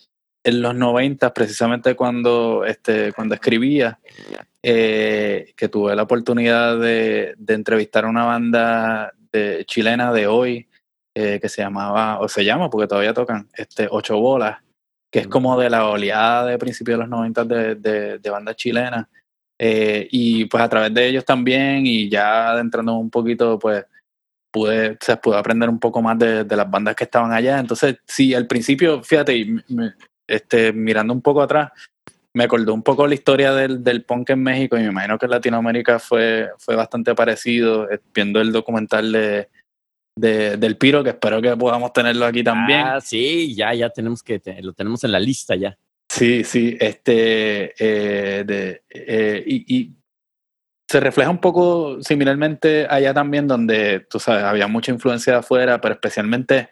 en 0.43 0.63
los 0.63 0.75
90, 0.75 1.33
precisamente 1.35 1.95
cuando, 1.95 2.65
este, 2.65 3.13
cuando 3.13 3.35
escribía, 3.35 3.99
eh, 4.63 5.53
que 5.57 5.69
tuve 5.69 5.95
la 5.97 6.03
oportunidad 6.03 6.79
de, 6.79 7.35
de 7.37 7.55
entrevistar 7.55 8.05
a 8.05 8.09
una 8.09 8.25
banda 8.25 9.13
de, 9.33 9.65
chilena 9.67 10.13
de 10.13 10.27
hoy, 10.27 10.69
eh, 11.15 11.39
que 11.41 11.49
se 11.49 11.63
llamaba, 11.63 12.21
o 12.21 12.29
se 12.29 12.45
llama, 12.45 12.71
porque 12.71 12.89
todavía 12.89 13.15
tocan, 13.15 13.49
este, 13.55 13.89
Ocho 13.91 14.19
Bolas, 14.19 14.59
que 15.11 15.21
es 15.21 15.27
como 15.27 15.59
de 15.59 15.69
la 15.71 15.87
oleada 15.89 16.47
de 16.47 16.59
principios 16.59 16.97
de 16.99 17.03
los 17.03 17.11
90 17.11 17.45
de, 17.45 17.75
de, 17.75 18.19
de 18.19 18.31
bandas 18.31 18.57
chilenas. 18.57 19.07
Eh, 19.59 20.09
y 20.11 20.47
pues 20.47 20.63
a 20.63 20.69
través 20.69 20.95
de 20.95 21.07
ellos 21.07 21.25
también, 21.25 21.87
y 21.87 22.09
ya 22.09 22.51
adentrando 22.53 22.95
un 22.95 23.11
poquito, 23.11 23.59
pues 23.59 23.85
pude, 24.51 24.97
se 25.01 25.17
pude 25.17 25.37
aprender 25.37 25.69
un 25.69 25.79
poco 25.79 26.01
más 26.01 26.19
de, 26.19 26.45
de 26.45 26.57
las 26.57 26.71
bandas 26.71 26.95
que 26.97 27.05
estaban 27.05 27.33
allá. 27.33 27.59
Entonces, 27.59 27.97
sí, 28.07 28.35
al 28.35 28.47
principio, 28.47 29.03
fíjate, 29.03 29.37
y 29.37 29.45
me- 29.69 29.95
este, 30.31 30.73
mirando 30.73 31.13
un 31.13 31.23
poco 31.23 31.43
atrás, 31.43 31.71
me 32.33 32.45
acordó 32.45 32.73
un 32.75 32.83
poco 32.83 33.07
la 33.07 33.15
historia 33.15 33.53
del, 33.53 33.83
del 33.83 34.05
punk 34.05 34.31
en 34.31 34.43
México 34.43 34.77
y 34.79 34.83
me 34.83 34.89
imagino 34.89 35.19
que 35.19 35.27
en 35.27 35.33
Latinoamérica 35.33 35.99
fue, 35.99 36.51
fue 36.59 36.77
bastante 36.77 37.15
parecido, 37.15 37.91
eh, 37.91 38.01
viendo 38.15 38.41
el 38.41 38.53
documental 38.53 39.11
de, 39.11 39.49
de- 40.17 40.57
del 40.57 40.77
Piro, 40.77 41.03
que 41.03 41.11
espero 41.11 41.43
que 41.43 41.57
podamos 41.57 41.93
tenerlo 41.93 42.27
aquí 42.27 42.45
también. 42.45 42.83
Ah, 42.87 43.01
sí, 43.01 43.55
ya, 43.55 43.75
ya 43.75 43.91
tenemos 43.91 44.23
que, 44.23 44.41
lo 44.63 44.73
tenemos 44.73 45.03
en 45.05 45.13
la 45.13 45.19
lista 45.21 45.57
ya. 45.57 45.77
Sí, 46.09 46.45
sí, 46.45 46.77
este, 46.81 47.75
eh, 47.79 48.45
de, 48.45 48.83
eh, 48.91 49.45
y, 49.47 49.77
y 49.77 49.93
se 50.89 50.99
refleja 50.99 51.31
un 51.31 51.39
poco 51.41 52.03
similarmente 52.03 52.87
allá 52.91 53.15
también, 53.15 53.47
donde, 53.47 54.07
tú 54.11 54.19
sabes, 54.19 54.43
había 54.43 54.67
mucha 54.67 54.91
influencia 54.91 55.35
de 55.35 55.39
afuera, 55.39 55.81
pero 55.81 55.95
especialmente 55.95 56.69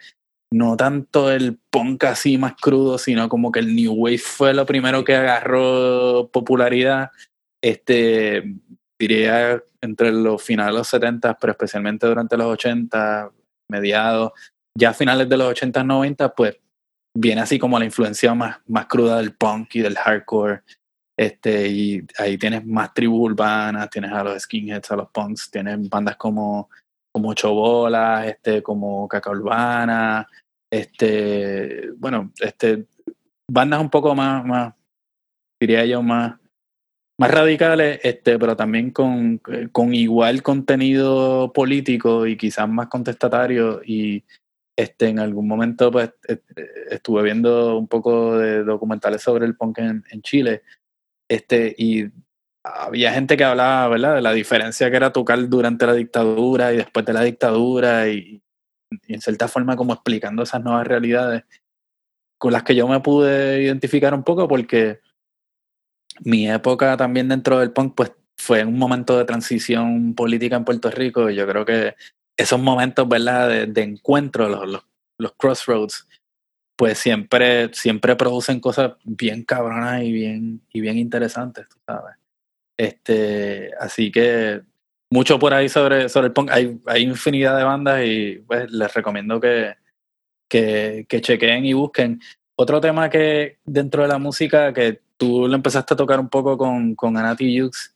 no 0.51 0.77
tanto 0.77 1.31
el 1.31 1.59
punk 1.71 2.05
así 2.05 2.39
más 2.39 2.55
crudo, 2.55 2.99
sino 2.99 3.29
como 3.29 3.53
que 3.53 3.61
el 3.61 3.75
New 3.75 3.93
Wave 3.93 4.19
fue 4.19 4.55
lo 4.55 4.65
primero 4.65 5.05
que 5.05 5.15
agarró 5.15 6.31
popularidad, 6.33 7.11
este, 7.63 8.45
diría 8.99 9.63
entre 9.81 10.13
los 10.13 10.43
finales 10.43 10.75
de 10.75 10.79
los 10.79 10.89
70, 10.89 11.39
pero 11.39 11.53
especialmente 11.53 12.07
durante 12.07 12.37
los 12.37 12.47
80, 12.47 13.31
mediados, 13.69 14.33
ya 14.75 14.95
finales 14.95 15.29
de 15.29 15.37
los 15.37 15.49
80, 15.49 15.85
90, 15.85 16.35
pues 16.35 16.57
viene 17.15 17.41
así 17.41 17.59
como 17.59 17.79
la 17.79 17.85
influencia 17.85 18.35
más, 18.35 18.59
más 18.67 18.87
cruda 18.87 19.19
del 19.19 19.35
punk 19.35 19.75
y 19.77 19.81
del 19.81 19.97
hardcore. 19.97 20.63
Este, 21.17 21.67
y 21.69 22.07
ahí 22.17 22.39
tienes 22.39 22.65
más 22.65 22.95
tribus 22.95 23.33
urbanas, 23.33 23.91
tienes 23.91 24.13
a 24.13 24.23
los 24.23 24.41
skinheads, 24.41 24.91
a 24.93 24.97
los 24.97 25.11
punks, 25.11 25.51
tienes 25.51 25.89
bandas 25.89 26.17
como, 26.17 26.71
como 27.19 27.31
Ocho 27.31 27.53
Bolas, 27.53 28.27
este, 28.29 28.63
como 28.63 29.09
Caca 29.09 29.31
Urbana, 29.31 30.29
este, 30.71 31.91
bueno, 31.97 32.33
este, 32.41 32.87
bandas 33.51 33.81
un 33.81 33.91
poco 33.91 34.15
más, 34.15 34.45
más, 34.45 34.75
diría 35.61 35.85
yo, 35.85 36.01
más, 36.01 36.39
más 37.19 37.31
radicales, 37.33 37.99
este, 38.05 38.39
pero 38.39 38.55
también 38.55 38.93
con, 38.93 39.41
con 39.73 39.93
igual 39.95 40.43
contenido 40.45 41.53
político 41.53 42.25
y 42.25 42.37
quizás 42.37 42.69
más 42.69 42.87
contestatario. 42.87 43.81
Y 43.85 44.23
este, 44.79 45.09
en 45.09 45.19
algún 45.19 45.49
momento 45.49 45.91
pues 45.91 46.13
est- 46.29 46.57
estuve 46.91 47.25
viendo 47.25 47.77
un 47.77 47.89
poco 47.89 48.39
de 48.39 48.63
documentales 48.63 49.23
sobre 49.23 49.45
el 49.47 49.57
punk 49.57 49.79
en, 49.79 50.05
en 50.13 50.23
Chile 50.23 50.63
este, 51.29 51.75
y 51.77 52.05
había 52.77 53.13
gente 53.13 53.37
que 53.37 53.45
hablaba 53.45 53.89
¿verdad? 53.89 54.15
de 54.17 54.23
la 54.23 54.33
diferencia 54.33 54.91
que 54.91 54.97
era 54.97 55.13
tocar 55.13 55.49
durante 55.49 55.87
la 55.87 55.95
dictadura 55.95 56.73
y 56.73 56.79
después 56.79 57.05
de 57.07 57.13
la 57.13 57.23
dictadura 57.23 58.09
y, 58.09 58.43
y 59.07 59.15
en 59.15 59.21
cierta 59.21 59.49
forma 59.49 59.77
como 59.77 59.93
explicando 59.93 60.43
esas 60.43 60.63
nuevas 60.63 60.87
realidades 60.87 61.45
con 62.39 62.53
las 62.53 62.63
que 62.63 62.75
yo 62.75 62.87
me 62.89 63.01
pude 63.01 63.63
identificar 63.63 64.15
un 64.15 64.23
poco 64.23 64.49
porque 64.49 65.01
mi 66.21 66.49
época 66.51 66.97
también 66.97 67.29
dentro 67.29 67.59
del 67.59 67.73
punk 67.73 67.95
pues 67.95 68.13
fue 68.37 68.65
un 68.65 68.79
momento 68.79 69.19
de 69.19 69.25
transición 69.25 70.15
política 70.15 70.57
en 70.57 70.65
Puerto 70.65 70.91
Rico 70.91 71.29
y 71.29 71.35
yo 71.35 71.47
creo 71.47 71.65
que 71.65 71.97
esos 72.37 72.61
momentos 72.61 73.09
verdad 73.09 73.49
de, 73.49 73.67
de 73.67 73.83
encuentro 73.83 74.49
los, 74.49 74.85
los, 75.19 75.33
crossroads 75.37 76.07
pues 76.77 76.99
siempre 76.99 77.75
siempre 77.75 78.15
producen 78.15 78.61
cosas 78.61 78.93
bien 79.05 79.43
cabronas 79.43 80.03
y 80.05 80.13
bien 80.13 80.63
y 80.73 80.81
bien 80.81 80.99
interesantes 80.99 81.69
tú 81.69 81.77
sabes 81.85 82.15
este 82.79 83.73
así 83.81 84.11
que 84.11 84.63
mucho 85.11 85.39
por 85.39 85.53
ahí 85.53 85.69
sobre 85.69 86.09
sobre 86.09 86.29
el 86.29 86.33
punk 86.33 86.51
hay, 86.51 86.79
hay 86.87 87.03
infinidad 87.03 87.57
de 87.57 87.65
bandas 87.65 88.05
y 88.07 88.43
pues 88.47 88.71
les 88.71 88.95
recomiendo 88.95 89.41
que 89.41 89.75
que, 90.49 91.05
que 91.09 91.21
chequeen 91.21 91.67
y 91.67 91.75
busquen 91.75 92.21
otro 92.61 92.81
tema 92.81 93.09
que 93.09 93.59
dentro 93.65 94.03
de 94.03 94.09
la 94.09 94.19
música 94.19 94.73
que 94.73 95.01
tú 95.17 95.47
lo 95.47 95.55
empezaste 95.55 95.95
a 95.95 95.97
tocar 95.97 96.19
un 96.19 96.29
poco 96.29 96.59
con, 96.59 96.97
con 96.97 97.17
Anati 97.17 97.61
Hughes, 97.61 97.95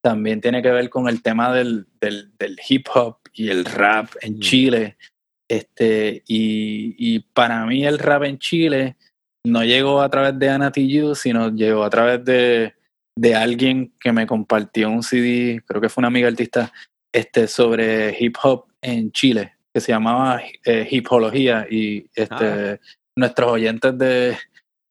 también 0.00 0.40
tiene 0.40 0.62
que 0.62 0.70
ver 0.70 0.88
con 0.88 1.08
el 1.08 1.22
tema 1.22 1.52
del, 1.52 1.86
del, 2.00 2.30
del 2.38 2.56
hip 2.68 2.86
hop 2.94 3.18
y 3.32 3.48
el 3.48 3.64
rap 3.64 4.10
en 4.20 4.36
Mm. 4.36 4.40
Chile. 4.40 4.96
Este, 5.48 6.22
y, 6.26 6.94
y 6.96 7.20
para 7.20 7.66
mí 7.66 7.84
el 7.84 7.98
rap 7.98 8.24
en 8.24 8.38
Chile 8.38 8.96
no 9.44 9.64
llegó 9.64 10.00
a 10.00 10.08
través 10.08 10.38
de 10.38 10.48
Anati 10.48 11.00
Hughes, 11.00 11.18
sino 11.18 11.50
llegó 11.50 11.82
a 11.84 11.90
través 11.90 12.24
de, 12.24 12.73
de 13.16 13.34
alguien 13.34 13.92
que 14.00 14.12
me 14.12 14.26
compartió 14.26 14.90
un 14.90 15.02
CD, 15.02 15.62
creo 15.66 15.80
que 15.80 15.88
fue 15.88 16.00
una 16.02 16.08
amiga 16.08 16.28
artista, 16.28 16.72
este, 17.12 17.46
sobre 17.46 18.16
hip 18.18 18.36
hop 18.42 18.66
en 18.82 19.12
Chile, 19.12 19.54
que 19.72 19.80
se 19.80 19.92
llamaba 19.92 20.40
eh, 20.64 20.86
Hipología. 20.90 21.66
Y 21.70 22.06
este, 22.14 22.80
nuestros 23.16 23.52
oyentes 23.52 23.96
de 23.98 24.36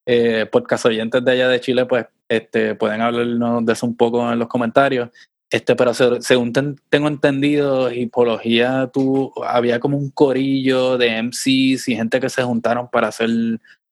eh, 0.07 0.45
podcast 0.51 0.85
oyentes 0.85 1.23
de 1.23 1.31
allá 1.31 1.49
de 1.49 1.59
Chile, 1.59 1.85
pues 1.85 2.05
este, 2.29 2.75
pueden 2.75 3.01
hablarnos 3.01 3.65
de 3.65 3.73
eso 3.73 3.85
un 3.85 3.97
poco 3.97 4.31
en 4.31 4.39
los 4.39 4.47
comentarios. 4.47 5.09
Este, 5.51 5.75
pero 5.75 5.93
se- 5.93 6.21
según 6.21 6.51
ten- 6.53 6.79
tengo 6.89 7.07
entendido, 7.09 7.91
Hipología 7.91 8.89
tú, 8.91 9.31
había 9.45 9.79
como 9.79 9.97
un 9.97 10.09
corillo 10.09 10.97
de 10.97 11.21
MCs 11.21 11.89
y 11.89 11.95
gente 11.95 12.19
que 12.19 12.29
se 12.29 12.41
juntaron 12.41 12.87
para 12.89 13.09
hacer 13.09 13.29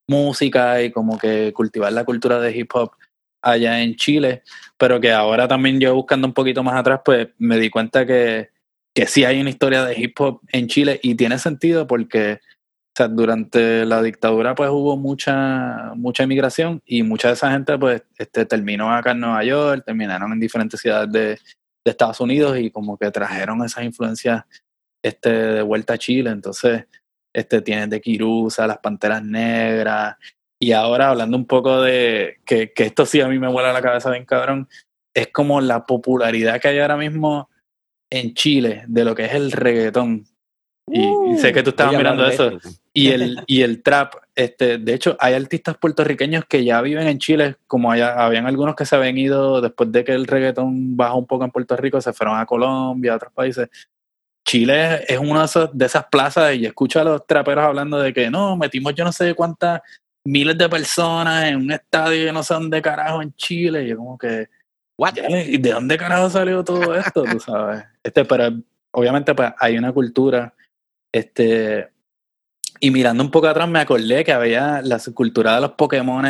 música 0.10 0.82
y 0.82 0.92
como 0.92 1.18
que 1.18 1.54
cultivar 1.54 1.94
la 1.94 2.04
cultura 2.06 2.40
de 2.40 2.58
hip 2.58 2.72
hop 2.74 2.92
allá 3.42 3.82
en 3.82 3.96
Chile, 3.96 4.44
pero 4.78 5.00
que 5.00 5.12
ahora 5.12 5.48
también 5.48 5.80
yo 5.80 5.94
buscando 5.96 6.28
un 6.28 6.34
poquito 6.34 6.64
más 6.64 6.76
atrás, 6.76 7.02
pues 7.04 7.30
me 7.38 7.58
di 7.58 7.70
cuenta 7.70 8.06
que, 8.06 8.50
que 8.94 9.08
sí 9.08 9.24
hay 9.24 9.42
una 9.42 9.50
historia 9.50 9.84
de 9.86 10.00
hip 10.00 10.20
hop 10.20 10.42
en 10.50 10.68
Chile 10.68 11.00
y 11.02 11.16
tiene 11.16 11.40
sentido 11.40 11.88
porque 11.88 12.40
o 12.94 12.94
sea, 12.98 13.08
durante 13.08 13.86
la 13.86 14.02
dictadura 14.02 14.54
pues 14.54 14.70
hubo 14.70 14.98
mucha 14.98 15.94
mucha 15.96 16.24
inmigración 16.24 16.82
y 16.86 17.04
mucha 17.04 17.30
de 17.30 17.36
esa 17.36 17.50
gente 17.52 17.78
pues 17.78 18.04
este, 18.18 18.46
terminó 18.46 18.94
acá 18.94 19.12
en 19.12 19.22
Nueva 19.22 19.44
York, 19.46 19.84
terminaron 19.86 20.34
en 20.34 20.40
diferentes 20.42 20.80
ciudades 20.80 21.10
de, 21.12 21.40
de 21.84 21.92
Estados 21.92 22.20
Unidos 22.20 22.58
y 22.60 22.70
como 22.70 22.98
que 22.98 23.10
trajeron 23.12 23.64
esas 23.64 23.84
influencias 23.84 24.44
este, 25.02 25.30
de 25.30 25.62
vuelta 25.62 25.94
a 25.94 25.98
Chile. 25.98 26.30
Entonces, 26.30 26.86
este, 27.34 27.62
tienes 27.62 27.90
de 27.90 28.02
Kirusa, 28.02 28.68
las 28.68 28.78
Panteras 28.80 29.24
Negras. 29.24 30.16
Y 30.62 30.74
ahora 30.74 31.10
hablando 31.10 31.36
un 31.36 31.46
poco 31.46 31.82
de 31.82 32.38
que, 32.46 32.72
que 32.72 32.86
esto 32.86 33.06
sí 33.06 33.20
a 33.20 33.28
mí 33.28 33.40
me 33.40 33.50
vuela 33.50 33.74
la 33.74 33.82
cabeza 33.82 34.12
bien 34.12 34.26
cabrón, 34.26 34.70
es 35.14 35.28
como 35.30 35.60
la 35.60 35.86
popularidad 35.86 36.62
que 36.62 36.68
hay 36.70 36.80
ahora 36.80 36.98
mismo 36.98 37.50
en 38.10 38.34
Chile 38.34 38.84
de 38.88 39.04
lo 39.04 39.16
que 39.16 39.26
es 39.26 39.34
el 39.34 39.52
reggaetón. 39.52 40.26
Y, 40.88 41.02
y 41.32 41.38
sé 41.38 41.52
que 41.52 41.64
tú 41.64 41.72
estabas 41.72 41.96
mirando 41.96 42.26
eso. 42.28 42.52
Y 42.94 43.10
el, 43.10 43.44
y 43.48 43.62
el 43.62 43.82
trap 43.82 44.14
este, 44.36 44.78
de 44.78 44.94
hecho, 44.94 45.18
hay 45.20 45.34
artistas 45.34 45.78
puertorriqueños 45.78 46.46
que 46.46 46.64
ya 46.64 46.82
viven 46.82 47.08
en 47.08 47.20
Chile, 47.20 47.58
como 47.68 47.92
haya, 47.92 48.14
habían 48.24 48.48
algunos 48.48 48.76
que 48.76 48.86
se 48.86 48.96
habían 48.96 49.18
ido 49.18 49.62
después 49.62 49.92
de 49.92 50.04
que 50.04 50.14
el 50.14 50.26
reggaetón 50.26 50.96
bajó 50.96 51.18
un 51.18 51.28
poco 51.28 51.44
en 51.44 51.52
Puerto 51.52 51.76
Rico, 51.76 52.00
se 52.00 52.14
fueron 52.14 52.40
a 52.40 52.46
Colombia, 52.46 53.14
a 53.14 53.16
otros 53.18 53.34
países. 53.34 53.70
Chile 54.46 55.04
es 55.08 55.20
una 55.20 55.46
de 55.74 55.86
esas 55.86 56.06
plazas 56.06 56.56
y 56.56 56.66
escucho 56.66 57.00
a 57.00 57.04
los 57.04 57.28
traperos 57.28 57.64
hablando 57.64 58.00
de 58.00 58.14
que 58.14 58.32
no, 58.32 58.58
metimos 58.58 58.96
yo 58.96 59.04
no 59.04 59.12
sé 59.12 59.36
cuántas 59.36 59.82
miles 60.26 60.58
de 60.58 60.70
personas 60.70 61.46
en 61.46 61.58
un 61.58 61.72
estadio 61.72 62.26
que 62.26 62.32
no 62.32 62.44
sé 62.44 62.54
dónde 62.54 62.82
carajo 62.82 63.22
en 63.22 63.34
Chile. 63.36 63.88
Yo 63.88 63.98
como 63.98 64.18
que, 64.18 64.50
What? 64.98 65.16
¿y 65.48 65.58
de 65.58 65.72
dónde 65.72 65.98
carajo 65.98 66.30
salió 66.30 66.64
todo 66.64 66.96
esto? 66.96 67.24
Tú 67.24 67.40
sabes. 67.40 67.84
Este, 68.04 68.26
pero 68.26 68.54
obviamente 68.92 69.34
pues 69.34 69.52
hay 69.58 69.78
una 69.78 69.92
cultura, 69.92 70.54
este, 71.12 71.90
y 72.80 72.92
mirando 72.92 73.24
un 73.24 73.32
poco 73.32 73.48
atrás 73.48 73.68
me 73.70 73.80
acordé 73.80 74.24
que 74.24 74.32
había 74.32 74.82
la 74.82 75.00
cultura 75.14 75.56
de 75.56 75.62
los 75.62 75.72
Pokémon 75.72 76.26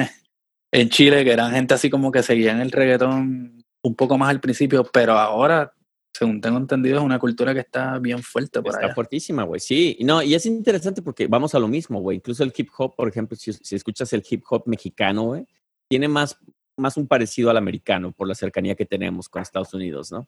en 0.72 0.90
Chile, 0.90 1.24
que 1.24 1.32
eran 1.32 1.52
gente 1.52 1.74
así 1.74 1.90
como 1.90 2.12
que 2.12 2.24
seguían 2.24 2.62
el 2.62 2.72
reggaetón 2.72 3.64
un 3.84 3.96
poco 3.96 4.18
más 4.18 4.30
al 4.30 4.40
principio, 4.40 4.84
pero 4.84 5.18
ahora, 5.18 5.74
según 6.14 6.42
tengo 6.42 6.58
entendido, 6.58 6.98
es 6.98 7.04
una 7.04 7.20
cultura 7.20 7.54
que 7.54 7.62
está 7.62 7.98
bien 8.00 8.22
fuerte 8.22 8.62
por 8.62 8.72
Está 8.74 8.86
allá. 8.86 8.94
fuertísima, 8.96 9.44
güey. 9.44 9.60
Sí, 9.60 9.96
y 10.00 10.04
no, 10.04 10.22
y 10.22 10.34
es 10.36 10.46
interesante 10.46 11.02
porque 11.02 11.28
vamos 11.28 11.56
a 11.56 11.60
lo 11.60 11.68
mismo, 11.68 12.02
güey. 12.02 12.18
Incluso 12.18 12.44
el 12.44 12.54
hip 12.56 12.70
hop, 12.78 12.96
por 12.96 13.08
ejemplo, 13.08 13.38
si, 13.38 13.54
si 13.54 13.76
escuchas 13.76 14.12
el 14.14 14.24
hip 14.30 14.44
hop 14.50 14.64
mexicano, 14.66 15.24
güey, 15.24 15.46
tiene 15.90 16.08
más, 16.08 16.38
más 16.78 16.98
un 16.98 17.08
parecido 17.08 17.50
al 17.50 17.58
americano 17.58 18.12
por 18.12 18.28
la 18.28 18.36
cercanía 18.36 18.76
que 18.76 18.86
tenemos 18.86 19.30
con 19.30 19.42
Estados 19.42 19.74
Unidos, 19.74 20.12
¿no? 20.12 20.28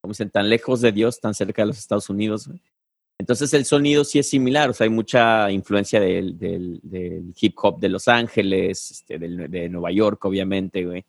Como 0.00 0.12
dicen, 0.12 0.30
tan 0.30 0.48
lejos 0.48 0.80
de 0.80 0.92
Dios, 0.92 1.20
tan 1.20 1.34
cerca 1.34 1.62
de 1.62 1.66
los 1.66 1.78
Estados 1.78 2.08
Unidos, 2.08 2.46
güey. 2.46 2.60
Entonces 3.20 3.52
el 3.52 3.64
sonido 3.64 4.04
sí 4.04 4.20
es 4.20 4.30
similar, 4.30 4.70
o 4.70 4.72
sea, 4.72 4.84
hay 4.84 4.90
mucha 4.90 5.50
influencia 5.50 5.98
del, 5.98 6.38
del, 6.38 6.78
del 6.84 7.34
hip 7.40 7.54
hop 7.60 7.80
de 7.80 7.88
Los 7.88 8.06
Ángeles, 8.06 8.92
este, 8.92 9.18
del- 9.18 9.50
de 9.50 9.68
Nueva 9.68 9.90
York, 9.90 10.24
obviamente, 10.24 10.84
güey. 10.84 11.04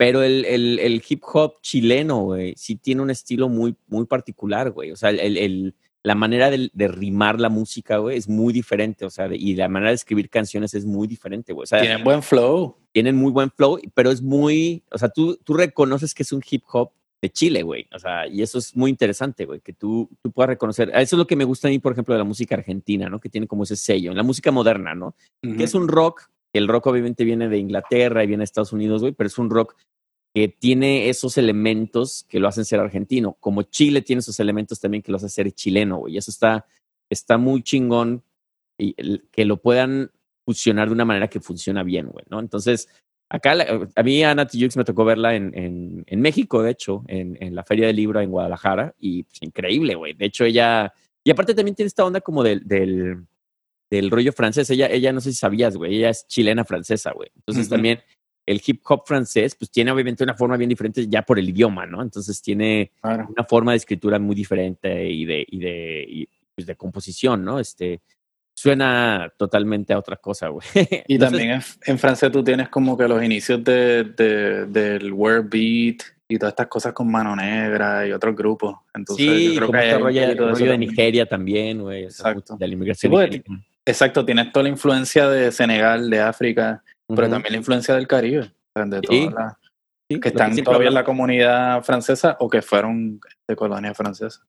Pero 0.00 0.22
el, 0.22 0.46
el, 0.46 0.78
el 0.78 1.02
hip 1.06 1.22
hop 1.30 1.60
chileno, 1.60 2.22
güey, 2.22 2.54
sí 2.56 2.76
tiene 2.76 3.02
un 3.02 3.10
estilo 3.10 3.50
muy, 3.50 3.76
muy 3.86 4.06
particular, 4.06 4.70
güey. 4.70 4.92
O 4.92 4.96
sea, 4.96 5.10
el, 5.10 5.36
el- 5.36 5.74
la 6.02 6.14
manera 6.14 6.48
de, 6.50 6.70
de 6.72 6.88
rimar 6.88 7.38
la 7.38 7.50
música, 7.50 7.98
güey, 7.98 8.16
es 8.16 8.26
muy 8.26 8.54
diferente. 8.54 9.04
O 9.04 9.10
sea, 9.10 9.28
de- 9.28 9.36
y 9.36 9.54
la 9.56 9.68
manera 9.68 9.90
de 9.90 9.96
escribir 9.96 10.30
canciones 10.30 10.72
es 10.72 10.86
muy 10.86 11.06
diferente, 11.06 11.52
güey. 11.52 11.64
O 11.64 11.66
sea, 11.66 11.82
Tienen 11.82 12.02
buen 12.02 12.22
flow. 12.22 12.76
tienen 12.92 13.16
muy 13.16 13.30
buen 13.30 13.50
flow, 13.50 13.78
pero 13.92 14.10
es 14.10 14.22
muy, 14.22 14.82
o 14.90 14.96
sea, 14.96 15.10
tú, 15.10 15.36
tú 15.44 15.52
reconoces 15.52 16.14
que 16.14 16.22
es 16.22 16.32
un 16.32 16.42
hip 16.50 16.62
hop 16.72 16.92
de 17.20 17.28
Chile, 17.28 17.62
güey. 17.62 17.86
O 17.94 17.98
sea, 17.98 18.26
y 18.26 18.40
eso 18.40 18.56
es 18.58 18.74
muy 18.74 18.88
interesante, 18.90 19.44
güey, 19.44 19.60
que 19.60 19.74
tú, 19.74 20.08
tú 20.22 20.32
puedas 20.32 20.48
reconocer. 20.48 20.88
Eso 20.94 21.16
es 21.16 21.18
lo 21.18 21.26
que 21.26 21.36
me 21.36 21.44
gusta 21.44 21.68
a 21.68 21.70
mí, 21.70 21.78
por 21.78 21.92
ejemplo, 21.92 22.14
de 22.14 22.18
la 22.20 22.24
música 22.24 22.54
argentina, 22.54 23.10
¿no? 23.10 23.20
Que 23.20 23.28
tiene 23.28 23.46
como 23.46 23.64
ese 23.64 23.76
sello. 23.76 24.10
En 24.12 24.16
la 24.16 24.22
música 24.22 24.50
moderna, 24.50 24.94
¿no? 24.94 25.14
que 25.42 25.64
es 25.64 25.74
un 25.74 25.86
rock, 25.86 26.30
el 26.54 26.66
rock 26.66 26.86
obviamente 26.86 27.22
viene 27.24 27.48
de 27.50 27.58
Inglaterra 27.58 28.24
y 28.24 28.26
viene 28.26 28.40
de 28.40 28.44
Estados 28.44 28.72
Unidos, 28.72 29.02
güey, 29.02 29.12
pero 29.12 29.28
es 29.28 29.36
un 29.38 29.50
rock 29.50 29.76
que 30.34 30.48
tiene 30.48 31.08
esos 31.08 31.36
elementos 31.38 32.24
que 32.28 32.38
lo 32.40 32.48
hacen 32.48 32.64
ser 32.64 32.80
argentino, 32.80 33.36
como 33.40 33.62
Chile 33.62 34.02
tiene 34.02 34.20
esos 34.20 34.38
elementos 34.40 34.80
también 34.80 35.02
que 35.02 35.10
lo 35.10 35.16
hacen 35.16 35.28
ser 35.30 35.50
chileno, 35.52 35.98
güey, 35.98 36.14
y 36.14 36.18
eso 36.18 36.30
está, 36.30 36.66
está 37.10 37.36
muy 37.38 37.62
chingón 37.62 38.22
y 38.78 38.94
el- 38.96 39.28
que 39.32 39.44
lo 39.44 39.56
puedan 39.56 40.10
fusionar 40.44 40.88
de 40.88 40.94
una 40.94 41.04
manera 41.04 41.28
que 41.28 41.40
funciona 41.40 41.82
bien, 41.82 42.08
güey, 42.08 42.24
¿no? 42.30 42.38
Entonces, 42.40 42.88
acá 43.28 43.54
la- 43.54 43.88
a 43.94 44.02
mí 44.02 44.22
a 44.22 44.34
Nati 44.34 44.62
Jux 44.62 44.76
me 44.76 44.84
tocó 44.84 45.04
verla 45.04 45.34
en, 45.34 45.52
en, 45.56 46.04
en 46.06 46.20
México, 46.20 46.62
de 46.62 46.70
hecho, 46.70 47.02
en, 47.08 47.36
en 47.42 47.54
la 47.54 47.64
Feria 47.64 47.88
del 47.88 47.96
Libro 47.96 48.20
en 48.20 48.30
Guadalajara, 48.30 48.94
y 48.98 49.24
pues, 49.24 49.42
increíble, 49.42 49.96
güey, 49.96 50.14
de 50.14 50.26
hecho 50.26 50.44
ella, 50.44 50.92
y 51.24 51.30
aparte 51.30 51.54
también 51.54 51.74
tiene 51.74 51.88
esta 51.88 52.04
onda 52.04 52.20
como 52.20 52.42
del, 52.42 52.66
del 52.66 53.26
del 53.90 54.08
rollo 54.08 54.32
francés. 54.32 54.70
Ella, 54.70 54.86
ella 54.86 55.12
no 55.12 55.20
sé 55.20 55.32
si 55.32 55.36
sabías, 55.38 55.76
güey, 55.76 55.96
ella 55.96 56.10
es 56.10 56.24
chilena 56.28 56.64
francesa, 56.64 57.10
güey. 57.10 57.28
Entonces 57.34 57.68
también 57.68 57.98
el 58.50 58.60
hip 58.66 58.82
hop 58.88 59.02
francés, 59.06 59.54
pues 59.54 59.70
tiene 59.70 59.90
obviamente 59.92 60.24
una 60.24 60.34
forma 60.34 60.56
bien 60.56 60.68
diferente 60.68 61.06
ya 61.08 61.22
por 61.22 61.38
el 61.38 61.48
idioma, 61.48 61.86
¿no? 61.86 62.02
Entonces 62.02 62.40
tiene 62.42 62.90
Claro. 63.00 63.28
una 63.34 63.44
forma 63.44 63.72
de 63.72 63.76
escritura 63.78 64.18
muy 64.18 64.34
diferente 64.34 65.08
y 65.08 65.24
de, 65.24 65.44
y 65.48 65.58
de, 65.58 66.04
y, 66.08 66.28
pues, 66.54 66.66
de 66.66 66.74
composición, 66.76 67.44
¿no? 67.44 67.58
Este 67.60 68.00
suena 68.54 69.32
totalmente 69.38 69.92
a 69.92 69.98
otra 69.98 70.16
cosa, 70.16 70.48
güey. 70.48 70.66
Y 71.08 71.14
Entonces, 71.14 71.38
también 71.38 71.50
en, 71.52 71.62
en 71.86 71.98
francés 71.98 72.30
tú 72.30 72.44
tienes 72.44 72.68
como 72.68 72.96
que 72.96 73.08
los 73.08 73.22
inicios 73.22 73.62
de, 73.64 74.04
de- 74.04 74.66
del 74.66 75.12
word 75.12 75.46
beat 75.48 76.02
y 76.28 76.38
todas 76.38 76.52
estas 76.52 76.66
cosas 76.68 76.92
con 76.92 77.10
Mano 77.10 77.34
Negra 77.34 78.06
y 78.06 78.12
otros 78.12 78.36
grupos. 78.36 78.76
Entonces 78.94 79.26
sí, 79.26 79.54
yo 79.54 79.60
creo 79.60 79.70
que 79.72 79.78
hay 79.78 79.84
este 79.88 79.96
un 79.96 80.02
rollo, 80.02 80.20
de 80.20 80.34
rollo 80.34 80.52
de 80.52 80.70
también. 80.70 80.80
Nigeria 80.80 81.26
también, 81.26 81.80
güey. 81.82 82.04
Exacto. 82.04 82.56
De 82.58 82.66
la 82.68 82.72
inmigración 82.74 83.10
Sí, 83.12 83.40
pues. 83.40 83.58
Exacto, 83.86 84.24
tienes 84.24 84.52
toda 84.52 84.64
la 84.64 84.68
influencia 84.68 85.28
de 85.28 85.50
Senegal, 85.50 86.10
de 86.10 86.20
África, 86.20 86.82
pero 87.14 87.28
también 87.28 87.52
la 87.52 87.58
influencia 87.58 87.94
del 87.94 88.06
Caribe, 88.06 88.52
de 88.74 89.00
Sí, 89.00 89.28
todas 89.28 89.32
las 89.34 89.56
Sí, 90.10 90.18
que 90.18 90.28
están 90.28 90.56
todavía 90.64 90.88
en 90.88 90.94
la 90.94 91.04
comunidad 91.04 91.84
francesa 91.84 92.36
o 92.40 92.50
que 92.50 92.62
fueron 92.62 93.20
de 93.46 93.54
colonia 93.54 93.94
francesa. 93.94 94.44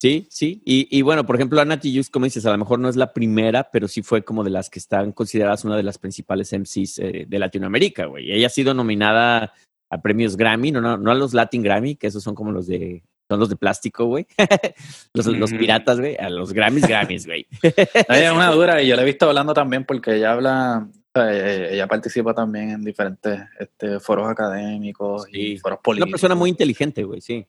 Sí, 0.00 0.28
sí. 0.30 0.62
Y, 0.64 0.86
y 0.96 1.02
bueno, 1.02 1.26
por 1.26 1.34
ejemplo, 1.34 1.60
Ana 1.60 1.80
Tijoux, 1.80 2.08
como 2.10 2.26
dices, 2.26 2.46
a 2.46 2.52
lo 2.52 2.58
mejor 2.58 2.78
no 2.78 2.88
es 2.88 2.94
la 2.94 3.12
primera, 3.12 3.68
pero 3.72 3.88
sí 3.88 4.02
fue 4.02 4.22
como 4.22 4.44
de 4.44 4.50
las 4.50 4.70
que 4.70 4.78
están 4.78 5.10
consideradas 5.10 5.64
una 5.64 5.76
de 5.76 5.82
las 5.82 5.98
principales 5.98 6.52
MCs 6.52 7.00
eh, 7.00 7.26
de 7.28 7.38
Latinoamérica, 7.40 8.06
güey. 8.06 8.30
Ella 8.30 8.46
ha 8.46 8.50
sido 8.50 8.72
nominada 8.72 9.52
a 9.90 10.00
premios 10.00 10.36
Grammy, 10.36 10.70
no, 10.70 10.80
no, 10.80 10.96
no 10.96 11.10
a 11.10 11.14
los 11.16 11.34
Latin 11.34 11.62
Grammy, 11.62 11.96
que 11.96 12.06
esos 12.06 12.22
son 12.22 12.36
como 12.36 12.52
los 12.52 12.68
de, 12.68 13.02
son 13.28 13.40
los 13.40 13.48
de 13.48 13.56
plástico, 13.56 14.06
güey. 14.06 14.26
los, 15.12 15.26
los 15.26 15.50
Ujú. 15.50 15.58
piratas, 15.58 15.98
güey, 15.98 16.16
a 16.16 16.30
los 16.30 16.52
Grammys, 16.52 16.86
Grammys, 16.86 17.26
güey. 17.26 17.46
Ella 17.62 18.30
es 18.30 18.32
una 18.32 18.50
dura 18.52 18.80
y 18.80 18.86
yo 18.86 18.94
la 18.94 19.02
he 19.02 19.06
visto 19.06 19.28
hablando 19.28 19.54
también 19.54 19.84
porque 19.84 20.14
ella 20.14 20.32
habla, 20.32 20.88
o 21.20 21.24
sea, 21.24 21.32
ella, 21.32 21.68
ella 21.70 21.86
participa 21.86 22.34
también 22.34 22.70
en 22.70 22.84
diferentes 22.84 23.40
este, 23.58 24.00
foros 24.00 24.28
académicos 24.28 25.24
Sí. 25.24 25.52
y 25.52 25.58
foros 25.58 25.76
Una 25.78 25.82
políticos. 25.82 26.10
persona 26.12 26.34
muy 26.34 26.50
inteligente, 26.50 27.02
güey, 27.04 27.20
sí. 27.20 27.46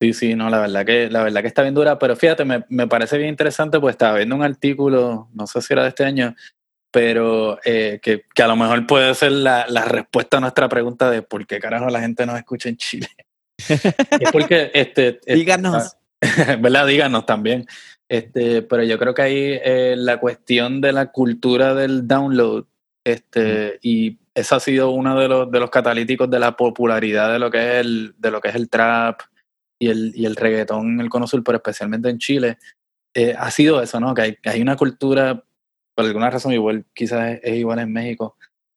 Sí, 0.00 0.12
sí, 0.12 0.34
no, 0.34 0.50
la 0.50 0.58
verdad 0.60 0.84
que, 0.84 1.08
la 1.08 1.22
verdad 1.22 1.40
que 1.40 1.46
está 1.48 1.62
bien 1.62 1.74
dura, 1.74 1.98
pero 1.98 2.16
fíjate, 2.16 2.44
me, 2.44 2.64
me 2.68 2.86
parece 2.88 3.16
bien 3.16 3.30
interesante, 3.30 3.78
pues 3.80 3.92
estaba 3.94 4.16
viendo 4.16 4.34
un 4.36 4.42
artículo, 4.42 5.28
no 5.32 5.46
sé 5.46 5.62
si 5.62 5.72
era 5.72 5.82
de 5.84 5.90
este 5.90 6.04
año, 6.04 6.34
pero 6.90 7.58
eh, 7.64 8.00
que, 8.02 8.24
que 8.34 8.42
a 8.42 8.46
lo 8.48 8.56
mejor 8.56 8.86
puede 8.86 9.14
ser 9.14 9.32
la, 9.32 9.66
la 9.68 9.84
respuesta 9.84 10.36
a 10.36 10.40
nuestra 10.40 10.68
pregunta 10.68 11.10
de 11.10 11.22
por 11.22 11.46
qué 11.46 11.58
carajo 11.58 11.88
la 11.88 12.00
gente 12.00 12.26
nos 12.26 12.36
escucha 12.36 12.68
en 12.68 12.76
Chile. 12.76 13.08
es 13.68 14.30
porque, 14.32 14.70
este, 14.74 15.08
este, 15.08 15.34
Díganos. 15.34 15.96
¿verdad? 16.60 16.86
Díganos 16.86 17.24
también. 17.26 17.66
Este, 18.08 18.62
pero 18.62 18.82
yo 18.82 18.98
creo 18.98 19.14
que 19.14 19.22
ahí 19.22 19.58
eh, 19.64 19.94
la 19.96 20.18
cuestión 20.20 20.80
de 20.80 20.92
la 20.92 21.06
cultura 21.12 21.74
del 21.74 22.06
download, 22.06 22.66
este, 23.04 23.78
y 23.82 24.18
eso 24.34 24.56
ha 24.56 24.60
sido 24.60 24.90
uno 24.90 25.18
de 25.18 25.28
los, 25.28 25.50
de 25.50 25.60
los 25.60 25.70
catalíticos 25.70 26.28
de 26.30 26.38
la 26.40 26.56
popularidad 26.56 27.32
de 27.32 27.38
lo 27.38 27.50
que 27.50 27.58
es 27.58 27.86
el, 27.86 28.14
de 28.18 28.30
lo 28.30 28.40
que 28.40 28.48
es 28.48 28.54
el 28.54 28.68
trap 28.68 29.20
y 29.78 29.88
el, 29.88 30.12
y 30.14 30.24
el 30.26 30.36
reggaetón 30.36 30.94
en 30.94 31.00
el 31.00 31.10
cono 31.10 31.26
sur, 31.26 31.42
pero 31.44 31.56
especialmente 31.56 32.08
en 32.08 32.18
Chile, 32.18 32.58
eh, 33.14 33.34
ha 33.38 33.50
sido 33.50 33.80
eso, 33.82 34.00
¿no? 34.00 34.14
Que 34.14 34.22
hay, 34.22 34.36
hay 34.44 34.62
una 34.62 34.76
cultura, 34.76 35.44
por 35.94 36.04
alguna 36.04 36.30
razón 36.30 36.52
igual, 36.52 36.84
quizás 36.94 37.34
es, 37.34 37.40
es 37.44 37.56
igual 37.58 37.78
en 37.80 37.92
México, 37.92 38.36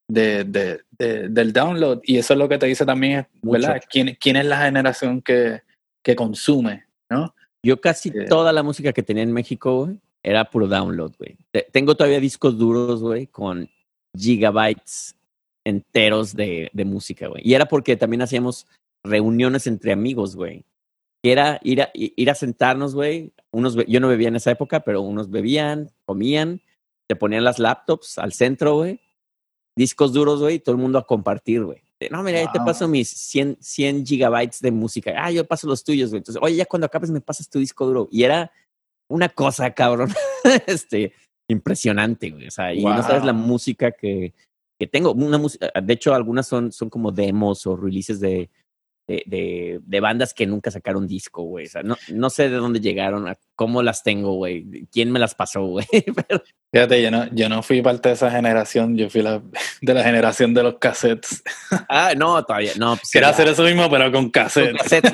de, 0.09 0.43
de, 0.43 0.81
de- 0.97 1.29
del 1.29 1.51
download. 1.53 1.99
Y 2.03 2.17
eso 2.17 2.33
es 2.33 2.39
lo 2.39 2.47
que 2.47 2.57
te 2.57 2.65
dice 2.67 2.85
también, 2.85 3.27
¿verdad? 3.41 3.75
Mucho. 3.75 3.87
¿Quién, 3.89 4.17
quién 4.19 4.35
es 4.35 4.45
la 4.45 4.63
generación 4.63 5.21
que, 5.21 5.61
que 6.03 6.15
consume, 6.15 6.85
¿no? 7.09 7.33
Yo 7.65 7.81
casi 7.81 8.09
Eh. 8.09 8.25
toda 8.29 8.53
la 8.53 8.61
música 8.63 8.93
que 8.93 9.03
tenía 9.03 9.23
en 9.23 9.33
México, 9.33 9.85
güey, 9.85 9.99
era 10.23 10.45
puro 10.49 10.67
download, 10.67 11.13
güey. 11.17 11.37
Te- 11.51 11.67
Tengo 11.71 11.95
todavía 11.95 12.19
discos 12.19 12.57
duros, 12.57 13.01
güey, 13.01 13.27
con 13.27 13.69
gigabytes 14.17 15.15
enteros 15.65 16.33
de, 16.33 16.69
de 16.73 16.85
música, 16.85 17.27
güey. 17.27 17.41
Y 17.45 17.53
era 17.53 17.67
porque 17.67 17.97
también 17.97 18.21
hacíamos 18.21 18.67
reuniones 19.03 19.67
entre 19.67 19.91
amigos, 19.91 20.35
güey. 20.35 20.65
Era 21.23 21.59
ir 21.63 21.81
a, 21.81 21.89
ir 21.93 22.29
a 22.29 22.35
sentarnos, 22.35 22.95
güey. 22.95 23.33
Unos, 23.51 23.75
yo 23.87 23.99
no 23.99 24.07
bebía 24.07 24.29
en 24.29 24.35
esa 24.35 24.51
época, 24.51 24.81
pero 24.81 25.01
unos 25.01 25.29
bebían, 25.29 25.91
comían, 26.05 26.61
te 27.07 27.15
ponían 27.15 27.43
las 27.43 27.59
laptops 27.59 28.17
al 28.17 28.33
centro, 28.33 28.75
güey. 28.75 29.01
Discos 29.75 30.13
duros, 30.13 30.39
güey, 30.39 30.55
y 30.55 30.59
todo 30.59 30.75
el 30.75 30.81
mundo 30.81 30.99
a 30.99 31.05
compartir, 31.05 31.63
güey. 31.63 31.81
No, 32.11 32.21
mira, 32.21 32.39
ahí 32.39 32.47
te 32.53 32.59
paso 32.59 32.87
mis 32.87 33.09
100, 33.09 33.57
100 33.59 34.05
gigabytes 34.05 34.61
de 34.61 34.71
música. 34.71 35.13
Ah, 35.17 35.31
yo 35.31 35.45
paso 35.45 35.67
los 35.67 35.83
tuyos, 35.83 36.11
güey. 36.11 36.19
Entonces, 36.19 36.41
oye, 36.43 36.55
ya 36.55 36.65
cuando 36.65 36.85
acabes 36.85 37.09
me 37.09 37.21
pasas 37.21 37.49
tu 37.49 37.59
disco 37.59 37.87
duro. 37.87 38.07
Y 38.11 38.23
era 38.23 38.51
una 39.09 39.29
cosa, 39.29 39.73
cabrón, 39.73 40.13
este, 40.67 41.13
impresionante, 41.47 42.29
güey. 42.29 42.47
O 42.47 42.51
sea, 42.51 42.73
y 42.73 42.83
no 42.83 43.01
sabes 43.03 43.23
la 43.23 43.33
música 43.33 43.91
que, 43.91 44.33
que 44.77 44.87
tengo. 44.87 45.13
Una 45.13 45.37
música, 45.37 45.71
de 45.81 45.93
hecho, 45.93 46.13
algunas 46.13 46.47
son, 46.47 46.71
son 46.71 46.89
como 46.89 47.11
demos 47.11 47.65
o 47.65 47.75
releases 47.75 48.19
de, 48.19 48.49
de, 49.07 49.23
de, 49.25 49.79
de 49.83 49.99
bandas 49.99 50.33
que 50.33 50.45
nunca 50.45 50.71
sacaron 50.71 51.07
disco, 51.07 51.43
güey. 51.43 51.65
O 51.65 51.69
sea, 51.69 51.83
no, 51.83 51.97
no 52.13 52.29
sé 52.29 52.49
de 52.49 52.57
dónde 52.57 52.79
llegaron, 52.79 53.27
a 53.27 53.37
cómo 53.57 53.81
las 53.83 54.03
tengo, 54.03 54.35
güey. 54.35 54.87
¿Quién 54.91 55.11
me 55.11 55.19
las 55.19 55.35
pasó, 55.35 55.65
güey? 55.65 55.87
Pero 55.91 56.41
Fíjate, 56.71 57.01
yo 57.01 57.09
no, 57.09 57.25
yo 57.31 57.47
no 57.47 57.63
fui 57.63 57.81
parte 57.81 58.09
de 58.09 58.15
esa 58.15 58.29
generación, 58.29 58.97
yo 58.97 59.09
fui 59.09 59.21
la, 59.21 59.41
de 59.81 59.93
la 59.93 60.03
generación 60.03 60.53
de 60.53 60.63
los 60.63 60.77
cassettes. 60.77 61.41
Ah, 61.87 62.13
no, 62.15 62.43
todavía 62.43 62.73
no. 62.77 62.97
Pues, 62.97 63.09
Quería 63.09 63.29
ya, 63.29 63.33
hacer 63.33 63.47
eso 63.47 63.63
mismo, 63.63 63.89
pero 63.89 64.11
con 64.11 64.29
con 64.29 64.31
cassettes. 64.31 65.13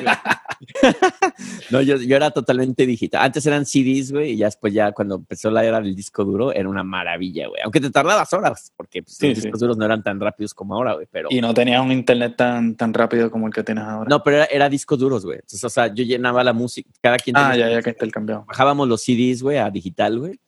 no, 1.70 1.82
yo, 1.82 1.98
yo 1.98 2.16
era 2.16 2.32
totalmente 2.32 2.86
digital. 2.88 3.22
Antes 3.24 3.46
eran 3.46 3.66
CDs, 3.66 4.12
güey, 4.12 4.32
y 4.32 4.38
ya 4.38 4.48
después 4.48 4.74
ya 4.74 4.92
cuando 4.92 5.16
empezó 5.16 5.52
la 5.52 5.64
era 5.64 5.80
del 5.80 5.96
disco 5.96 6.24
duro 6.24 6.52
era 6.52 6.68
una 6.68 6.84
maravilla, 6.84 7.48
güey. 7.48 7.62
Aunque 7.62 7.80
te 7.80 7.92
tardabas 7.92 8.34
horas, 8.34 8.74
porque 8.76 9.04
pues, 9.04 9.16
Sí, 9.16 9.30
los 9.30 9.38
sí. 9.38 9.44
discos 9.44 9.60
duros 9.60 9.78
no 9.78 9.86
eran 9.86 10.04
tan 10.04 10.20
rápidos 10.20 10.54
como 10.54 10.74
ahora, 10.74 10.94
güey, 10.94 11.08
pero... 11.12 11.30
Y 11.32 11.40
no 11.40 11.54
tenías 11.54 11.82
un 11.82 11.92
internet 11.92 12.36
tan, 12.36 12.76
tan 12.76 12.94
rápido 12.94 13.30
como 13.30 13.48
el 13.48 13.54
que 13.54 13.64
tienes 13.64 13.84
ahora. 13.84 14.10
No, 14.10 14.24
pero 14.24 14.38
era, 14.38 14.46
era 14.46 14.70
discos 14.70 14.98
duros, 14.98 15.24
güey. 15.24 15.38
Entonces, 15.38 15.64
o 15.64 15.70
sea, 15.70 15.94
yo 15.94 16.04
llenaba 16.04 16.44
la 16.44 16.54
música, 16.54 16.90
cada 17.02 17.18
quien... 17.18 17.38
ah, 17.38 17.56
ya, 17.56 17.70
ya 17.70 17.82
que 17.82 17.92
está 17.92 18.06
Bajábamos 18.48 18.88
los 18.88 19.02
CDs, 19.04 19.42
güey, 19.42 19.58
a 19.58 19.70
digital, 19.70 20.20
güey. 20.20 20.40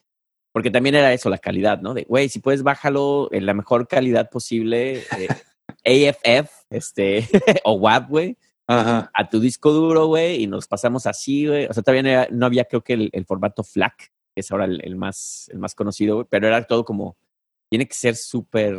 Porque 0.52 0.72
también 0.72 0.96
era 0.96 1.12
eso, 1.14 1.30
la 1.30 1.38
calidad, 1.38 1.82
¿no? 1.82 1.94
De, 1.94 2.04
güey, 2.04 2.30
si 2.30 2.40
puedes, 2.40 2.64
bájalo 2.64 3.28
en 3.32 3.46
la 3.46 3.54
mejor 3.54 3.88
calidad 3.88 4.30
posible, 4.30 5.04
eh, 5.84 6.14
AFF, 6.26 6.50
este, 6.70 7.28
o 7.66 7.74
WAV, 7.74 8.08
güey, 8.08 8.38
a 8.68 9.30
tu 9.30 9.40
disco 9.40 9.72
duro, 9.72 10.08
güey, 10.08 10.42
y 10.44 10.48
nos 10.48 10.68
pasamos 10.68 11.06
así, 11.08 11.46
güey. 11.48 11.66
O 11.66 11.74
sea, 11.74 11.84
todavía 11.84 12.04
no, 12.04 12.10
era- 12.10 12.28
no 12.32 12.46
había, 12.46 12.66
creo 12.66 12.82
que 12.84 12.94
el, 12.94 13.10
el 13.12 13.26
formato 13.26 13.64
FLAC, 13.64 13.98
que 14.34 14.42
es 14.42 14.52
ahora 14.52 14.66
el, 14.66 14.82
el 14.84 14.96
más, 14.96 15.50
el 15.52 15.60
más 15.60 15.76
conocido, 15.76 16.16
güey, 16.16 16.28
pero 16.30 16.48
era 16.48 16.64
todo 16.66 16.84
como, 16.86 17.18
tiene 17.70 17.86
que 17.88 17.94
ser 17.94 18.16
súper 18.16 18.78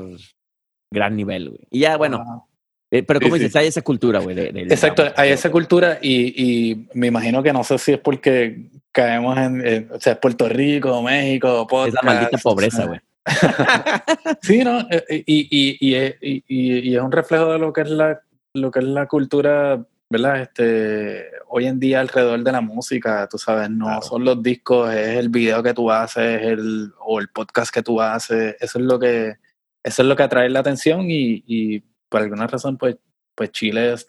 gran 0.91 1.15
nivel, 1.15 1.51
güey. 1.51 1.67
Y 1.71 1.81
ya, 1.81 1.97
bueno, 1.97 2.25
Wow. 2.25 2.43
Eh, 2.91 3.03
pero 3.03 3.19
Sí, 3.21 3.25
como 3.25 3.37
sí. 3.37 3.43
dices, 3.43 3.57
hay 3.57 3.67
esa 3.69 3.83
cultura, 3.83 4.21
güey. 4.21 4.35
de- 4.37 4.53
de- 4.53 4.65
de- 4.65 4.75
Exacto, 4.75 5.05
hay 5.17 5.31
esa 5.31 5.51
cultura 5.51 5.99
y, 6.01 6.71
y 6.71 6.89
me 6.95 7.09
imagino 7.09 7.43
que 7.43 7.53
no 7.53 7.65
sé 7.65 7.79
si 7.79 7.93
es 7.93 7.99
porque 7.99 8.69
caemos 8.93 9.37
en, 9.39 9.67
en- 9.67 9.91
o 9.93 10.01
sea, 10.01 10.13
es 10.15 10.19
Puerto 10.19 10.49
Rico, 10.49 11.03
México, 11.03 11.67
podcast, 11.67 11.97
la 12.05 12.13
maldita 12.13 12.39
pobreza, 12.39 12.77
sea, 12.79 12.87
güey. 12.87 13.01
Sí, 14.43 14.63
¿no? 14.65 14.81
Eh, 14.91 15.25
Y, 15.27 15.49
y, 15.51 15.77
y, 15.81 15.95
es- 15.95 16.15
y, 16.21 16.95
es 16.95 17.03
un 17.03 17.13
reflejo 17.13 17.53
de 17.53 17.59
lo 17.59 17.73
que 17.73 17.83
es 17.83 17.91
la, 17.91 18.21
lo 18.55 18.71
que 18.71 18.79
es 18.79 18.85
la 18.85 19.07
cultura, 19.07 19.85
¿verdad? 20.09 20.41
Este, 20.43 21.27
hoy 21.49 21.67
en 21.67 21.81
día 21.81 22.01
alrededor 22.01 22.43
de 22.43 22.53
la 22.53 22.61
música, 22.61 23.27
tú 23.31 23.37
sabes, 23.39 23.69
no 23.69 23.87
Claro. 23.87 24.03
son 24.03 24.25
los 24.25 24.43
discos, 24.43 24.95
es 24.95 25.19
el 25.19 25.29
video 25.29 25.63
que 25.63 25.75
tú 25.75 25.91
haces, 25.91 26.43
el, 26.43 26.93
o 27.01 27.19
el 27.21 27.29
podcast 27.29 27.75
que 27.75 27.83
tú 27.83 28.01
haces, 28.01 28.57
eso 28.61 28.79
es 28.79 28.85
lo 28.85 28.99
que, 28.99 29.35
eso 29.83 30.03
es 30.03 30.09
lo 30.09 30.15
que 30.17 30.23
atrae 30.23 30.49
la 30.49 30.61
atención 30.61 31.03
y 31.11 31.83
por 32.09 32.23
alguna 32.23 32.47
razón, 32.47 32.77
pues, 32.79 32.97
pues 33.35 33.51
Chile, 33.53 33.93
es- 33.95 34.09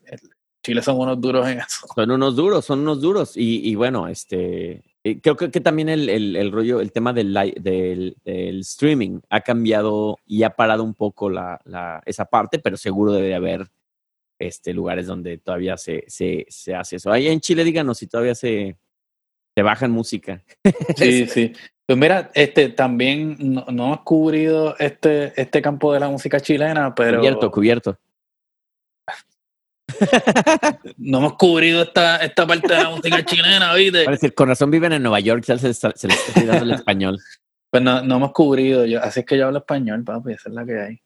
Chile 0.64 0.82
son 0.82 1.00
unos 1.00 1.22
duros 1.22 1.48
en 1.48 1.60
eso. 1.60 1.88
Son 1.96 2.12
unos 2.12 2.36
duros, 2.36 2.66
son 2.66 2.80
unos 2.80 3.00
duros. 3.00 3.38
Y, 3.38 3.70
y 3.70 3.76
bueno, 3.76 4.08
este, 4.10 4.84
eh, 5.04 5.22
creo 5.22 5.38
que, 5.38 5.50
que 5.50 5.62
también 5.62 5.88
el, 5.88 6.10
el, 6.10 6.36
el 6.36 6.52
rollo, 6.52 6.82
el 6.82 6.92
tema 6.92 7.14
del, 7.14 7.34
del 7.62 8.60
streaming 8.60 9.20
ha 9.30 9.42
cambiado 9.42 10.18
y 10.26 10.44
ha 10.44 10.50
parado 10.50 10.84
un 10.84 10.94
poco 10.94 11.30
la, 11.30 11.62
la, 11.64 12.02
esa 12.06 12.26
parte, 12.26 12.60
pero 12.60 12.76
seguro 12.76 13.14
debe 13.14 13.34
haber 13.34 13.68
este, 14.40 14.74
lugares 14.74 15.08
donde 15.08 15.38
todavía 15.38 15.78
se, 15.78 16.04
se, 16.08 16.46
se 16.50 16.76
hace 16.76 16.98
eso. 16.98 17.12
Ahí 17.12 17.28
en 17.28 17.40
Chile, 17.40 17.64
díganos 17.64 18.00
si 18.00 18.08
todavía 18.08 18.36
se, 18.36 18.78
se 19.56 19.62
bajan 19.62 19.92
música. 19.92 20.44
Sí, 20.98 21.26
sí. 21.28 21.54
Pues 21.88 21.98
mira, 21.98 22.30
este 22.34 22.68
también 22.68 23.38
no, 23.40 23.66
no 23.72 23.86
hemos 23.86 24.02
cubrido 24.02 24.76
este, 24.78 25.32
este 25.40 25.62
campo 25.62 25.94
de 25.94 26.02
la 26.02 26.10
música 26.10 26.40
chilena, 26.42 26.94
pero 26.94 27.20
Cubierto, 27.20 27.50
cubierto. 27.50 27.98
no 30.98 31.20
hemos 31.20 31.34
cubrido 31.36 31.84
esta, 31.84 32.18
esta 32.18 32.46
parte 32.46 32.68
de 32.68 32.84
la 32.84 32.90
música 32.90 33.24
chilena, 33.24 33.74
¿viste? 33.74 34.04
Parece 34.04 34.22
decir, 34.26 34.36
con 34.36 34.50
razón 34.50 34.70
viven 34.70 34.92
en 34.92 35.02
Nueva 35.02 35.22
York, 35.22 35.46
ya 35.46 35.58
se, 35.58 35.68
les 35.68 35.78
está- 35.78 35.94
se 35.96 36.10
les 36.10 36.18
está 36.28 36.42
olvidando 36.42 36.66
el 36.66 36.72
español. 36.72 37.20
Pues 37.72 37.82
no, 37.82 38.02
no 38.02 38.18
hemos 38.18 38.32
cubrido, 38.34 38.86
yo, 38.86 39.02
así 39.02 39.22
es 39.22 39.26
que 39.26 39.38
yo 39.38 39.48
hablo 39.48 39.60
español, 39.60 40.04
papi, 40.04 40.34
esa 40.34 40.50
es 40.50 40.56
la 40.56 40.66
que 40.66 40.80
hay. 40.80 41.02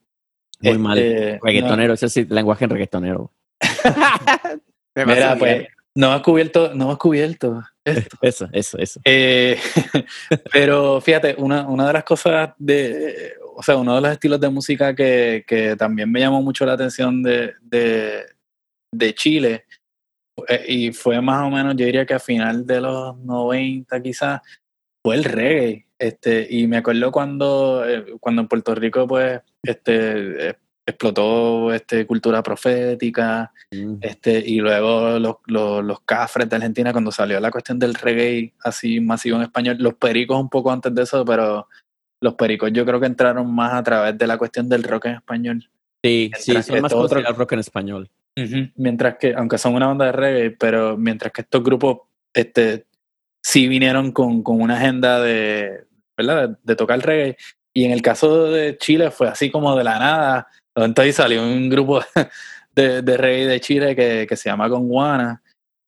Muy 0.61 0.77
mal. 0.79 0.97
Este, 0.97 1.39
Reggaetonero, 1.43 1.93
ese 1.93 2.07
es 2.07 2.17
el 2.17 2.27
lenguaje 2.29 2.65
en 2.65 2.69
reggaetonero. 2.71 3.31
no, 4.95 5.05
mira, 5.05 5.35
pues 5.37 5.67
no 5.93 6.07
hemos 6.07 6.21
cubierto, 6.23 6.73
no 6.73 6.85
hemos 6.85 6.97
cubierto 6.97 7.63
esto. 7.85 8.17
Eso, 8.21 8.49
eso, 8.51 8.77
eso. 8.77 8.99
Eh, 9.05 9.57
pero 10.51 11.01
fíjate, 11.01 11.35
una, 11.37 11.67
una 11.67 11.87
de 11.87 11.93
las 11.93 12.03
cosas 12.03 12.51
de, 12.57 13.33
o 13.55 13.63
sea, 13.63 13.77
uno 13.77 13.95
de 13.95 14.01
los 14.01 14.11
estilos 14.11 14.39
de 14.39 14.49
música 14.49 14.95
que, 14.95 15.43
que 15.47 15.75
también 15.75 16.11
me 16.11 16.19
llamó 16.19 16.41
mucho 16.41 16.65
la 16.65 16.73
atención 16.73 17.23
de, 17.23 17.53
de, 17.61 18.25
de 18.93 19.13
Chile, 19.15 19.65
eh, 20.47 20.65
y 20.67 20.91
fue 20.93 21.21
más 21.21 21.47
o 21.47 21.49
menos, 21.49 21.75
yo 21.75 21.85
diría 21.85 22.05
que 22.05 22.13
a 22.13 22.19
final 22.19 22.65
de 22.65 22.81
los 22.81 23.17
90 23.17 24.01
quizás, 24.01 24.41
fue 25.03 25.15
el 25.15 25.23
reggae. 25.23 25.87
Este, 25.99 26.47
y 26.49 26.67
me 26.67 26.77
acuerdo 26.77 27.11
cuando, 27.11 27.87
eh, 27.87 28.17
cuando 28.19 28.41
en 28.41 28.47
Puerto 28.47 28.73
Rico, 28.73 29.07
pues, 29.07 29.39
este, 29.63 30.49
eh, 30.49 30.55
explotó 30.91 31.73
este, 31.73 32.05
cultura 32.05 32.41
profética, 32.43 33.51
Mm. 33.73 33.99
este, 34.01 34.37
y 34.45 34.59
luego 34.59 35.17
los, 35.17 35.35
los, 35.45 35.81
los 35.83 36.01
cafres 36.01 36.49
de 36.49 36.57
Argentina, 36.57 36.91
cuando 36.91 37.09
salió 37.11 37.39
la 37.39 37.49
cuestión 37.51 37.79
del 37.79 37.93
reggae 37.95 38.53
así 38.63 38.99
masivo 38.99 39.37
en 39.37 39.43
español, 39.43 39.77
los 39.79 39.93
pericos 39.93 40.37
un 40.39 40.49
poco 40.49 40.71
antes 40.71 40.93
de 40.93 41.03
eso, 41.03 41.23
pero 41.23 41.67
los 42.21 42.33
pericos 42.35 42.69
yo 42.73 42.85
creo 42.85 42.99
que 42.99 43.05
entraron 43.05 43.49
más 43.53 43.73
a 43.73 43.81
través 43.83 44.17
de 44.17 44.27
la 44.27 44.37
cuestión 44.37 44.67
del 44.67 44.83
rock 44.83 45.05
en 45.05 45.15
español. 45.15 45.69
Sí, 46.03 46.31
sí, 46.37 46.51
Mientras 46.51 46.65
son 46.65 46.75
que 46.75 46.81
más 46.81 46.93
otro- 46.93 47.21
rock 47.33 47.51
en 47.53 47.59
español. 47.59 48.09
Mientras 48.75 49.15
que, 49.17 49.33
aunque 49.35 49.57
son 49.57 49.75
una 49.75 49.87
banda 49.87 50.05
de 50.05 50.11
reggae, 50.11 50.51
pero 50.51 50.97
mientras 50.97 51.31
que 51.31 51.41
estos 51.41 51.63
grupos 51.63 51.99
este, 52.33 52.85
sí 53.43 53.67
vinieron 53.69 54.11
con, 54.11 54.43
con 54.43 54.59
una 54.61 54.75
agenda 54.77 55.21
de, 55.21 55.85
¿verdad? 56.17 56.49
De, 56.49 56.55
de 56.63 56.75
tocar 56.75 56.99
reggae. 56.99 57.37
Y 57.73 57.85
en 57.85 57.91
el 57.91 58.01
caso 58.01 58.45
de 58.51 58.77
Chile 58.77 59.11
fue 59.11 59.29
así 59.29 59.49
como 59.49 59.77
de 59.77 59.83
la 59.85 59.97
nada. 59.97 60.47
Entonces 60.75 61.15
salió 61.15 61.43
un 61.43 61.69
grupo 61.69 62.01
de, 62.75 63.01
de 63.01 63.17
reggae 63.17 63.47
de 63.47 63.59
Chile 63.59 63.95
que, 63.95 64.25
que 64.27 64.35
se 64.35 64.49
llama 64.49 64.67
Gondwana. 64.67 65.41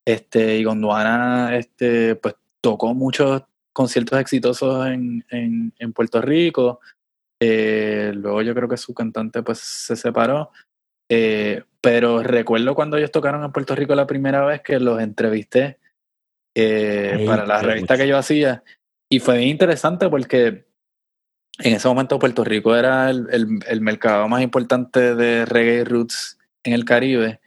Este, 0.06 0.58
y 0.58 0.64
Gondwana 0.64 1.56
este, 1.56 2.16
pues, 2.16 2.36
tocó 2.62 2.94
muchos 2.94 3.44
conciertos 3.72 4.20
exitosos 4.20 4.88
en, 4.88 5.26
en, 5.30 5.74
en 5.80 5.94
Puerto 5.94 6.22
Rico. 6.22 6.80
Eh, 7.42 8.12
luego 8.16 8.42
yo 8.42 8.54
creo 8.54 8.70
que 8.70 8.78
su 8.78 8.94
cantante 8.94 9.44
pues 9.44 9.60
se 9.60 9.96
separó. 9.96 10.52
Eh, 11.10 11.64
pero 11.82 12.24
recuerdo 12.24 12.76
cuando 12.76 12.98
ellos 12.98 13.12
tocaron 13.12 13.44
en 13.44 13.52
Puerto 13.52 13.76
Rico 13.76 13.94
la 13.96 14.08
primera 14.08 14.46
vez 14.46 14.62
que 14.62 14.80
los 14.80 15.02
entrevisté 15.02 15.80
eh, 16.56 17.16
Ay, 17.20 17.28
para 17.28 17.46
la 17.46 17.62
revista 17.62 17.94
mucho. 17.94 18.04
que 18.04 18.08
yo 18.10 18.18
hacía. 18.18 18.64
Y 19.12 19.20
fue 19.20 19.38
bien 19.38 19.50
interesante 19.50 20.10
porque 20.10 20.66
en 21.60 21.74
ese 21.74 21.88
momento 21.88 22.20
Puerto 22.20 22.44
Rico 22.44 22.76
era 22.76 23.10
el, 23.10 23.28
el, 23.32 23.48
el 23.68 23.82
mercado 23.82 24.28
más 24.28 24.42
importante 24.42 25.16
de 25.16 25.46
reggae 25.46 25.84
roots 25.86 26.38
en 26.64 26.74
el 26.74 26.86
Caribe. 26.86 27.40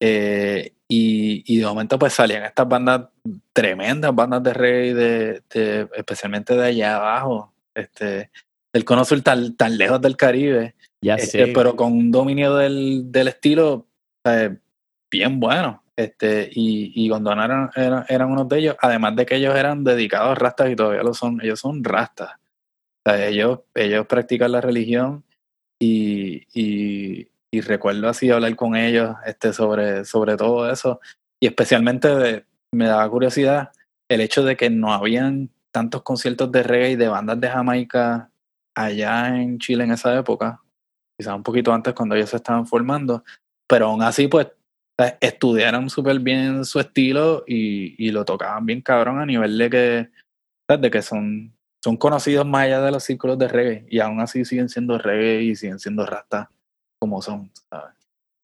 Eh, 0.00 0.72
y, 0.88 1.44
y 1.46 1.58
de 1.58 1.66
momento 1.66 1.98
pues 1.98 2.14
salían 2.14 2.42
estas 2.44 2.66
bandas, 2.66 3.08
tremendas 3.52 4.14
bandas 4.14 4.42
de 4.42 4.54
reggae, 4.54 4.94
de, 4.94 5.42
de- 5.52 5.88
especialmente 5.94 6.54
de 6.54 6.64
allá 6.64 6.96
abajo, 6.96 7.52
este, 7.74 8.30
del 8.72 8.84
cono 8.84 9.04
sur 9.04 9.20
tan, 9.22 9.56
tan 9.56 9.76
lejos 9.76 10.00
del 10.00 10.16
Caribe. 10.16 10.74
Ya 11.02 11.14
Este, 11.14 11.46
sé. 11.46 11.52
pero 11.54 11.76
con 11.76 11.92
un 11.92 12.10
dominio 12.10 12.56
del, 12.56 13.12
del 13.12 13.28
estilo 13.28 13.86
eh, 14.24 14.56
bien 15.10 15.38
bueno. 15.38 15.82
Este, 15.96 16.48
y, 16.50 16.92
y 17.04 17.08
Gondwana 17.10 17.44
eran, 17.44 17.70
eran, 17.76 18.04
eran 18.08 18.30
unos 18.30 18.48
de 18.48 18.58
ellos, 18.58 18.76
además 18.80 19.14
de 19.16 19.26
que 19.26 19.36
ellos 19.36 19.54
eran 19.54 19.84
dedicados 19.84 20.30
a 20.32 20.34
rastas 20.34 20.70
y 20.70 20.76
todavía 20.76 21.02
lo 21.02 21.12
son, 21.12 21.40
ellos 21.42 21.60
son 21.60 21.84
rastas. 21.84 22.30
O 23.06 23.12
ellos, 23.12 23.60
ellos 23.74 24.06
practican 24.06 24.52
la 24.52 24.60
religión 24.60 25.24
y, 25.80 26.46
y, 26.54 27.30
recuerdo 27.62 28.08
así 28.08 28.30
hablar 28.30 28.54
con 28.56 28.76
ellos 28.76 29.16
este, 29.26 29.52
sobre, 29.52 30.04
sobre 30.04 30.36
todo 30.36 30.70
eso. 30.70 31.00
Y 31.42 31.46
especialmente 31.46 32.08
de- 32.08 32.44
me 32.72 32.86
daba 32.86 33.08
curiosidad 33.10 33.72
el 34.08 34.20
hecho 34.20 34.44
de 34.44 34.56
que 34.56 34.70
no 34.70 34.92
habían 34.92 35.50
tantos 35.72 36.02
conciertos 36.02 36.50
de 36.52 36.62
reggae 36.62 36.92
y 36.92 36.96
de 36.96 37.08
bandas 37.08 37.40
de 37.40 37.48
Jamaica 37.48 38.30
allá 38.76 39.40
en 39.40 39.58
Chile 39.58 39.84
en 39.84 39.92
esa 39.92 40.16
época, 40.18 40.60
quizás 41.18 41.34
un 41.34 41.42
poquito 41.42 41.72
antes 41.72 41.94
cuando 41.94 42.14
ellos 42.14 42.30
se 42.30 42.36
estaban 42.36 42.66
formando, 42.66 43.24
pero 43.68 43.86
aún 43.86 44.02
así 44.02 44.28
pues 44.28 44.48
eh, 44.98 45.16
estudiaron 45.20 45.90
súper 45.90 46.18
bien 46.20 46.64
su 46.64 46.80
estilo 46.80 47.44
y, 47.46 47.94
y 48.04 48.10
lo 48.10 48.24
tocaban 48.24 48.66
bien 48.66 48.80
cabrón 48.80 49.18
a 49.18 49.26
nivel 49.26 49.56
de 49.58 49.70
que, 49.70 50.10
de 50.76 50.90
que 50.90 51.02
son, 51.02 51.52
son 51.82 51.96
conocidos 51.96 52.46
más 52.46 52.64
allá 52.64 52.80
de 52.82 52.90
los 52.90 53.02
círculos 53.02 53.38
de 53.38 53.48
reggae 53.48 53.86
y 53.88 54.00
aún 54.00 54.20
así 54.20 54.44
siguen 54.44 54.68
siendo 54.68 54.98
reggae 54.98 55.42
y 55.42 55.56
siguen 55.56 55.78
siendo 55.78 56.04
rastas 56.06 56.48
como 56.98 57.22
son, 57.22 57.50
¿sabes? 57.70 57.94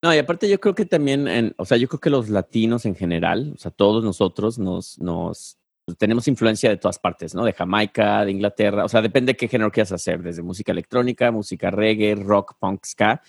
No, 0.03 0.13
y 0.13 0.17
aparte 0.17 0.47
yo 0.47 0.59
creo 0.59 0.75
que 0.75 0.85
también, 0.85 1.27
en, 1.27 1.55
o 1.57 1.65
sea, 1.65 1.77
yo 1.77 1.87
creo 1.87 1.99
que 1.99 2.09
los 2.09 2.29
latinos 2.29 2.85
en 2.85 2.95
general, 2.95 3.53
o 3.55 3.57
sea, 3.57 3.71
todos 3.71 4.03
nosotros 4.03 4.59
nos, 4.59 4.99
nos 4.99 5.57
pues, 5.85 5.97
tenemos 5.97 6.27
influencia 6.27 6.69
de 6.69 6.77
todas 6.77 6.99
partes, 6.99 7.33
¿no? 7.33 7.43
De 7.43 7.53
Jamaica, 7.53 8.23
de 8.23 8.31
Inglaterra, 8.31 8.85
o 8.85 8.89
sea, 8.89 9.01
depende 9.01 9.33
de 9.33 9.37
qué 9.37 9.47
género 9.47 9.71
quieras 9.71 9.91
hacer, 9.91 10.21
desde 10.21 10.43
música 10.43 10.71
electrónica, 10.71 11.31
música 11.31 11.71
reggae, 11.71 12.15
rock, 12.15 12.57
punk, 12.59 12.85
ska, 12.85 13.23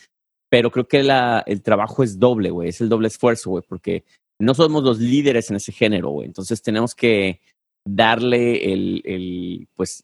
pero 0.51 0.71
creo 0.71 0.87
que 0.87 1.03
la, 1.03 1.43
el 1.47 1.63
trabajo 1.63 2.03
es 2.03 2.19
doble, 2.19 2.51
güey, 2.51 2.69
es 2.69 2.81
el 2.81 2.89
doble 2.89 3.09
esfuerzo, 3.09 3.51
güey, 3.51 3.65
porque 3.67 4.05
no 4.39 4.55
somos 4.55 4.83
los 4.83 4.99
líderes 4.99 5.51
en 5.51 5.57
ese 5.57 5.73
género, 5.73 6.11
güey, 6.11 6.27
entonces 6.27 6.61
tenemos 6.61 6.95
que 6.95 7.41
darle 7.95 8.73
el, 8.73 9.03
el 9.05 9.69
pues, 9.75 10.03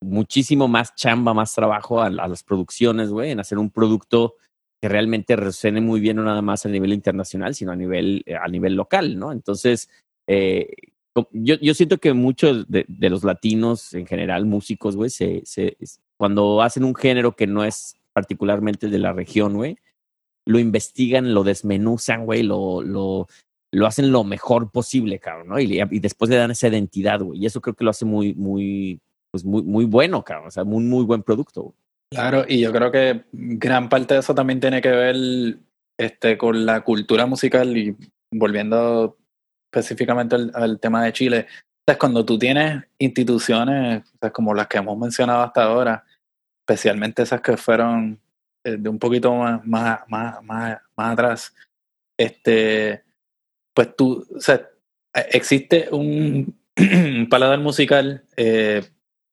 muchísimo 0.00 0.68
más 0.68 0.94
chamba, 0.94 1.34
más 1.34 1.54
trabajo 1.54 2.00
a, 2.00 2.10
las 2.10 2.42
producciones, 2.42 3.10
güey, 3.10 3.30
en 3.30 3.40
hacer 3.40 3.58
un 3.58 3.70
producto 3.70 4.36
que 4.80 4.88
realmente 4.88 5.34
resuene 5.34 5.80
muy 5.80 6.00
bien 6.00 6.16
no 6.16 6.24
nada 6.24 6.42
más 6.42 6.66
a 6.66 6.68
nivel 6.68 6.92
internacional, 6.92 7.54
sino 7.54 7.72
a 7.72 7.76
nivel, 7.76 8.22
eh, 8.26 8.36
a 8.36 8.46
nivel 8.48 8.74
local, 8.74 9.18
¿no? 9.18 9.32
Entonces, 9.32 9.88
eh, 10.26 10.68
yo, 11.32 11.56
yo 11.60 11.74
siento 11.74 11.98
que 11.98 12.12
muchos 12.12 12.66
de, 12.68 12.86
los 13.08 13.24
latinos 13.24 13.94
en 13.94 14.06
general, 14.06 14.46
músicos, 14.46 14.96
güey, 14.96 15.10
se, 15.10 15.42
cuando 16.16 16.60
hacen 16.60 16.84
un 16.84 16.94
género 16.94 17.36
que 17.36 17.46
no 17.46 17.64
es 17.64 17.96
particularmente 18.12 18.88
de 18.88 18.98
la 18.98 19.12
región, 19.12 19.54
güey, 19.54 19.78
lo 20.46 20.58
investigan, 20.58 21.32
lo 21.32 21.44
desmenuzan, 21.44 22.26
güey, 22.26 22.42
lo, 22.42 23.28
lo 23.74 23.86
hacen 23.86 24.12
lo 24.12 24.24
mejor 24.24 24.70
posible, 24.70 25.18
cabrón, 25.18 25.48
¿no? 25.48 25.58
Y, 25.58 25.82
después 26.00 26.30
le 26.30 26.36
dan 26.36 26.50
esa 26.50 26.68
identidad, 26.68 27.20
güey. 27.20 27.42
Y 27.42 27.46
eso 27.46 27.60
creo 27.60 27.74
que 27.74 27.84
lo 27.84 27.90
hace 27.90 28.04
muy, 28.04 28.34
muy, 28.34 29.00
pues 29.30 29.44
muy, 29.44 29.62
muy 29.62 29.84
bueno, 29.84 30.22
cabrón. 30.22 30.48
O 30.48 30.50
sea, 30.50 30.64
muy, 30.64 30.84
muy 30.84 31.04
buen 31.04 31.22
producto. 31.22 31.62
güey. 31.62 31.74
Claro, 32.10 32.44
y 32.48 32.60
yo 32.60 32.72
creo 32.72 32.92
que 32.92 33.24
gran 33.32 33.88
parte 33.88 34.14
de 34.14 34.20
eso 34.20 34.34
también 34.34 34.60
tiene 34.60 34.80
que 34.80 34.90
ver 34.90 35.16
este, 35.98 36.38
con 36.38 36.64
la 36.64 36.82
cultura 36.82 37.26
musical 37.26 37.76
y 37.76 37.96
volviendo 38.32 39.18
específicamente 39.72 40.36
al, 40.54 40.78
tema 40.78 41.04
de 41.04 41.12
Chile. 41.12 41.46
Es 41.86 41.96
cuando 41.96 42.24
tú 42.24 42.38
tienes 42.38 42.84
instituciones 42.98 44.04
o 44.14 44.18
sea, 44.20 44.30
como 44.30 44.54
las 44.54 44.68
que 44.68 44.78
hemos 44.78 44.96
mencionado 44.96 45.42
hasta 45.42 45.64
ahora, 45.64 46.04
especialmente 46.62 47.22
esas 47.22 47.40
que 47.40 47.56
fueron 47.56 48.20
eh, 48.64 48.76
de 48.78 48.88
un 48.88 48.98
poquito 48.98 49.34
más, 49.34 49.66
más, 49.66 50.00
más, 50.08 50.42
más, 50.42 50.78
más 50.96 51.12
atrás, 51.12 51.54
este, 52.16 53.03
pues 53.74 53.94
tú, 53.96 54.26
o 54.34 54.40
sea, 54.40 54.68
eh, 55.14 55.26
existe 55.32 55.88
un, 55.90 56.56
un 56.78 57.26
paladar 57.30 57.58
musical 57.58 58.24
eh, 58.36 58.82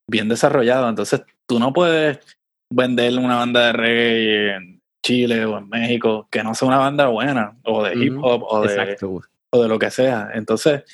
bien 0.08 0.28
desarrollado, 0.28 0.88
entonces 0.88 1.22
tú 1.46 1.58
no 1.58 1.72
puedes 1.72 2.18
vender 2.70 3.18
una 3.18 3.36
banda 3.36 3.66
de 3.66 3.72
reggae 3.72 4.56
en 4.56 4.82
Chile 5.04 5.44
o 5.44 5.58
en 5.58 5.68
México 5.68 6.28
que 6.30 6.42
no 6.42 6.54
sea 6.54 6.68
una 6.68 6.78
banda 6.78 7.08
buena, 7.08 7.58
o 7.64 7.84
de 7.84 7.94
hip 7.94 8.16
hop, 8.22 8.44
o 8.44 8.62
de, 8.62 8.96
o 9.50 9.62
de 9.62 9.68
lo 9.68 9.78
que 9.78 9.90
sea. 9.90 10.30
Entonces, 10.32 10.84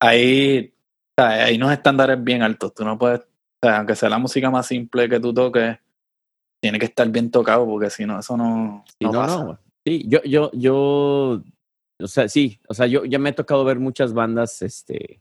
ahí, 0.00 0.74
o 1.16 1.22
sea, 1.22 1.44
hay 1.44 1.56
unos 1.56 1.72
estándares 1.72 2.22
bien 2.22 2.42
altos. 2.42 2.74
Tú 2.74 2.84
no 2.84 2.98
puedes, 2.98 3.20
o 3.20 3.26
sea, 3.62 3.78
aunque 3.78 3.96
sea 3.96 4.08
la 4.08 4.18
música 4.18 4.50
más 4.50 4.66
simple 4.66 5.08
que 5.08 5.20
tú 5.20 5.32
toques, 5.32 5.78
tiene 6.60 6.78
que 6.78 6.86
estar 6.86 7.08
bien 7.08 7.30
tocado, 7.30 7.66
porque 7.66 7.90
si 7.90 8.06
no, 8.06 8.18
eso 8.18 8.36
no, 8.36 8.84
no 9.00 9.12
no, 9.12 9.12
pasa. 9.12 9.44
no. 9.44 9.58
Sí, 9.86 10.04
yo, 10.08 10.22
yo, 10.24 10.50
yo, 10.52 11.42
o 12.04 12.08
sea, 12.08 12.28
sí, 12.28 12.60
o 12.68 12.74
sea, 12.74 12.86
yo 12.86 13.04
ya 13.04 13.18
me 13.18 13.30
ha 13.30 13.34
tocado 13.34 13.64
ver 13.64 13.78
muchas 13.78 14.12
bandas, 14.12 14.62
este, 14.62 15.20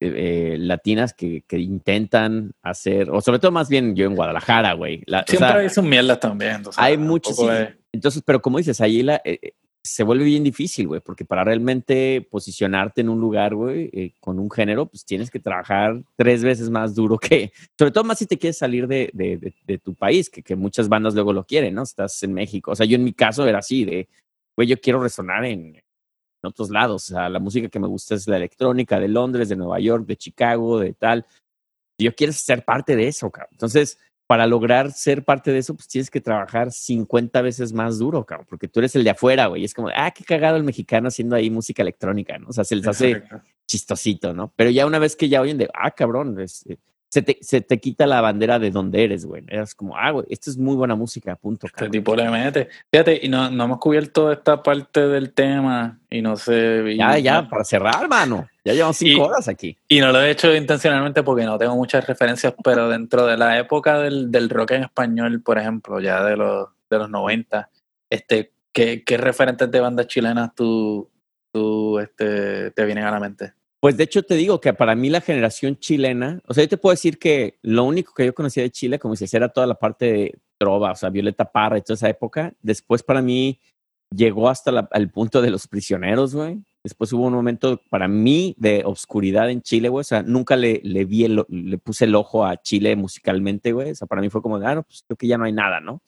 eh, 0.00 0.54
eh, 0.54 0.56
latinas 0.58 1.12
que, 1.12 1.42
que 1.46 1.58
intentan 1.58 2.52
hacer, 2.62 3.10
o 3.10 3.20
sobre 3.20 3.38
todo 3.38 3.50
más 3.52 3.68
bien 3.68 3.94
yo 3.96 4.06
en 4.06 4.14
Guadalajara, 4.14 4.72
güey. 4.74 5.02
La- 5.06 5.20
o 5.20 5.24
Siempre 5.26 5.48
sea, 5.48 5.56
hay 5.58 5.68
sus 5.70 5.84
mierdas 5.84 6.20
también. 6.20 6.56
Entonces, 6.56 6.80
hay 6.82 6.96
muchos, 6.96 7.36
sí. 7.36 7.46
es- 7.48 7.74
Entonces, 7.92 8.22
pero 8.24 8.40
como 8.42 8.58
dices, 8.58 8.80
ahí 8.80 9.02
la, 9.02 9.20
eh, 9.24 9.52
se 9.82 10.02
vuelve 10.02 10.24
bien 10.24 10.44
difícil, 10.44 10.86
güey, 10.88 11.00
porque 11.00 11.24
para 11.24 11.44
realmente 11.44 12.26
posicionarte 12.30 13.00
en 13.00 13.08
un 13.08 13.20
lugar, 13.20 13.54
güey, 13.54 13.88
eh, 13.92 14.12
con 14.20 14.38
un 14.38 14.50
género, 14.50 14.86
pues 14.86 15.04
tienes 15.04 15.30
que 15.30 15.40
trabajar 15.40 16.02
tres 16.16 16.44
veces 16.44 16.68
más 16.68 16.94
duro 16.94 17.16
que, 17.18 17.52
sobre 17.78 17.90
todo 17.92 18.04
más 18.04 18.18
si 18.18 18.26
te 18.26 18.36
quieres 18.38 18.58
salir 18.58 18.86
de, 18.86 19.10
de, 19.14 19.36
de- 19.38 19.54
de 19.66 19.78
tu 19.78 19.94
país, 19.94 20.28
que, 20.28 20.42
que 20.42 20.54
muchas 20.56 20.88
bandas 20.88 21.14
luego 21.14 21.32
lo 21.32 21.44
quieren, 21.44 21.74
¿no? 21.74 21.82
Estás 21.82 22.22
en 22.22 22.34
México. 22.34 22.72
O 22.72 22.76
sea, 22.76 22.86
yo 22.86 22.96
en 22.96 23.04
mi 23.04 23.12
caso 23.14 23.46
era 23.46 23.58
así, 23.60 23.84
de, 23.84 24.08
güey, 24.56 24.68
yo 24.68 24.78
quiero 24.80 25.00
resonar 25.00 25.44
en 25.44 25.80
otros 26.48 26.70
lados. 26.70 27.10
O 27.10 27.14
sea, 27.14 27.28
la 27.28 27.38
música 27.38 27.68
que 27.68 27.78
me 27.78 27.86
gusta 27.86 28.14
es 28.14 28.26
la 28.26 28.36
electrónica 28.36 28.98
de 28.98 29.08
Londres, 29.08 29.48
de 29.48 29.56
Nueva 29.56 29.78
York, 29.80 30.06
de 30.06 30.16
Chicago, 30.16 30.78
de 30.80 30.92
tal. 30.94 31.24
Yo 32.00 32.14
quiero 32.14 32.32
ser 32.32 32.64
parte 32.64 32.96
de 32.96 33.08
eso, 33.08 33.30
cabrón. 33.30 33.50
Entonces, 33.52 33.98
para 34.26 34.46
lograr 34.46 34.92
ser 34.92 35.24
parte 35.24 35.52
de 35.52 35.58
eso, 35.58 35.74
pues 35.74 35.88
tienes 35.88 36.10
que 36.10 36.20
trabajar 36.20 36.70
50 36.70 37.40
veces 37.40 37.72
más 37.72 37.98
duro, 37.98 38.24
cabrón, 38.26 38.46
porque 38.48 38.68
tú 38.68 38.80
eres 38.80 38.94
el 38.94 39.02
de 39.04 39.10
afuera, 39.10 39.46
güey. 39.46 39.64
Es 39.64 39.72
como, 39.72 39.88
ah, 39.94 40.10
qué 40.10 40.22
cagado 40.22 40.56
el 40.58 40.64
mexicano 40.64 41.08
haciendo 41.08 41.34
ahí 41.34 41.48
música 41.50 41.82
electrónica, 41.82 42.38
¿no? 42.38 42.48
O 42.48 42.52
sea, 42.52 42.64
se 42.64 42.76
les 42.76 42.86
hace 42.86 43.10
Exacto. 43.12 43.42
chistosito, 43.66 44.34
¿no? 44.34 44.52
Pero 44.54 44.68
ya 44.70 44.86
una 44.86 44.98
vez 44.98 45.16
que 45.16 45.28
ya 45.30 45.40
oyen 45.40 45.56
de, 45.58 45.68
ah, 45.72 45.90
cabrón, 45.92 46.38
es- 46.40 46.64
eh, 46.66 46.76
se, 47.10 47.22
te, 47.22 47.38
se 47.40 47.60
te 47.62 47.78
quita 47.80 48.06
la 48.06 48.20
bandera 48.20 48.58
de 48.58 48.70
donde 48.70 49.02
eres, 49.04 49.24
güey. 49.24 49.42
Eres 49.48 49.74
como, 49.74 49.96
ah, 49.96 50.10
güey, 50.10 50.26
esto 50.28 50.50
es 50.50 50.58
muy 50.58 50.76
buena 50.76 50.94
música, 50.94 51.36
punto. 51.36 51.66
Este 51.66 51.76
cabrón. 51.76 51.92
tipo 51.92 52.14
le 52.16 52.28
mete. 52.30 52.68
Fíjate, 52.90 53.20
y 53.22 53.28
no, 53.28 53.50
no 53.50 53.64
hemos 53.64 53.78
cubierto 53.78 54.30
esta 54.30 54.62
parte 54.62 55.06
del 55.08 55.32
tema 55.32 55.98
y 56.10 56.20
no 56.20 56.36
sé. 56.36 56.84
y 56.88 56.96
Ya, 56.98 57.18
ya, 57.18 57.42
no- 57.42 57.48
para 57.48 57.64
cerrar, 57.64 58.06
mano. 58.08 58.46
Ya 58.64 58.74
llevamos 58.74 58.98
cinco 58.98 59.22
Y- 59.22 59.24
horas 59.28 59.48
aquí. 59.48 59.78
Y 59.88 60.00
no 60.00 60.12
lo 60.12 60.20
he 60.20 60.30
hecho 60.30 60.54
intencionalmente 60.54 61.22
porque 61.22 61.44
no 61.44 61.56
tengo 61.56 61.74
muchas 61.76 62.06
referencias, 62.06 62.54
pero 62.62 62.88
dentro 62.90 63.24
de 63.26 63.36
la 63.38 63.58
época 63.58 63.98
del, 64.00 64.30
del 64.30 64.50
rock 64.50 64.72
en 64.72 64.82
español, 64.84 65.40
por 65.42 65.58
ejemplo, 65.58 66.00
ya 66.00 66.22
de 66.22 66.36
los, 66.36 66.68
de 66.90 66.98
los 66.98 67.08
90, 67.08 67.70
este, 68.10 68.52
¿qué, 68.72 69.02
qué 69.04 69.16
referentes 69.16 69.70
de 69.70 69.80
bandas 69.80 70.06
chilenas 70.08 70.54
tú, 70.54 71.10
tú 71.50 71.98
este, 71.98 72.70
te 72.72 72.84
vienen 72.84 73.04
a 73.04 73.10
la 73.10 73.20
mente? 73.20 73.54
Pues 73.80 73.96
de 73.96 74.04
hecho 74.04 74.22
te 74.24 74.34
digo 74.34 74.60
que 74.60 74.72
para 74.72 74.94
mí 74.96 75.08
la 75.08 75.20
generación 75.20 75.76
chilena, 75.76 76.40
o 76.46 76.54
sea, 76.54 76.64
yo 76.64 76.68
te 76.68 76.76
puedo 76.78 76.92
decir 76.92 77.18
que 77.18 77.58
lo 77.62 77.84
único 77.84 78.12
que 78.12 78.26
yo 78.26 78.34
conocía 78.34 78.64
de 78.64 78.70
Chile, 78.70 78.98
como 78.98 79.14
dices, 79.14 79.32
era 79.34 79.48
toda 79.50 79.66
la 79.68 79.76
parte 79.76 80.12
de 80.12 80.38
trova, 80.58 80.90
o 80.92 80.96
sea, 80.96 81.10
Violeta 81.10 81.44
Parra 81.52 81.78
y 81.78 81.82
toda 81.82 81.94
esa 81.94 82.08
época. 82.08 82.52
Después 82.60 83.04
para 83.04 83.22
mí 83.22 83.60
llegó 84.12 84.48
hasta 84.48 84.72
la- 84.72 84.88
al 84.90 85.10
punto 85.10 85.40
de 85.40 85.50
los 85.50 85.68
prisioneros, 85.68 86.34
güey. 86.34 86.58
Después 86.82 87.12
hubo 87.12 87.26
un 87.26 87.34
momento 87.34 87.80
para 87.90 88.08
mí 88.08 88.54
de 88.58 88.82
obscuridad 88.84 89.48
en 89.50 89.62
Chile, 89.62 89.88
güey. 89.90 90.00
O 90.00 90.04
sea, 90.04 90.22
nunca 90.22 90.56
le, 90.56 90.80
le 90.82 91.04
vi, 91.04 91.24
el, 91.24 91.44
le 91.48 91.78
puse 91.78 92.06
el 92.06 92.14
ojo 92.16 92.44
a 92.44 92.56
Chile 92.60 92.96
musicalmente, 92.96 93.72
güey. 93.72 93.90
O 93.92 93.94
sea, 93.94 94.08
para 94.08 94.22
mí 94.22 94.28
fue 94.30 94.42
como, 94.42 94.58
de, 94.58 94.66
ah, 94.66 94.74
no, 94.76 94.82
pues 94.82 95.04
creo 95.06 95.16
que 95.16 95.26
ya 95.28 95.38
no 95.38 95.44
hay 95.44 95.52
nada, 95.52 95.80
¿no? 95.80 96.02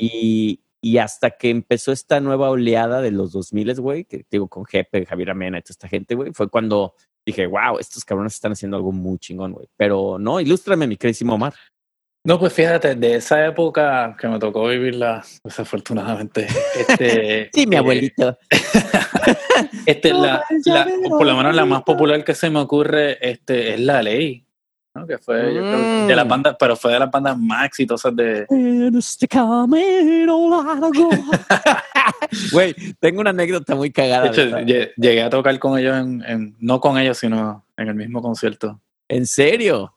Y, 0.00 0.60
y 0.80 0.98
hasta 0.98 1.30
que 1.30 1.50
empezó 1.50 1.92
esta 1.92 2.20
nueva 2.20 2.50
oleada 2.50 3.00
de 3.00 3.10
los 3.10 3.32
2000, 3.32 3.74
güey, 3.80 4.04
que 4.04 4.24
digo 4.30 4.48
con 4.48 4.64
Jepe, 4.64 5.06
Javier 5.06 5.30
Amena 5.30 5.58
y 5.58 5.62
toda 5.62 5.72
esta 5.72 5.88
gente, 5.88 6.14
güey, 6.14 6.32
fue 6.32 6.48
cuando 6.48 6.94
dije, 7.24 7.46
wow, 7.46 7.78
estos 7.78 8.04
cabrones 8.04 8.34
están 8.34 8.52
haciendo 8.52 8.76
algo 8.76 8.92
muy 8.92 9.18
chingón, 9.18 9.52
güey. 9.52 9.68
Pero 9.76 10.16
no, 10.18 10.40
ilústrame, 10.40 10.86
mi 10.86 10.96
queridísimo 10.96 11.34
Omar. 11.34 11.54
No, 12.24 12.38
pues 12.40 12.52
fíjate, 12.52 12.96
de 12.96 13.16
esa 13.16 13.46
época 13.46 14.16
que 14.20 14.26
me 14.26 14.38
tocó 14.38 14.66
vivirla, 14.66 15.24
desafortunadamente. 15.44 16.46
Este, 16.88 17.50
Sí, 17.52 17.66
mi 17.66 17.76
eh, 17.76 17.78
abuelito. 17.78 18.38
Este, 19.86 20.10
No, 20.10 20.22
la, 20.22 20.44
la- 20.66 20.86
por 21.08 21.26
lo 21.26 21.36
menos 21.36 21.54
la 21.54 21.64
más 21.64 21.82
popular 21.82 22.24
que 22.24 22.34
se 22.34 22.50
me 22.50 22.58
ocurre 22.60 23.18
este, 23.28 23.74
es 23.74 23.80
La 23.80 24.02
Ley, 24.02 24.45
¿no? 24.96 25.06
que 25.06 25.18
fue 25.18 25.54
yo 25.54 25.60
creo, 25.60 26.06
de 26.06 26.16
la 26.16 26.24
Mm. 26.24 26.28
banda, 26.28 26.56
pero 26.58 26.74
fue 26.76 26.92
de 26.92 26.98
las 26.98 27.10
bandas 27.10 27.38
más 27.38 27.66
exitosas 27.66 28.14
de... 28.16 28.46
Este. 28.98 29.28
Güey, 32.52 32.74
tengo 32.98 33.20
una 33.20 33.30
anécdota 33.30 33.74
muy 33.74 33.88
De 33.88 33.92
cagada. 33.92 34.26
hecho, 34.28 34.42
¿verdad? 34.42 34.60
lle- 34.62 34.92
llegué 34.96 35.22
a 35.22 35.30
tocar 35.30 35.58
con 35.58 35.78
ellos, 35.78 35.96
en, 35.96 36.22
en- 36.26 36.56
no 36.58 36.80
con 36.80 36.98
ellos, 36.98 37.18
sino 37.18 37.64
en 37.76 37.88
el 37.88 37.94
mismo 37.94 38.20
concierto. 38.22 38.80
¿En 39.08 39.26
serio? 39.26 39.94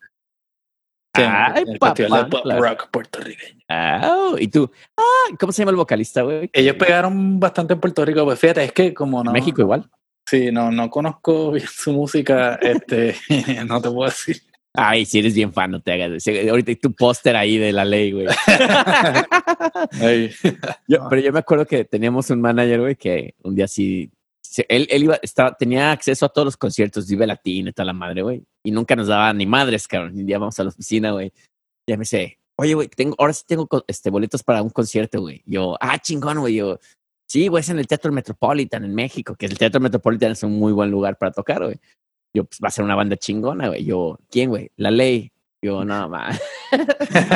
Sí, 1.15 1.23
en 1.23 1.31
Ay, 1.31 1.63
el 1.67 1.79
Festival 1.81 2.23
de 2.25 2.29
Pop. 2.29 2.45
Rock 2.45 2.89
puertorriqueño. 2.91 3.61
Ah, 3.67 4.31
y 4.37 4.47
tú, 4.47 4.69
ah, 4.97 5.35
¿cómo 5.39 5.51
se 5.51 5.61
llama 5.63 5.71
el 5.71 5.77
vocalista, 5.77 6.21
güey? 6.21 6.49
Ellos 6.53 6.75
pegaron 6.75 7.39
bastante 7.39 7.73
en 7.73 7.79
Puerto 7.79 8.05
Rico, 8.05 8.23
pues 8.25 8.39
fíjate, 8.39 8.63
es 8.65 8.71
que 8.71 8.93
como 8.93 9.23
no... 9.23 9.31
En 9.31 9.33
México 9.33 9.61
igual. 9.61 9.89
Sí, 10.27 10.51
no, 10.51 10.69
no 10.71 10.89
conozco 10.91 11.51
bien 11.51 11.65
su 11.67 11.91
música, 11.91 12.55
este, 12.61 13.15
no 13.67 13.81
te 13.81 13.89
puedo 13.89 14.09
decir. 14.09 14.37
Ay, 14.75 15.05
si 15.05 15.19
eres 15.19 15.33
bien 15.33 15.51
fan, 15.51 15.71
no 15.71 15.81
te 15.81 15.91
hagas. 15.91 16.25
Ahorita 16.27 16.71
hay 16.71 16.75
tu 16.75 16.93
póster 16.93 17.35
ahí 17.35 17.57
de 17.57 17.71
la 17.73 17.85
ley, 17.85 18.11
güey. 18.11 18.27
Yo- 20.87 21.07
pero 21.09 21.21
yo 21.21 21.33
me 21.33 21.39
acuerdo 21.39 21.65
que 21.65 21.85
teníamos 21.85 22.29
un 22.29 22.41
manager, 22.41 22.79
güey, 22.81 22.95
que 22.95 23.35
un 23.43 23.55
día 23.55 23.67
sí. 23.67 24.11
Él, 24.67 24.87
él 24.89 25.03
iba, 25.03 25.19
estaba, 25.21 25.55
tenía 25.55 25.91
acceso 25.91 26.25
a 26.25 26.29
todos 26.29 26.45
los 26.45 26.57
conciertos, 26.57 27.07
Vive 27.07 27.27
Latino 27.27 27.69
y 27.69 27.73
toda 27.73 27.85
la 27.85 27.93
madre, 27.93 28.23
güey. 28.23 28.43
Y 28.63 28.71
nunca 28.71 28.95
nos 28.95 29.07
daba 29.07 29.31
ni 29.33 29.45
madres, 29.45 29.87
cabrón. 29.87 30.15
Un 30.17 30.25
día 30.25 30.39
vamos 30.39 30.59
a 30.59 30.63
la 30.63 30.69
oficina, 30.69 31.11
güey. 31.11 31.31
Ya 31.87 31.95
me 31.97 32.01
dice, 32.01 32.39
oye, 32.55 32.73
güey, 32.73 32.87
tengo, 32.87 33.15
ahora 33.19 33.33
sí 33.33 33.43
tengo 33.47 33.67
este, 33.87 34.09
boletos 34.09 34.41
para 34.43 34.61
un 34.63 34.69
concierto, 34.71 35.21
güey. 35.21 35.43
Yo, 35.45 35.77
ah, 35.79 35.99
chingón, 35.99 36.39
güey. 36.39 36.55
Yo, 36.55 36.79
sí, 37.27 37.47
güey, 37.47 37.61
es 37.61 37.69
en 37.69 37.77
el 37.79 37.87
Teatro 37.87 38.11
Metropolitan 38.11 38.83
en 38.85 38.95
México, 38.95 39.35
que 39.35 39.45
el 39.45 39.57
Teatro 39.57 39.79
Metropolitan 39.79 40.31
es 40.31 40.41
un 40.43 40.57
muy 40.57 40.73
buen 40.73 40.89
lugar 40.89 41.17
para 41.17 41.31
tocar, 41.31 41.63
güey. 41.63 41.79
Yo, 42.33 42.45
pues 42.45 42.59
va 42.63 42.67
a 42.67 42.71
ser 42.71 42.85
una 42.85 42.95
banda 42.95 43.17
chingona, 43.17 43.69
güey. 43.69 43.85
Yo, 43.85 44.19
¿quién, 44.29 44.49
güey? 44.49 44.71
La 44.75 44.91
ley. 44.91 45.31
Yo, 45.61 45.83
no, 45.83 46.09
más. 46.09 46.41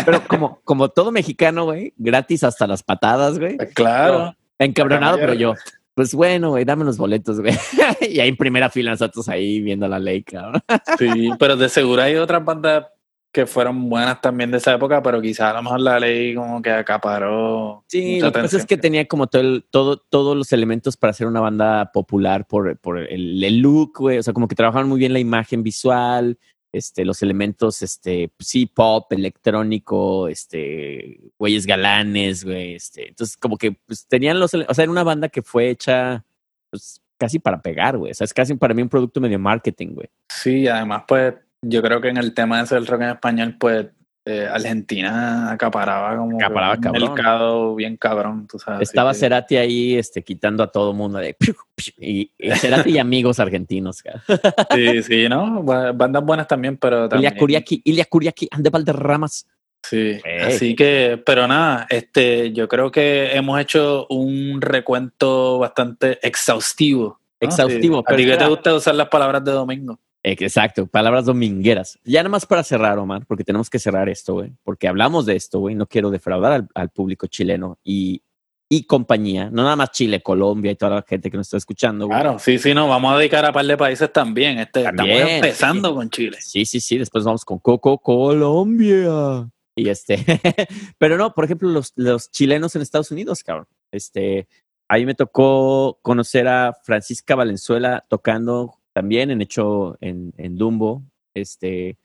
Pero 0.06 0.24
como, 0.28 0.60
como 0.64 0.90
todo 0.90 1.12
mexicano, 1.12 1.66
güey, 1.66 1.94
gratis 1.98 2.44
hasta 2.44 2.68
las 2.68 2.84
patadas, 2.84 3.40
güey. 3.40 3.58
Claro. 3.74 4.36
Encabronado, 4.60 5.18
pero 5.18 5.34
yo, 5.34 5.56
pues 5.94 6.14
bueno, 6.14 6.52
güey, 6.52 6.64
dame 6.64 6.86
los 6.86 6.98
boletos, 6.98 7.42
güey. 7.42 7.54
y 8.02 8.20
ahí 8.20 8.30
en 8.30 8.38
primera 8.38 8.70
fila 8.70 8.92
nosotros 8.92 9.28
ahí 9.30 9.62
viendo 9.62 9.88
la 9.88 10.00
ley, 10.00 10.24
cabrón. 10.24 10.62
Sí, 10.98 11.32
pero 11.38 11.58
de 11.58 11.70
seguro 11.70 12.02
hay 12.02 12.16
otras 12.16 12.44
bandas 12.44 12.86
que 13.34 13.48
fueron 13.48 13.90
buenas 13.90 14.22
también 14.22 14.52
de 14.52 14.58
esa 14.58 14.76
época, 14.76 15.02
pero 15.02 15.20
quizás 15.20 15.52
a 15.52 15.54
lo 15.54 15.64
mejor 15.64 15.80
la 15.82 16.00
ley 16.00 16.36
como 16.36 16.62
que 16.62 16.70
acaparó. 16.70 17.84
Sí, 17.88 18.22
lo 18.22 18.32
que 18.32 18.42
pasa 18.42 18.58
es 18.58 18.66
que 18.68 18.78
tenía 18.78 19.08
como 19.08 19.26
todo, 19.26 19.42
el- 19.42 19.66
todo, 19.72 19.98
todos 19.98 20.38
los 20.38 20.54
elementos 20.54 20.96
para 20.96 21.14
ser 21.14 21.26
una 21.26 21.40
banda 21.42 21.92
popular 21.92 22.46
por, 22.46 22.78
por 22.78 23.00
el, 23.00 23.44
el 23.44 23.58
look, 23.60 23.98
güey. 23.98 24.20
O 24.20 24.24
sea, 24.24 24.34
como 24.34 24.48
que 24.48 24.56
trabajaban 24.56 24.88
muy 24.88 25.00
bien 25.00 25.14
la 25.14 25.20
imagen 25.20 25.64
visual, 25.64 26.38
este, 26.72 27.06
los 27.06 27.24
elementos, 27.24 27.82
este, 27.82 28.32
sí, 28.40 28.68
pop, 28.68 29.12
electrónico, 29.12 30.28
este, 30.28 31.20
güeyes 31.40 31.66
galanes, 31.66 32.44
güey. 32.46 32.76
Este, 32.76 33.10
entonces, 33.10 33.36
como 33.36 33.58
que 33.58 33.72
pues, 33.72 34.08
tenían 34.08 34.40
los, 34.40 34.54
o 34.54 34.74
sea, 34.74 34.84
era 34.84 34.92
una 34.92 35.04
banda 35.04 35.28
que 35.30 35.42
fue 35.42 35.70
hecha, 35.72 36.24
pues, 36.70 37.02
casi 37.18 37.40
para 37.40 37.62
pegar, 37.62 37.98
güey. 37.98 38.12
O 38.12 38.14
sea, 38.16 38.26
es 38.26 38.34
casi 38.34 38.54
para 38.56 38.74
mí 38.74 38.82
un 38.82 38.90
producto 38.90 39.20
medio 39.22 39.40
marketing, 39.40 39.96
güey. 39.96 40.10
Sí, 40.30 40.68
además, 40.68 41.04
pues, 41.08 41.34
yo 41.64 41.82
creo 41.82 42.00
que 42.02 42.10
en 42.10 42.18
el 42.18 42.34
tema 42.34 42.60
de 42.62 42.68
ser 42.68 42.86
rock 42.86 43.02
en 43.02 43.10
español, 43.10 43.56
pues, 43.60 43.88
eh, 44.26 44.48
Argentina 44.50 45.52
acaparaba 45.52 46.16
como 46.16 46.38
Acaparaba 46.38 46.76
un 46.76 46.82
cabrón. 46.82 47.02
mercado 47.14 47.76
bien 47.76 47.98
cabrón, 47.98 48.48
tú 48.50 48.58
sabes. 48.58 48.88
Estaba 48.88 49.12
que- 49.12 49.18
Cerati 49.18 49.58
ahí 49.58 49.96
este, 49.98 50.24
quitando 50.24 50.64
a 50.64 50.72
todo 50.72 50.94
mundo 50.94 51.20
de... 51.20 51.36
Y, 51.98 52.32
y 52.38 52.52
Cerati 52.52 52.92
y 52.92 52.98
amigos 53.00 53.40
argentinos. 53.42 54.02
cara. 54.02 54.24
Sí, 54.74 55.04
sí, 55.04 55.28
¿no? 55.28 55.62
Ba- 55.64 55.92
Bandas 55.92 56.24
buenas 56.24 56.48
también, 56.48 56.78
pero 56.78 57.10
también. 57.10 57.32
Ilia 57.34 57.40
Kuriaki, 57.40 57.82
Ilia 57.84 58.06
Kuriaki, 58.06 58.48
Ande 58.52 58.70
Valderramas. 58.70 59.46
Sí, 59.86 60.22
así 60.46 60.74
que, 60.78 61.22
pero 61.26 61.46
nada, 61.46 61.86
este, 61.90 62.54
yo 62.54 62.70
creo 62.70 62.90
que 62.90 63.36
hemos 63.36 63.60
hecho 63.60 64.08
un 64.10 64.62
recuento 64.62 65.60
bastante 65.60 66.26
exhaustivo. 66.26 67.20
¿no? 67.42 67.48
Exhaustivo. 67.50 68.00
A 68.00 68.04
pero 68.04 68.16
ti 68.18 68.26
que 68.26 68.38
te 68.38 68.48
gusta 68.48 68.74
usar 68.74 68.96
las 68.96 69.10
palabras 69.10 69.44
de 69.44 69.52
domingo. 69.52 70.00
Exacto, 70.24 70.88
palabras 70.88 71.26
domingueras. 71.26 72.00
Ya 72.06 72.22
nada 72.22 72.30
más 72.30 72.46
para 72.46 72.64
cerrar, 72.64 72.98
Omar, 72.98 73.26
porque 73.26 73.44
tenemos 73.44 73.70
que 73.70 73.78
cerrar 73.78 74.08
esto, 74.08 74.34
güey. 74.36 74.54
Porque 74.64 74.88
hablamos 74.88 75.26
de 75.26 75.36
esto, 75.36 75.60
güey. 75.60 75.76
No 75.76 75.86
quiero 75.86 76.12
defraudar 76.12 76.54
al, 76.54 76.70
al 76.74 76.90
público 76.90 77.28
chileno 77.28 77.78
y, 77.84 78.24
y 78.70 78.86
compañía. 78.86 79.50
No 79.52 79.64
nada 79.64 79.76
más 79.76 79.92
Chile, 79.92 80.22
Colombia 80.22 80.72
y 80.72 80.76
toda 80.76 80.96
la 80.96 81.02
gente 81.08 81.30
que 81.30 81.36
nos 81.36 81.48
está 81.48 81.58
escuchando, 81.58 82.08
güey. 82.08 82.18
Claro, 82.18 82.40
sí, 82.40 82.58
sí, 82.58 82.74
no, 82.74 82.88
vamos 82.88 83.14
a 83.14 83.18
dedicar 83.18 83.46
a 83.46 83.52
par 83.52 83.66
de 83.66 83.76
países 83.76 84.12
también. 84.14 84.60
Este, 84.60 84.84
También, 84.84 85.12
estamos 85.12 85.34
empezando 85.34 85.96
con 85.96 86.10
Chile. 86.10 86.38
Sí, 86.40 86.66
sí, 86.66 86.80
sí. 86.80 86.98
Después 86.98 87.26
vamos 87.26 87.44
con 87.44 87.60
Coco 87.60 87.98
Colombia. 87.98 89.50
Y 89.76 89.90
este, 89.90 90.24
pero 90.98 91.18
no, 91.18 91.34
por 91.34 91.46
ejemplo, 91.46 91.68
los, 91.70 91.94
los 91.96 92.32
chilenos 92.32 92.76
en 92.76 92.82
Estados 92.82 93.12
Unidos, 93.12 93.44
cabrón. 93.44 93.68
Este, 93.92 94.48
ahí 94.88 95.06
me 95.06 95.16
tocó 95.16 96.00
conocer 96.02 96.48
a 96.48 96.74
Francisca 96.84 97.36
Valenzuela 97.36 98.06
tocando 98.08 98.80
también 98.94 99.32
en 99.32 99.42
hecho 99.42 99.98
en, 100.02 100.34
en 100.38 100.58
Dumbo. 100.58 101.04
Este, 101.36 101.98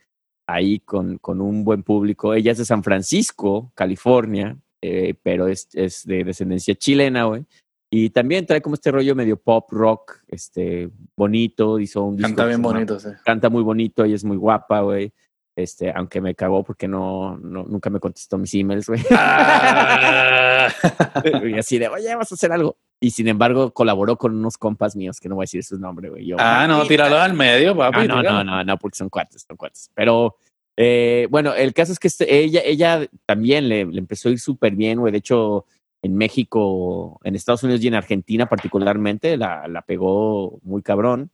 ahí 0.49 0.81
con, 0.81 1.19
con 1.19 1.41
un 1.43 1.63
buen 1.65 1.83
público. 1.83 2.33
Ella 2.33 2.53
es 2.53 2.59
de 2.59 2.65
San 2.65 2.83
Francisco, 2.83 3.71
California, 3.75 4.57
eh, 4.83 5.15
pero 5.23 5.47
es, 5.49 5.69
es 5.75 6.05
de 6.07 6.25
descendencia 6.25 6.75
chilena, 6.75 7.25
güey. 7.25 7.45
Y 7.91 8.11
también 8.11 8.45
trae 8.47 8.61
como 8.63 8.75
este 8.75 8.91
rollo 8.91 9.15
medio 9.15 9.37
pop 9.39 9.67
rock, 9.71 10.21
este, 10.29 10.91
bonito. 11.17 11.79
Hizo 11.79 12.05
un 12.05 12.17
disco 12.17 12.29
Canta 12.29 12.47
bien 12.47 12.59
llama- 12.63 12.73
bonito, 12.73 12.99
sí. 13.01 13.09
canta 13.25 13.49
muy 13.51 13.63
bonito, 13.63 14.05
ella 14.05 14.15
es 14.15 14.25
muy 14.25 14.37
guapa, 14.39 14.81
güey. 14.81 15.13
Este, 15.57 15.91
aunque 15.91 16.21
me 16.21 16.35
cagó 16.35 16.63
porque 16.63 16.87
no, 16.87 17.37
no 17.39 17.65
nunca 17.65 17.91
me 17.91 17.99
contestó 18.01 18.39
mis 18.39 18.55
emails, 18.55 18.87
güey. 18.89 19.01
Ah. 20.83 21.23
y 21.45 21.59
así 21.59 21.79
de, 21.79 21.89
oye, 21.89 22.15
vas 22.15 22.31
a 22.33 22.35
hacer 22.35 22.53
algo. 22.53 22.77
Y 23.01 23.11
sin 23.11 23.29
embargo, 23.29 23.73
colaboró 23.73 24.17
con 24.19 24.35
unos 24.35 24.57
compas 24.59 24.97
míos, 24.97 25.21
que 25.21 25.29
no 25.29 25.37
voy 25.37 25.43
a 25.43 25.45
decir 25.45 25.63
su 25.65 25.79
nombre, 25.79 26.11
güey. 26.11 26.27
Yo, 26.27 26.37
Ah, 26.39 26.67
no, 26.69 26.85
tíralos 26.87 27.19
al 27.21 27.35
medio, 27.35 27.77
papi. 27.77 28.01
Ah, 28.01 28.05
no, 28.05 28.15
no, 28.17 28.21
tíralo. 28.23 28.45
no, 28.45 28.65
no, 28.65 28.77
porque 28.79 28.97
son 28.97 29.09
cuates, 29.09 29.45
son 29.47 29.57
cuates. 29.57 29.91
Pero 29.95 30.37
eh, 30.77 31.27
bueno, 31.31 31.55
el 31.55 31.73
caso 31.75 31.93
es 31.93 31.99
que 31.99 32.09
este- 32.09 32.39
ella, 32.43 32.61
ella 32.65 33.09
también 33.27 33.69
le, 33.69 33.85
le 33.85 33.99
empezó 33.99 34.29
a 34.29 34.33
ir 34.33 34.41
súper 34.41 34.75
bien, 34.75 34.99
güey. 34.99 35.13
De 35.13 35.19
hecho, 35.19 35.65
en 36.03 36.17
México, 36.17 37.21
en 37.25 37.35
Estados 37.37 37.63
Unidos 37.63 37.83
y 37.83 37.89
en 37.89 37.95
Argentina 37.95 38.49
particularmente, 38.49 39.37
la, 39.37 39.67
la 39.69 39.83
pegó 39.83 40.59
muy 40.63 40.83
cabrón, 40.83 41.31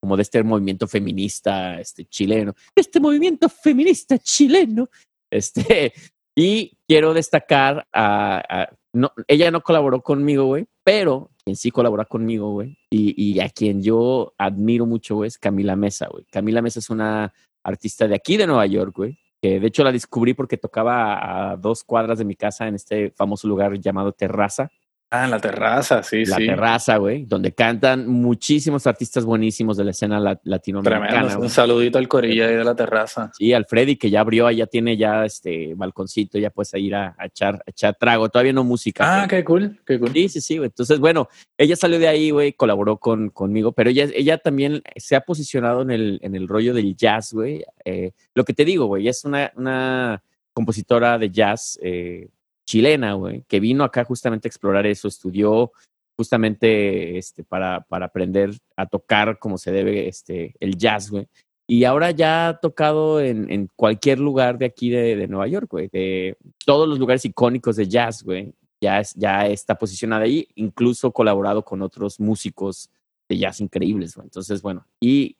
como 0.00 0.16
de 0.16 0.22
este 0.22 0.42
movimiento 0.42 0.86
feminista 0.86 1.80
este, 1.80 2.04
chileno. 2.04 2.54
Este 2.74 3.00
movimiento 3.00 3.48
feminista 3.48 4.18
chileno. 4.18 4.88
Este, 5.30 5.92
y 6.38 6.78
quiero 6.86 7.14
destacar 7.14 7.88
a, 7.92 8.68
no, 8.92 9.10
ella 9.26 9.50
no 9.50 9.60
colaboró 9.60 10.02
conmigo, 10.02 10.44
güey, 10.44 10.66
pero 10.84 11.30
quien 11.44 11.56
sí 11.56 11.72
colabora 11.72 12.04
conmigo, 12.04 12.52
güey, 12.52 12.78
y, 12.90 13.12
y 13.20 13.40
a 13.40 13.48
quien 13.48 13.82
yo 13.82 14.34
admiro 14.38 14.86
mucho, 14.86 15.16
güey, 15.16 15.26
es 15.26 15.36
Camila 15.36 15.74
Mesa, 15.74 16.06
güey. 16.08 16.24
Camila 16.30 16.62
Mesa 16.62 16.78
es 16.78 16.90
una 16.90 17.34
artista 17.64 18.06
de 18.06 18.14
aquí 18.14 18.36
de 18.36 18.46
Nueva 18.46 18.66
York, 18.66 18.94
güey, 18.96 19.18
que 19.42 19.58
de 19.58 19.66
hecho 19.66 19.82
la 19.82 19.90
descubrí 19.90 20.32
porque 20.32 20.56
tocaba 20.56 21.50
a 21.50 21.56
dos 21.56 21.82
cuadras 21.82 22.18
de 22.18 22.24
mi 22.24 22.36
casa 22.36 22.68
en 22.68 22.76
este 22.76 23.10
famoso 23.10 23.48
lugar 23.48 23.76
llamado 23.80 24.12
Terraza. 24.12 24.70
Ah, 25.10 25.24
en 25.24 25.30
la 25.30 25.40
terraza, 25.40 26.02
sí, 26.02 26.26
la 26.26 26.36
sí. 26.36 26.44
Terraza, 26.46 26.98
güey, 26.98 27.24
donde 27.24 27.52
cantan 27.52 28.06
muchísimos 28.06 28.86
artistas 28.86 29.24
buenísimos 29.24 29.78
de 29.78 29.84
la 29.84 29.92
escena 29.92 30.20
la- 30.20 30.38
latinoamericana. 30.44 31.08
Tremendo. 31.08 31.34
güey. 31.36 31.46
Un 31.46 31.50
saludito 31.50 31.96
al 31.96 32.08
corillo 32.08 32.46
ahí 32.46 32.54
de 32.54 32.62
la 32.64 32.74
terraza. 32.76 33.30
Sí, 33.32 33.54
Alfredi, 33.54 33.96
que 33.96 34.10
ya 34.10 34.20
abrió, 34.20 34.50
ya 34.50 34.66
tiene 34.66 34.98
ya 34.98 35.24
este 35.24 35.72
balconcito, 35.74 36.38
ya 36.38 36.50
puedes 36.50 36.74
ir 36.74 36.94
a, 36.94 37.14
a 37.18 37.24
echar, 37.24 37.54
a 37.54 37.70
echar 37.70 37.94
trago. 37.98 38.28
Todavía 38.28 38.52
no 38.52 38.64
música. 38.64 39.02
Ah, 39.22 39.26
pero- 39.26 39.38
qué 39.40 39.44
cool, 39.46 39.80
qué 39.86 39.98
cool. 39.98 40.12
Sí, 40.12 40.28
sí, 40.28 40.40
sí, 40.42 40.56
güey. 40.58 40.66
Entonces, 40.66 40.98
bueno, 40.98 41.26
ella 41.56 41.74
salió 41.76 41.98
de 41.98 42.08
ahí, 42.08 42.30
güey, 42.30 42.52
colaboró 42.52 42.98
con, 42.98 43.30
conmigo, 43.30 43.72
pero 43.72 43.88
ella, 43.88 44.08
ella 44.14 44.36
también 44.36 44.82
se 44.96 45.16
ha 45.16 45.22
posicionado 45.22 45.80
en 45.80 45.90
el, 45.90 46.18
en 46.22 46.34
el 46.34 46.46
rollo 46.46 46.74
del 46.74 46.94
jazz, 46.94 47.32
güey. 47.32 47.64
Eh, 47.82 48.12
lo 48.34 48.44
que 48.44 48.52
te 48.52 48.66
digo, 48.66 48.84
güey, 48.84 49.04
ella 49.04 49.12
es 49.12 49.24
una, 49.24 49.52
una 49.56 50.22
compositora 50.52 51.16
de 51.16 51.30
jazz 51.30 51.78
eh, 51.82 52.28
chilena, 52.68 53.14
güey, 53.14 53.44
que 53.48 53.60
vino 53.60 53.82
acá 53.82 54.04
justamente 54.04 54.46
a 54.46 54.50
explorar 54.50 54.86
eso, 54.86 55.08
estudió 55.08 55.72
justamente 56.16 57.16
este, 57.16 57.44
para, 57.44 57.80
para 57.80 58.06
aprender 58.06 58.50
a 58.76 58.86
tocar 58.86 59.38
como 59.38 59.56
se 59.56 59.72
debe 59.72 60.08
este, 60.08 60.54
el 60.60 60.76
jazz, 60.76 61.10
güey. 61.10 61.26
Y 61.66 61.84
ahora 61.84 62.10
ya 62.10 62.48
ha 62.48 62.60
tocado 62.60 63.20
en, 63.20 63.50
en 63.50 63.68
cualquier 63.76 64.18
lugar 64.18 64.58
de 64.58 64.66
aquí 64.66 64.90
de, 64.90 65.16
de 65.16 65.28
Nueva 65.28 65.48
York, 65.48 65.68
güey, 65.70 65.88
de 65.88 66.36
todos 66.64 66.88
los 66.88 66.98
lugares 66.98 67.24
icónicos 67.24 67.76
de 67.76 67.88
jazz, 67.88 68.22
güey 68.22 68.52
ya, 68.80 69.00
es, 69.00 69.14
ya 69.14 69.46
está 69.46 69.76
posicionada 69.76 70.24
ahí, 70.24 70.48
incluso 70.54 71.12
colaborado 71.12 71.64
con 71.64 71.82
otros 71.82 72.20
músicos 72.20 72.90
de 73.28 73.38
jazz 73.38 73.60
increíbles, 73.60 74.14
güey. 74.14 74.26
Entonces, 74.26 74.62
bueno, 74.62 74.86
y 75.00 75.36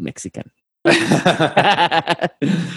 Mexican. 0.00 0.44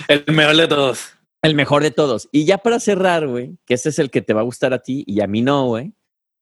El 0.07 0.23
mejor 0.33 0.55
de 0.55 0.67
todos. 0.67 1.16
El 1.41 1.55
mejor 1.55 1.83
de 1.83 1.91
todos. 1.91 2.29
Y 2.31 2.45
ya 2.45 2.57
para 2.57 2.79
cerrar, 2.79 3.27
güey, 3.27 3.57
que 3.65 3.75
ese 3.75 3.89
es 3.89 3.99
el 3.99 4.09
que 4.09 4.21
te 4.21 4.33
va 4.33 4.41
a 4.41 4.45
gustar 4.45 4.73
a 4.73 4.79
ti 4.79 5.03
y 5.07 5.21
a 5.21 5.27
mí 5.27 5.41
no, 5.41 5.67
güey. 5.67 5.93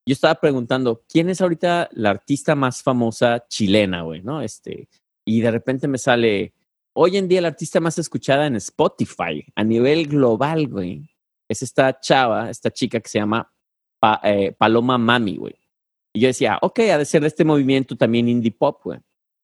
Yo 0.08 0.14
estaba 0.14 0.36
preguntando, 0.36 1.04
¿quién 1.10 1.30
es 1.30 1.42
ahorita 1.42 1.90
la 1.94 2.12
artista 2.12 2.54
más 2.56 2.84
famosa 2.84 3.46
chilena, 3.48 4.04
güey? 4.04 4.22
¿No? 4.22 4.42
Este, 4.42 4.88
y 5.26 5.42
de 5.42 5.50
repente 5.52 5.88
me 5.88 5.98
sale, 5.98 6.54
hoy 6.94 7.18
en 7.18 7.28
día 7.28 7.42
la 7.42 7.48
artista 7.48 7.80
más 7.80 7.98
escuchada 7.98 8.46
en 8.46 8.56
Spotify 8.58 9.44
a 9.56 9.64
nivel 9.64 10.08
global, 10.08 10.68
güey. 10.68 11.10
Es 11.50 11.64
esta 11.64 12.00
chava, 12.00 12.50
esta 12.50 12.72
chica 12.72 13.00
que 13.00 13.10
se 13.10 13.20
llama 13.20 13.52
Pa- 14.00 14.22
eh, 14.24 14.52
Paloma 14.58 14.98
Mami, 14.98 15.38
güey. 15.38 15.56
Y 16.14 16.22
yo 16.22 16.28
decía, 16.28 16.60
ok, 16.62 16.80
ha 16.92 16.98
de 17.00 17.06
ser 17.06 17.22
de 17.22 17.28
este 17.28 17.44
movimiento 17.44 17.98
también 17.98 18.30
indie 18.30 18.52
pop, 18.52 18.82
güey. 18.84 19.00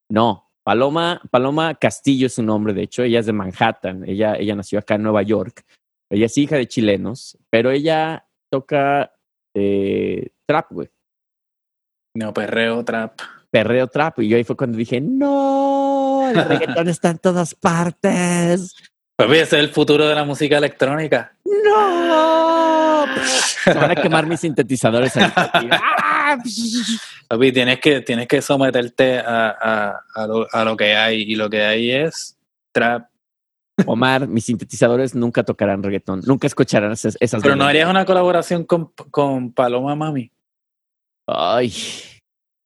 No, 0.10 0.51
Paloma, 0.64 1.22
Paloma 1.32 1.76
Castillo 1.76 2.28
es 2.28 2.36
su 2.36 2.44
nombre, 2.44 2.74
de 2.74 2.84
hecho, 2.84 3.04
ella 3.04 3.20
es 3.20 3.26
de 3.26 3.34
Manhattan, 3.34 4.08
ella, 4.08 4.36
ella 4.36 4.56
nació 4.56 4.80
acá 4.80 4.96
en 4.96 5.04
Nueva 5.04 5.24
York, 5.24 5.66
ella 6.10 6.28
es 6.28 6.38
hija 6.38 6.56
de 6.56 6.68
chilenos, 6.68 7.38
pero 7.50 7.72
ella 7.72 8.28
toca 8.52 9.14
eh, 9.56 10.30
trap, 10.46 10.72
güey, 10.72 10.90
Neoperreo, 12.16 12.84
trap. 12.84 13.20
perreo 13.50 13.88
trap, 13.88 14.20
y 14.20 14.28
yo 14.28 14.38
ahí 14.38 14.44
fue 14.44 14.58
cuando 14.58 14.78
dije, 14.78 15.02
no, 15.02 16.30
el 16.30 16.46
reggaetón 16.46 16.90
está 16.90 17.10
en 17.10 17.18
todas 17.18 17.56
partes, 17.56 18.76
Papi, 19.16 19.34
ese 19.34 19.42
es 19.58 19.64
el 19.64 19.70
futuro 19.70 20.08
de 20.08 20.16
la 20.16 20.24
música 20.24 20.58
electrónica. 20.58 21.34
no, 21.46 23.06
se 23.64 23.74
van 23.74 23.92
a 23.92 23.96
quemar 23.96 24.26
mis 24.26 24.40
sintetizadores. 24.40 25.16
ahí. 25.18 25.32
¡Ah! 25.72 26.38
Papi, 27.28 27.52
tienes 27.52 27.80
que, 27.80 28.02
tienes 28.02 28.28
que 28.28 28.42
someterte 28.42 29.20
a, 29.20 29.50
a, 29.50 30.04
a, 30.16 30.28
lo, 30.28 30.48
a 30.52 30.64
lo 30.64 30.76
que 30.76 30.96
hay. 30.96 31.22
Y 31.22 31.36
lo 31.36 31.50
que 31.50 31.64
hay 31.64 31.92
es 31.92 32.38
trap. 32.72 33.12
Omar, 33.86 34.28
mis 34.28 34.46
sintetizadores 34.46 35.16
nunca 35.16 35.44
tocarán 35.44 35.82
reggaetón, 35.82 36.22
nunca 36.26 36.46
escucharán 36.48 36.92
esas, 36.92 37.18
esas 37.20 37.42
Pero 37.42 37.56
no 37.56 37.66
harías 37.66 37.90
una 37.90 38.06
colaboración 38.06 38.64
con, 38.66 38.92
con 39.10 39.54
Paloma 39.54 39.96
Mami. 39.96 40.32
Ay, 41.28 41.74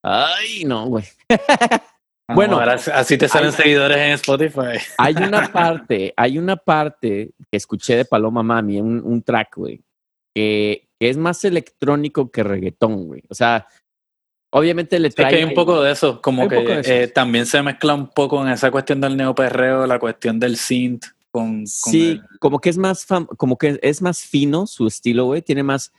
ay, 0.03 0.65
no, 0.65 0.87
güey. 0.87 1.05
Bueno. 2.33 2.59
ahora 2.59 2.73
así 2.73 3.17
te 3.17 3.27
salen 3.27 3.49
Ay. 3.49 3.55
seguidores 3.55 3.97
en 3.97 4.11
Spotify. 4.13 4.79
Hay 4.97 5.15
una 5.15 5.47
parte, 5.53 6.13
hay 6.17 6.37
una 6.39 6.55
parte 6.55 7.31
que 7.51 7.57
escuché 7.57 7.97
de 7.97 8.05
Paloma 8.05 8.41
Mami, 8.41 8.79
un, 8.81 9.01
un 9.03 9.21
track, 9.21 9.55
güey, 9.57 9.81
que, 10.35 10.87
es 10.99 11.17
más 11.17 11.43
electrónico 11.45 12.31
que 12.31 12.41
reggaetón, 12.43 13.05
güey. 13.07 13.21
O 13.29 13.35
sea, 13.35 13.67
obviamente 14.51 14.97
le 14.99 15.09
Es 15.09 15.15
que 15.15 15.23
trae. 15.23 15.35
hay 15.35 15.43
un 15.43 15.53
poco 15.53 15.81
de 15.83 15.91
eso, 15.91 16.21
como 16.21 16.43
Hay 16.43 16.49
que 16.49 16.79
eso. 16.79 16.91
eh, 16.91 17.07
también 17.09 17.45
se 17.45 17.61
mezcla 17.61 17.93
un 17.93 18.07
poco 18.09 18.41
en 18.41 18.51
esa 18.51 18.71
cuestión 18.71 19.01
del 19.01 19.15
neoperreo, 19.17 19.85
la 19.85 19.99
cuestión 19.99 20.39
del 20.39 20.55
synth 20.57 21.05
con, 21.31 21.57
con 21.57 21.67
Sí, 21.67 22.11
el- 22.11 22.23
como 22.39 22.59
que 22.59 22.69
es 22.69 22.77
más 22.77 23.07
fam- 23.07 23.27
como 23.37 23.57
que 23.57 23.77
es 23.83 24.01
más 24.01 24.21
fino 24.23 24.65
su 24.67 24.87
estilo, 24.87 25.25
güey. 25.25 25.41
Tiene 25.41 25.63
más, 25.63 25.91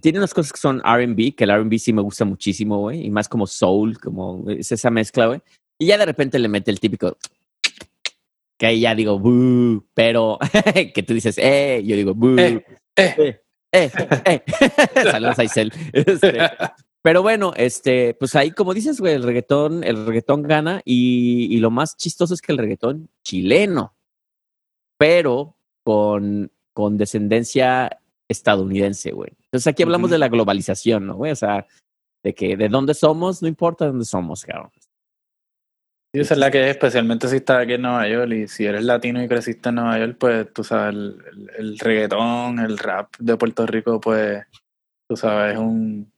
tiene 0.00 0.18
unas 0.18 0.34
cosas 0.34 0.52
que 0.52 0.60
son 0.60 0.82
R&B, 0.84 1.34
que 1.34 1.44
el 1.44 1.50
R&B 1.50 1.78
sí 1.78 1.92
me 1.94 2.02
gusta 2.02 2.24
muchísimo, 2.26 2.78
güey, 2.80 3.06
y 3.06 3.10
más 3.10 3.28
como 3.28 3.46
soul, 3.46 3.98
como 3.98 4.44
es 4.50 4.70
esa 4.70 4.90
mezcla, 4.90 5.26
güey. 5.26 5.40
Y 5.78 5.86
ya 5.86 5.98
de 5.98 6.06
repente 6.06 6.38
le 6.38 6.48
mete 6.48 6.70
el 6.70 6.80
típico 6.80 7.16
que 8.56 8.66
ahí 8.66 8.80
ya 8.80 8.94
digo, 8.94 9.20
pero 9.94 10.38
que 10.94 11.02
tú 11.02 11.14
dices, 11.14 11.38
eh, 11.38 11.82
yo 11.84 11.96
digo. 11.96 12.14
Eh, 12.38 12.64
eh. 12.96 13.40
eh, 13.72 13.90
eh, 13.92 14.22
eh. 14.24 14.42
Saludos 15.10 15.38
a 15.38 15.44
Isel. 15.44 15.72
Este, 15.92 16.38
Pero 17.02 17.22
bueno, 17.22 17.52
este, 17.56 18.14
pues 18.14 18.34
ahí, 18.36 18.50
como 18.52 18.72
dices, 18.72 19.00
güey, 19.00 19.14
el 19.14 19.22
reggaetón, 19.22 19.84
el 19.84 20.06
reggaetón 20.06 20.42
gana 20.42 20.80
y, 20.84 21.54
y 21.54 21.58
lo 21.58 21.70
más 21.70 21.96
chistoso 21.96 22.34
es 22.34 22.40
que 22.40 22.52
el 22.52 22.58
reggaetón 22.58 23.10
chileno, 23.22 23.94
pero 24.96 25.56
con, 25.82 26.50
con 26.72 26.96
descendencia 26.96 28.00
estadounidense, 28.28 29.10
güey. 29.12 29.32
Entonces 29.44 29.66
aquí 29.66 29.82
hablamos 29.82 30.10
de 30.10 30.18
la 30.18 30.28
globalización, 30.28 31.06
¿no, 31.06 31.16
güey? 31.16 31.32
O 31.32 31.36
sea, 31.36 31.66
de 32.22 32.34
que 32.34 32.56
de 32.56 32.68
dónde 32.68 32.94
somos, 32.94 33.42
no 33.42 33.48
importa 33.48 33.86
dónde 33.86 34.04
somos, 34.04 34.44
cabrón. 34.44 34.70
Sí, 36.14 36.20
esa 36.20 36.34
es 36.34 36.38
la 36.40 36.50
que 36.50 36.62
es, 36.62 36.70
especialmente 36.70 37.26
si 37.26 37.36
estás 37.36 37.58
aquí 37.62 37.72
en 37.72 37.82
Nueva 37.82 38.06
York 38.08 38.30
y 38.32 38.46
si 38.46 38.64
eres 38.64 38.84
latino 38.84 39.20
y 39.20 39.26
creciste 39.26 39.70
en 39.70 39.74
Nueva 39.74 39.98
York, 39.98 40.16
pues 40.18 40.52
tú 40.52 40.62
sabes, 40.62 40.94
el, 40.94 41.16
el- 41.32 41.50
el 41.58 41.78
reggaetón, 41.78 42.60
el 42.60 42.78
rap 42.78 43.12
de 43.18 43.36
Puerto 43.36 43.66
Rico, 43.66 44.00
pues 44.00 44.44
tú 45.08 45.16
sabes, 45.16 45.54
es 45.54 45.58
un... 45.58 46.08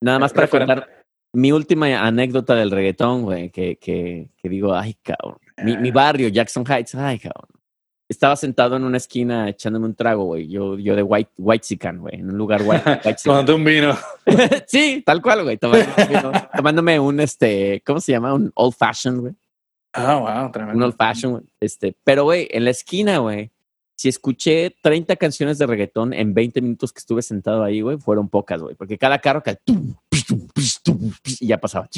Nada 0.00 0.20
más 0.20 0.32
para 0.32 0.46
contar 0.46 0.88
mi 1.34 1.50
última 1.50 2.06
anécdota 2.06 2.54
del 2.54 2.70
reggaetón, 2.70 3.22
güey, 3.22 3.50
que, 3.50 3.76
que, 3.76 4.28
que 4.40 4.48
digo, 4.48 4.74
ay, 4.74 4.94
cabrón. 5.02 5.38
Mi, 5.64 5.72
Eh. 5.72 5.78
mi 5.78 5.90
barrio, 5.90 6.28
Jackson 6.28 6.64
Heights, 6.64 6.94
ay, 6.94 7.18
cabrón. 7.18 7.48
Estaba 8.08 8.36
sentado 8.36 8.76
en 8.76 8.84
una 8.84 8.98
esquina 8.98 9.48
echándome 9.48 9.86
un 9.86 9.94
trago, 9.94 10.24
güey. 10.24 10.48
Yo, 10.48 10.78
yo 10.78 10.94
de 10.94 11.02
white, 11.02 11.30
white 11.38 11.76
güey, 11.98 12.14
en 12.20 12.30
un 12.30 12.38
lugar 12.38 12.62
white, 12.64 13.00
white 13.04 13.20
Cuando 13.24 13.56
un 13.56 13.64
vino. 13.64 13.96
sí, 14.66 15.02
tal 15.04 15.20
cual, 15.20 15.42
güey. 15.42 15.58
Tomando- 15.58 15.86
tomándome 16.56 17.00
un, 17.00 17.18
este, 17.20 17.82
¿cómo 17.84 17.98
se 18.00 18.12
llama? 18.12 18.32
Un 18.34 18.52
old 18.54 18.74
fashioned, 18.74 19.20
güey. 19.20 19.34
Ah, 19.92 20.16
wow, 20.16 20.46
Un 20.46 20.52
tremendo. 20.52 20.84
old 20.84 20.94
fashioned, 20.96 21.32
güey. 21.40 21.44
Este, 21.58 21.96
pero, 22.04 22.24
güey, 22.24 22.46
en 22.52 22.64
la 22.64 22.70
esquina, 22.70 23.18
güey, 23.18 23.50
si 23.96 24.08
escuché 24.08 24.76
30 24.82 25.16
canciones 25.16 25.58
de 25.58 25.66
reggaetón 25.66 26.12
en 26.12 26.32
20 26.34 26.60
minutos 26.60 26.92
que 26.92 26.98
estuve 26.98 27.22
sentado 27.22 27.64
ahí, 27.64 27.80
güey, 27.80 27.96
fueron 27.98 28.28
pocas, 28.28 28.60
güey. 28.60 28.74
Porque 28.76 28.98
cada 28.98 29.18
carro 29.18 29.42
que 29.42 29.58
y 31.40 31.46
ya 31.46 31.58
pasaba. 31.58 31.88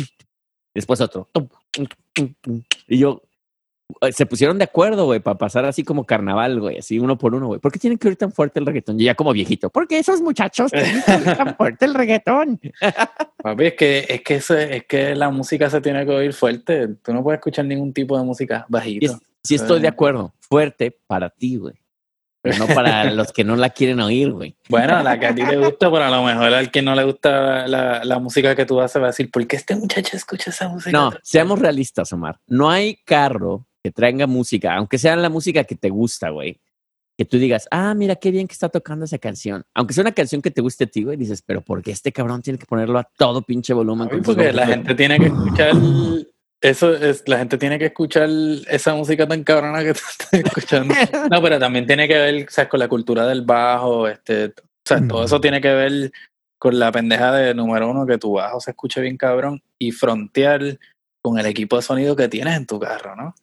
Después 0.74 1.00
otro. 1.00 1.28
Y 2.86 2.98
yo, 2.98 3.20
eh, 3.20 3.28
se 4.12 4.26
pusieron 4.26 4.59
de 4.59 4.64
acuerdo, 4.64 5.07
güey, 5.07 5.20
para 5.20 5.39
pasar 5.39 5.64
así 5.64 5.82
como 5.82 6.05
carnaval, 6.05 6.61
güey, 6.61 6.78
así 6.78 6.99
uno 6.99 7.16
por 7.16 7.34
uno, 7.34 7.47
güey. 7.47 7.61
¿Por 7.61 7.72
qué 7.72 7.78
tienen 7.78 7.99
que 7.99 8.09
oír 8.09 8.16
tan 8.16 8.32
fuerte 8.32 8.61
el 8.61 8.66
reggaetón? 8.66 8.99
Yo 8.99 9.05
ya 9.07 9.14
como 9.14 9.32
viejito. 9.32 9.70
Porque 9.70 9.99
esos 9.99 10.20
muchachos 10.20 10.70
tienen 10.70 11.03
que 11.03 11.12
oír 11.12 11.36
tan 11.36 11.57
fuerte 11.57 11.84
el 11.86 11.95
reggaetón. 11.95 12.61
Papi, 13.43 13.66
es 13.66 13.74
que, 13.74 14.07
es 14.09 14.22
que 14.22 14.34
es 14.76 14.84
que 14.86 15.14
la 15.14 15.30
música 15.30 15.70
se 15.70 15.80
tiene 15.80 16.05
que 16.05 16.12
oír 16.12 16.32
fuerte. 16.32 16.89
Tú 17.03 17.12
no 17.14 17.22
puedes 17.22 17.39
escuchar 17.39 17.64
ningún 17.64 17.93
tipo 17.93 18.18
de 18.18 18.24
música 18.24 18.66
bajito. 18.68 19.07
es- 19.12 19.18
sí 19.43 19.55
estoy 19.55 19.80
de 19.80 19.89
acuerdo. 19.89 20.34
Fuerte 20.41 20.97
para 21.07 21.30
ti, 21.30 21.57
güey. 21.57 21.74
Pero 22.43 22.59
no 22.59 22.66
para 22.74 23.05
los 23.12 23.32
que 23.32 23.43
no 23.45 23.57
la 23.57 23.70
quieren 23.70 24.01
oír, 24.01 24.32
güey. 24.32 24.57
Bueno, 24.68 25.03
la 25.03 25.18
que 25.18 25.26
a 25.26 25.34
ti 25.34 25.43
te 25.45 25.57
gusta, 25.57 25.91
pero 25.91 26.05
a 26.05 26.11
lo 26.11 26.22
mejor 26.24 26.53
al 26.53 26.70
que 26.70 26.82
no 26.82 26.95
le 26.95 27.05
gusta 27.05 27.66
la, 27.66 28.05
la 28.05 28.18
música 28.18 28.55
que 28.55 28.66
tú 28.66 28.80
haces 28.80 29.01
va 29.01 29.07
a 29.07 29.11
decir, 29.11 29.30
¿por 29.30 29.47
qué 29.47 29.57
este 29.57 29.74
muchacho 29.76 30.16
escucha 30.16 30.51
esa 30.51 30.68
música? 30.68 30.91
No, 30.93 31.11
seamos 31.22 31.59
realistas, 31.59 32.12
Omar. 32.12 32.39
No 32.47 32.70
hay 32.70 32.97
carro 33.05 33.66
que 33.83 33.91
traiga 33.91 34.26
música, 34.26 34.74
aunque 34.74 34.99
sea 34.99 35.16
la 35.16 35.29
música 35.29 35.64
que 35.64 35.74
te 35.74 35.91
gusta, 35.91 36.31
güey. 36.31 36.61
Que 37.16 37.24
tú 37.24 37.39
digas, 37.39 37.66
ah, 37.72 37.95
mira 37.95 38.14
qué 38.14 38.31
bien 38.31 38.47
que 38.47 38.53
está 38.53 38.68
tocando 38.68 39.05
esa 39.05 39.18
canción. 39.18 39.64
Aunque 39.74 39.93
sea 39.93 40.03
una 40.03 40.12
canción 40.12 40.41
que 40.41 40.53
te 40.53 40.61
guste 40.61 40.85
a 40.85 40.87
ti, 40.87 41.03
güey, 41.03 41.16
dices, 41.16 41.43
pero 41.43 41.62
¿por 41.62 41.83
qué 41.83 41.91
este 41.91 42.12
cabrón 42.12 42.43
tiene 42.43 42.61
que 42.61 42.66
ponerlo 42.66 42.99
a 42.99 43.09
todo 43.16 43.43
pinche 43.43 43.74
volumen? 43.74 44.09
Con 44.09 44.22
porque 44.22 44.53
la 44.53 44.66
gente 44.66 44.95
tiene 44.95 45.18
que 45.18 45.26
escuchar 45.26 45.72
eso 46.61 46.93
es 46.93 47.22
la 47.26 47.39
gente 47.39 47.57
tiene 47.57 47.79
que 47.79 47.87
escuchar 47.87 48.29
esa 48.68 48.95
música 48.95 49.26
tan 49.26 49.45
cabrona 49.45 49.83
que 49.85 49.95
tú 49.95 50.01
estás 50.11 50.33
escuchando 50.33 50.95
no 51.31 51.43
pero 51.43 51.59
también 51.59 51.87
tiene 51.87 52.09
que 52.09 52.18
ver 52.18 52.47
¿sabes? 52.51 52.68
con 52.68 52.81
la 52.81 52.89
cultura 52.89 53.26
del 53.26 53.43
bajo 53.43 54.09
este 54.09 54.47
o 54.47 54.53
sea, 54.89 55.07
todo 55.07 55.24
eso 55.24 55.41
tiene 55.41 55.61
que 55.61 55.72
ver 55.72 56.12
con 56.59 56.79
la 56.79 56.91
pendeja 56.91 57.33
de 57.33 57.55
número 57.55 57.91
uno 57.91 58.07
que 58.07 58.18
tu 58.18 58.33
bajo 58.33 58.61
se 58.61 58.72
escuche 58.72 59.01
bien 59.01 59.16
cabrón 59.16 59.62
y 59.79 59.93
frontear 59.93 60.79
con 61.20 61.39
el 61.39 61.47
equipo 61.47 61.76
de 61.76 61.83
sonido 61.83 62.16
que 62.16 62.29
tienes 62.29 62.57
en 62.57 62.66
tu 62.66 62.81
carro 62.81 63.14
¿no? 63.14 63.35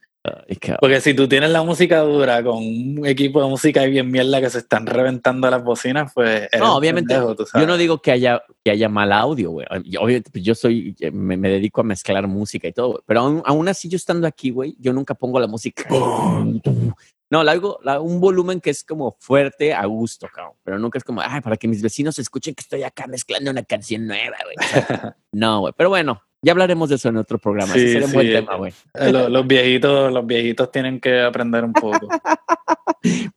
Ay, 0.49 0.57
porque 0.79 1.01
si 1.01 1.13
tú 1.13 1.27
tienes 1.27 1.49
la 1.49 1.63
música 1.63 1.99
dura 2.01 2.43
con 2.43 2.57
un 2.57 3.05
equipo 3.05 3.41
de 3.43 3.49
música 3.49 3.81
ahí 3.81 3.89
bien 3.91 4.09
mierda 4.11 4.41
que 4.41 4.49
se 4.49 4.59
están 4.59 4.85
reventando 4.85 5.49
las 5.49 5.63
bocinas 5.63 6.11
pues 6.13 6.47
No, 6.59 6.75
obviamente, 6.77 7.13
pendejo, 7.13 7.35
tú 7.35 7.45
Yo 7.53 7.65
no 7.67 7.77
digo 7.77 8.01
que 8.01 8.11
haya, 8.11 8.41
que 8.63 8.71
haya 8.71 8.89
mal 8.89 9.11
audio, 9.11 9.51
güey. 9.51 9.65
Yo- 9.85 10.01
Obviamente, 10.01 10.31
pues, 10.31 10.43
yo 10.43 10.55
soy, 10.55 10.95
me, 11.11 11.37
me 11.37 11.49
dedico 11.49 11.81
a 11.81 11.83
mezclar 11.83 12.27
música 12.27 12.67
y 12.67 12.73
todo, 12.73 12.87
güey. 12.89 13.01
Pero 13.05 13.19
aún, 13.21 13.43
aún 13.45 13.67
así, 13.67 13.87
yo 13.89 13.95
estando 13.95 14.27
aquí, 14.27 14.49
güey, 14.51 14.75
yo 14.79 14.93
nunca 14.93 15.13
pongo 15.15 15.39
la 15.39 15.47
música. 15.47 15.83
No, 17.31 17.43
la 17.43 17.53
hago 17.53 17.79
la- 17.83 17.99
un 18.01 18.19
volumen 18.19 18.61
que 18.61 18.69
es 18.69 18.83
como 18.83 19.17
fuerte 19.19 19.73
a 19.73 19.83
gusto, 19.85 20.27
cabrón. 20.33 20.53
Pero 20.63 20.77
nunca 20.77 20.99
es 20.99 21.03
como, 21.03 21.21
ay, 21.21 21.41
para 21.41 21.57
que 21.57 21.67
mis 21.67 21.81
vecinos 21.81 22.19
escuchen 22.19 22.53
que 22.53 22.61
estoy 22.61 22.83
acá 22.83 23.07
mezclando 23.07 23.49
una 23.49 23.63
canción 23.63 24.05
nueva, 24.05 24.37
güey. 24.43 24.55
No, 25.31 25.61
güey. 25.61 25.73
Pero 25.75 25.89
bueno, 25.89 26.21
ya 26.45 26.51
hablaremos 26.51 26.87
de 26.89 26.95
eso 26.95 27.09
en 27.09 27.17
otro 27.17 27.37
programa. 27.39 27.73
Sí, 27.73 27.79
sería 27.91 28.05
un 28.07 28.13
buen 28.13 28.27
sí. 28.27 28.33
tema, 28.33 28.55
güey. 28.55 28.71
Eh, 28.93 29.11
Los, 29.11 29.29
los 29.31 29.47
viejitos, 29.47 30.13
los 30.13 30.25
viejitos 30.25 30.71
tienen 30.71 30.99
que 30.99 31.21
aprender 31.21 31.63
un 31.63 31.73
poco. 31.73 32.07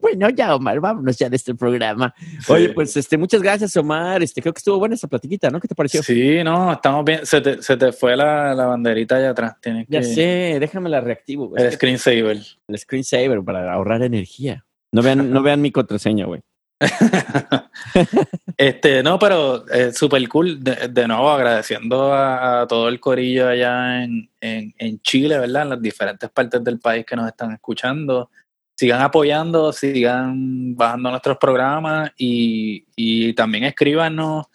Bueno, 0.01 0.31
ya, 0.31 0.55
Omar, 0.55 0.81
vámonos 0.81 1.19
ya 1.19 1.29
de 1.29 1.37
este 1.37 1.55
programa. 1.55 2.15
Oye, 2.49 2.69
Sí. 2.69 2.73
pues, 2.73 2.97
este, 2.97 3.19
muchas 3.19 3.43
gracias, 3.43 3.77
Omar. 3.77 4.23
Este, 4.23 4.41
creo 4.41 4.55
que 4.55 4.59
estuvo 4.59 4.79
buena 4.79 4.95
esa 4.95 5.09
platiquita, 5.09 5.51
¿no? 5.51 5.61
¿Qué 5.61 5.69
te 5.69 5.75
pareció? 5.75 6.03
Sí, 6.03 6.43
no, 6.43 6.73
estamos 6.73 7.05
bien. 7.05 7.27
Se 7.27 7.43
te, 7.43 7.63
se 7.63 7.77
te 7.77 7.93
fue 7.93 8.17
la, 8.17 8.55
la 8.55 8.65
banderita 8.65 9.17
allá 9.17 9.31
atrás. 9.31 9.57
Tienes 9.61 9.87
Ya 9.89 10.01
que. 10.01 10.07
sé, 10.07 10.57
déjame 10.59 10.89
la 10.89 11.03
reactivo, 11.03 11.49
güey. 11.49 11.63
El 11.63 11.71
screensaver. 11.73 12.39
El 12.69 12.79
screensaver 12.79 13.43
para 13.43 13.71
ahorrar 13.71 14.03
energía. 14.03 14.65
No 14.91 15.03
vean, 15.03 15.31
no 15.31 15.43
vean 15.43 15.61
mi 15.61 15.71
contraseña, 15.71 16.25
güey. 16.25 16.41
este, 18.57 19.03
no, 19.03 19.19
pero 19.19 19.65
eh, 19.69 19.93
cool. 20.29 20.63
De, 20.63 21.09
nuevo, 21.09 21.31
agradeciendo 21.31 22.13
a, 22.15 22.67
todo 22.69 22.89
el 22.89 23.01
corillo 23.01 23.49
allá 23.49 24.05
en, 24.05 24.31
en, 24.41 24.75
en 24.79 25.01
Chile, 25.01 25.39
¿verdad? 25.39 25.63
En 25.63 25.69
las 25.71 25.83
diferentes 25.83 26.31
partes 26.31 26.63
del 26.63 26.79
país 26.79 27.05
que 27.05 27.17
nos 27.17 27.27
están 27.27 27.53
escuchando. 27.53 28.31
Sigan 28.77 29.03
apoyando, 29.03 29.73
sigan 29.73 30.77
bajando 30.77 31.11
nuestros 31.11 31.37
programas 31.39 32.13
y, 32.17 32.87
y 32.95 33.33
también 33.33 33.65
escríbanos. 33.65 34.47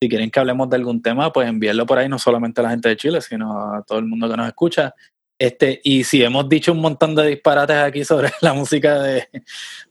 Si 0.00 0.08
quieren 0.08 0.30
que 0.30 0.40
hablemos 0.40 0.70
de 0.70 0.76
algún 0.76 1.02
tema, 1.02 1.32
pues 1.32 1.48
envíenlo 1.48 1.84
por 1.84 1.98
ahí, 1.98 2.08
no 2.08 2.18
solamente 2.18 2.60
a 2.60 2.64
la 2.64 2.70
gente 2.70 2.88
de 2.88 2.96
Chile, 2.96 3.20
sino 3.20 3.74
a 3.74 3.82
todo 3.82 3.98
el 3.98 4.06
mundo 4.06 4.28
que 4.30 4.36
nos 4.36 4.46
escucha. 4.46 4.94
Este, 5.38 5.80
y 5.84 6.02
si 6.02 6.22
hemos 6.22 6.48
dicho 6.48 6.72
un 6.72 6.80
montón 6.80 7.14
de 7.14 7.26
disparates 7.26 7.76
aquí 7.76 8.04
sobre 8.04 8.32
la 8.40 8.54
música 8.54 9.00
de, 9.00 9.28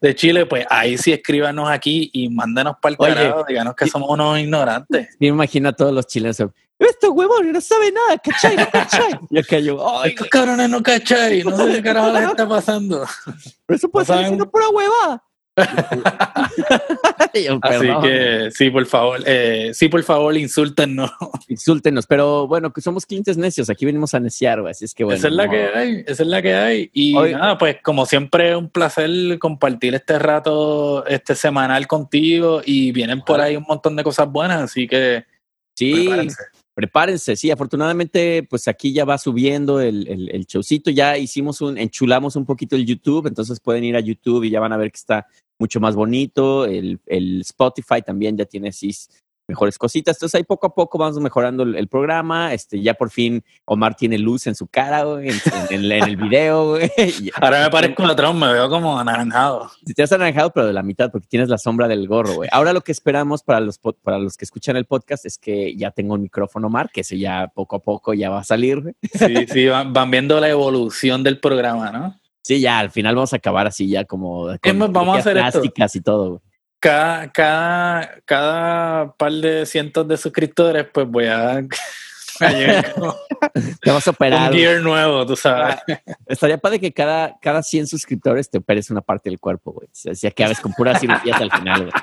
de 0.02 0.16
Chile, 0.16 0.46
pues 0.46 0.66
ahí 0.70 0.98
sí 0.98 1.14
escríbanos 1.14 1.70
aquí 1.70 2.10
y 2.12 2.30
mándenos 2.30 2.76
para 2.82 2.92
el 2.92 2.98
carajo, 2.98 3.46
díganos 3.48 3.76
que 3.76 3.88
somos 3.88 4.10
unos 4.10 4.40
ignorantes. 4.40 5.16
Me 5.20 5.28
imagino 5.28 5.70
a 5.70 5.74
todos 5.74 5.94
los 5.94 6.06
chilenos. 6.06 6.38
Estos 6.80 7.10
huevones 7.10 7.54
no 7.54 7.62
saben 7.62 7.94
nada, 7.94 8.18
¿cachai? 8.20 8.56
¿No 8.56 8.70
cachai? 8.70 9.20
Y 9.32 9.40
acá 9.40 9.58
yo, 9.60 10.00
ay, 10.00 10.12
Estos 10.12 10.28
cabrones 10.28 10.70
no 10.70 10.84
cachai, 10.84 11.44
no 11.44 11.58
sé 11.58 11.72
qué 11.74 11.82
carajo 11.82 12.12
les 12.12 12.24
está 12.30 12.48
pasando. 12.48 13.06
pero 13.66 13.78
eso 13.78 13.90
puede 13.90 14.06
no 14.08 14.20
diciendo 14.20 14.52
pura 14.52 14.70
hueva. 14.70 15.24
Yo, 17.34 17.60
Así 17.62 17.88
que 18.02 18.50
sí, 18.52 18.70
por 18.72 18.86
favor, 18.86 19.22
eh, 19.26 19.72
sí, 19.74 19.90
por 19.90 20.02
favor, 20.04 20.36
insúltenos. 20.36 21.12
Insúltenos, 21.48 22.08
pero 22.08 22.48
bueno, 22.48 22.74
que 22.74 22.82
somos 22.82 23.06
clientes 23.06 23.38
necios, 23.38 23.70
aquí 23.70 23.86
venimos 23.86 24.16
a 24.16 24.20
neciar, 24.20 24.66
así 24.68 24.86
es 24.86 24.94
que 24.96 25.04
bueno. 25.04 25.18
esa 25.18 25.28
es 25.28 25.34
la 25.34 25.46
no. 25.46 25.52
que 25.52 25.68
hay, 25.68 26.04
esa 26.08 26.24
es 26.24 26.30
la 26.30 26.42
que 26.42 26.56
hay. 26.56 26.90
Y 26.94 27.14
nada, 27.14 27.58
pues 27.58 27.78
como 27.84 28.06
siempre, 28.08 28.56
un 28.56 28.70
placer 28.70 29.38
compartir 29.40 29.94
este 29.94 30.18
rato 30.18 31.06
este 31.06 31.36
semanal 31.36 31.86
contigo 31.86 32.62
y 32.66 32.92
vienen 32.92 33.22
por 33.22 33.40
ahí 33.40 33.56
un 33.56 33.66
montón 33.68 33.96
de 33.96 34.04
cosas 34.04 34.28
buenas, 34.32 34.62
así 34.62 34.88
que 34.88 35.26
Sí, 35.78 35.94
prepárense. 35.94 36.44
prepárense, 36.74 37.36
sí, 37.36 37.52
afortunadamente, 37.52 38.42
pues 38.50 38.68
aquí 38.68 38.94
ya 38.94 39.06
va 39.06 39.20
subiendo 39.20 39.80
el, 39.80 40.08
el, 40.08 40.30
el 40.32 40.46
showcito, 40.46 40.90
ya 40.90 41.18
hicimos 41.20 41.62
un, 41.62 41.78
enchulamos 41.78 42.36
un 42.36 42.46
poquito 42.46 42.76
el 42.76 42.84
YouTube, 42.84 43.28
entonces 43.28 43.60
pueden 43.60 43.84
ir 43.84 43.96
a 43.96 44.00
YouTube 44.00 44.44
y 44.44 44.50
ya 44.50 44.60
van 44.60 44.74
a 44.74 44.78
ver 44.78 44.92
que 44.92 44.98
está 44.98 45.28
mucho 45.60 45.80
más 45.80 45.96
bonito, 45.96 46.66
el, 46.66 47.00
el 47.06 47.42
Spotify 47.42 48.02
también 48.02 48.38
ya 48.38 48.46
tiene 48.46 48.70
así 48.70 48.92
mejores 49.48 49.78
cositas, 49.78 50.18
entonces 50.18 50.36
ahí 50.36 50.44
poco 50.44 50.68
a 50.68 50.76
poco 50.76 50.98
vamos 50.98 51.20
mejorando 51.20 51.64
el, 51.64 51.76
el 51.76 51.88
programa, 51.88 52.54
este, 52.54 52.82
ya 52.82 52.96
por 52.96 53.10
fin 53.10 53.44
Omar 53.64 53.96
tiene 53.96 54.18
luz 54.18 54.46
en 54.46 54.56
su 54.56 54.68
cara, 54.68 55.04
güey, 55.04 55.30
en, 55.30 55.36
en 55.70 55.86
el, 55.86 55.92
en 55.94 56.04
el 56.04 56.18
video, 56.18 56.72
güey, 56.72 56.92
Ahora 57.42 57.64
me 57.64 57.70
parezco 57.70 58.04
a 58.04 58.16
Tron, 58.16 58.38
me 58.38 58.52
veo 58.52 58.70
como 58.70 59.00
anaranjado. 59.00 59.72
Si 59.86 59.94
te 59.94 60.04
has 60.04 60.12
anaranjado, 60.12 60.52
pero 60.52 60.68
de 60.68 60.74
la 60.74 60.84
mitad, 60.84 61.12
porque 61.12 61.28
tienes 61.28 61.48
la 61.48 61.58
sombra 61.58 61.88
del 61.88 62.08
gorro, 62.08 62.36
güey. 62.36 62.50
Ahora 62.52 62.74
lo 62.74 62.82
que 62.82 62.92
esperamos 62.92 63.42
para 63.42 63.62
los, 63.62 63.78
para 63.78 64.20
los 64.20 64.36
que 64.36 64.46
escuchan 64.46 64.76
el 64.76 64.86
podcast 64.86 65.26
es 65.26 65.38
que 65.38 65.76
ya 65.76 65.92
tengo 65.92 66.16
un 66.16 66.22
micrófono, 66.22 66.70
Mar, 66.70 66.90
que 66.92 67.02
ese 67.02 67.18
ya 67.18 67.48
poco 67.48 67.78
a 67.78 67.80
poco 67.80 68.14
ya 68.14 68.30
va 68.30 68.40
a 68.40 68.44
salir, 68.44 68.82
güey. 68.82 68.96
Sí, 69.14 69.48
sí, 69.48 69.68
van, 69.68 69.94
van 69.94 70.12
viendo 70.12 70.40
la 70.40 70.50
evolución 70.50 71.24
del 71.24 71.40
programa, 71.40 71.92
¿no? 71.92 72.20
Sí, 72.48 72.62
ya, 72.62 72.80
al 72.80 72.92
final 72.92 73.14
vamos 73.14 73.34
a 73.34 73.36
acabar 73.36 73.68
así 73.68 73.90
ya 73.90 74.06
como 74.06 74.46
más, 74.46 74.92
vamos 74.92 75.18
a 75.18 75.20
hacer 75.20 75.36
esto. 75.36 75.60
plásticas 75.60 75.96
y 75.98 76.02
todo, 76.02 76.30
güey. 76.30 76.42
Cada, 76.80 77.30
cada, 77.32 78.22
cada 78.24 79.14
par 79.14 79.34
de 79.34 79.66
cientos 79.66 80.08
de 80.08 80.16
suscriptores, 80.16 80.86
pues 80.94 81.08
voy 81.08 81.26
a, 81.26 81.62
Te 83.82 83.92
vas 83.92 84.08
a 84.08 84.12
operar. 84.12 84.52
un 84.52 84.58
gear 84.58 84.82
nuevo, 84.82 85.26
tú 85.26 85.36
sabes. 85.36 85.76
Estaría 86.26 86.58
padre 86.58 86.80
que 86.80 86.94
cada, 86.94 87.38
cada 87.42 87.62
100 87.64 87.88
suscriptores 87.88 88.50
te 88.50 88.60
operes 88.60 88.90
una 88.90 89.02
parte 89.02 89.30
del 89.30 89.40
cuerpo, 89.40 89.74
güey. 89.74 89.88
O 89.88 89.92
sea, 89.92 90.16
si 90.16 90.26
acabes 90.26 90.62
con 90.62 90.72
puras 90.72 91.02
cirugías 91.02 91.42
al 91.42 91.52
final, 91.52 91.90
güey. 91.90 91.94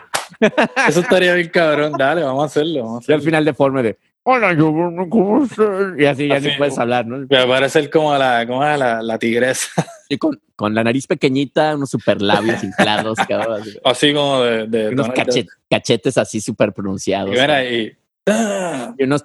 Eso 0.88 1.01
estaría 1.01 1.32
bien 1.34 1.49
cabrón. 1.49 1.92
Dale, 1.97 2.22
vamos 2.22 2.42
a 2.42 2.47
hacerlo. 2.47 2.84
Vamos 2.84 3.09
a 3.09 3.12
Y 3.12 3.14
al 3.14 3.22
final 3.22 3.45
de 3.47 3.55
forma 3.55 3.82
de, 3.82 3.99
Hola, 4.26 4.54
yo, 4.54 4.72
¿cómo 5.10 5.44
estás? 5.44 5.98
Y 5.98 6.06
así 6.06 6.28
ya 6.28 6.36
Así, 6.36 6.48
ni 6.48 6.56
puedes 6.56 6.78
hablar, 6.78 7.06
¿no? 7.06 7.18
Me 7.18 7.46
parece 7.46 7.90
como 7.90 8.16
la, 8.16 8.46
como 8.46 8.62
la, 8.64 9.02
la 9.02 9.18
tigresa. 9.18 9.68
Y 10.08 10.18
con, 10.18 10.38
con 10.54 10.74
la 10.74 10.84
nariz 10.84 11.06
pequeñita, 11.06 11.74
unos 11.76 11.88
super 11.90 12.20
labios 12.20 12.62
inflados, 12.62 13.16
cabrón, 13.26 13.62
así, 13.62 13.78
Así 13.84 14.12
como 14.12 14.42
de. 14.42 14.66
de 14.66 14.88
unos 14.90 15.06
Donald 15.08 15.28
cachet- 15.28 15.48
cachetes 15.70 16.18
así 16.18 16.42
súper 16.42 16.74
pronunciados. 16.74 17.34
Y 17.34 17.40
mira, 17.40 17.64
y. 17.64 17.96
¡Ah! 18.26 18.94
y 18.98 19.04
unos 19.04 19.24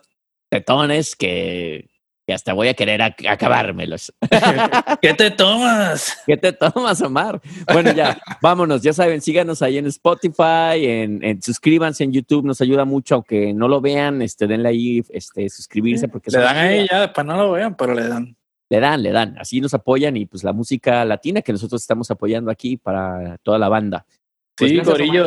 tetones 0.49 1.17
que, 1.17 1.88
que 2.29 2.33
hasta 2.35 2.53
voy 2.53 2.67
a 2.67 2.75
querer 2.75 3.01
ac- 3.01 3.27
acabármelos. 3.27 4.13
¿Qué 5.01 5.15
te 5.15 5.31
tomas? 5.31 6.15
¿Qué 6.27 6.37
te 6.37 6.53
tomas, 6.53 7.01
Omar? 7.01 7.41
Bueno, 7.73 7.91
ya, 7.91 8.21
vámonos. 8.39 8.83
Ya 8.83 8.93
saben, 8.93 9.19
síganos 9.19 9.63
ahí 9.63 9.79
en 9.79 9.87
Spotify, 9.87 10.75
en, 10.85 11.23
en- 11.23 11.41
suscríbanse 11.41 12.03
en 12.03 12.11
YouTube, 12.13 12.45
nos 12.45 12.61
ayuda 12.61 12.85
mucho, 12.85 13.15
aunque 13.15 13.51
no 13.51 13.67
lo 13.67 13.81
vean, 13.81 14.21
este, 14.21 14.45
denle 14.45 14.69
ahí, 14.69 15.03
este, 15.09 15.49
suscribirse, 15.49 16.07
porque 16.07 16.29
Le 16.29 16.37
dan 16.37 16.57
ahí 16.57 16.87
ya, 16.87 17.01
después 17.01 17.25
no 17.25 17.35
lo 17.35 17.51
vean, 17.53 17.75
pero 17.75 17.95
le 17.95 18.07
dan. 18.07 18.37
Le 18.69 18.79
dan, 18.79 19.01
le 19.01 19.11
dan. 19.11 19.35
Así 19.39 19.59
nos 19.59 19.73
apoyan 19.73 20.15
y 20.15 20.27
pues 20.27 20.43
la 20.43 20.53
música 20.53 21.03
latina 21.05 21.41
que 21.41 21.51
nosotros 21.51 21.81
estamos 21.81 22.11
apoyando 22.11 22.51
aquí 22.51 22.77
para 22.77 23.39
toda 23.41 23.57
la 23.57 23.69
banda. 23.69 24.05
Pues 24.55 24.69
Sí. 24.69 24.77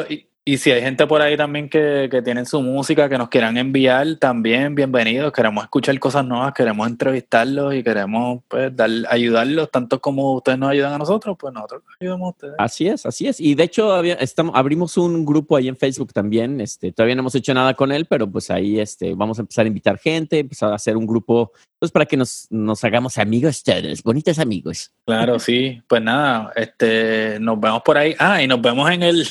Y, 0.09 0.29
y 0.45 0.57
si 0.59 0.73
hay 0.73 0.83
gente 0.83 1.07
por 1.07 1.23
ahí 1.23 1.37
también 1.37 1.69
que, 1.69 2.09
que 2.11 2.21
tienen 2.21 2.47
su 2.47 2.61
música, 2.63 3.09
que 3.09 3.17
nos 3.17 3.29
quieran 3.29 3.57
enviar, 3.57 4.17
también 4.17 4.75
bienvenidos. 4.75 5.31
Queremos 5.33 5.63
escuchar 5.63 5.97
cosas 6.01 6.25
nuevas, 6.25 6.53
queremos 6.53 6.89
entrevistarlos 6.89 7.73
y 7.77 7.85
queremos 7.85 8.41
pues, 8.49 8.75
dar, 8.75 8.91
ayudarlos, 9.09 9.71
tanto 9.71 10.01
como 10.01 10.33
ustedes 10.35 10.59
nos 10.59 10.71
ayudan 10.71 10.95
a 10.95 10.99
nosotros, 10.99 11.37
pues 11.39 11.55
nosotros 11.55 11.83
ayudamos 12.01 12.27
a 12.27 12.31
ustedes. 12.31 12.55
Así 12.59 12.89
es, 12.89 13.07
así 13.07 13.29
es. 13.29 13.39
Y 13.39 13.55
de 13.55 13.63
hecho 13.63 13.93
había- 13.93 14.15
estamos, 14.15 14.57
abrimos 14.57 14.97
un 14.97 15.25
grupo 15.25 15.55
ahí 15.55 15.69
en 15.69 15.77
Facebook 15.77 16.13
también. 16.13 16.61
Este, 16.61 16.91
todavía 16.91 17.15
no 17.15 17.21
hemos 17.21 17.37
hecho 17.37 17.55
nada 17.55 17.75
con 17.75 17.93
él, 17.93 18.07
pero 18.07 18.29
pues 18.29 18.51
ahí 18.51 18.81
este, 18.81 19.15
vamos 19.15 19.39
a 19.39 19.43
empezar 19.43 19.65
a 19.65 19.69
invitar 19.69 19.97
gente, 19.99 20.41
empezar 20.41 20.73
a 20.73 20.75
hacer 20.75 20.97
un 20.97 21.07
grupo, 21.07 21.53
pues 21.79 21.93
para 21.93 22.05
que 22.05 22.17
nos, 22.17 22.49
nos 22.51 22.83
hagamos 22.83 23.17
amigos 23.17 23.63
todos, 23.63 24.03
bonitos 24.03 24.41
amigos. 24.41 24.93
Claro, 25.07 25.39
sí. 25.39 25.81
Pues 25.87 26.03
nada, 26.03 26.53
este, 26.57 27.39
nos 27.39 27.61
vemos 27.61 27.83
por 27.83 27.97
ahí. 27.97 28.17
Ah, 28.19 28.43
y 28.43 28.49
nos 28.49 28.61
vemos 28.61 28.91
en 28.91 29.05
el 29.05 29.29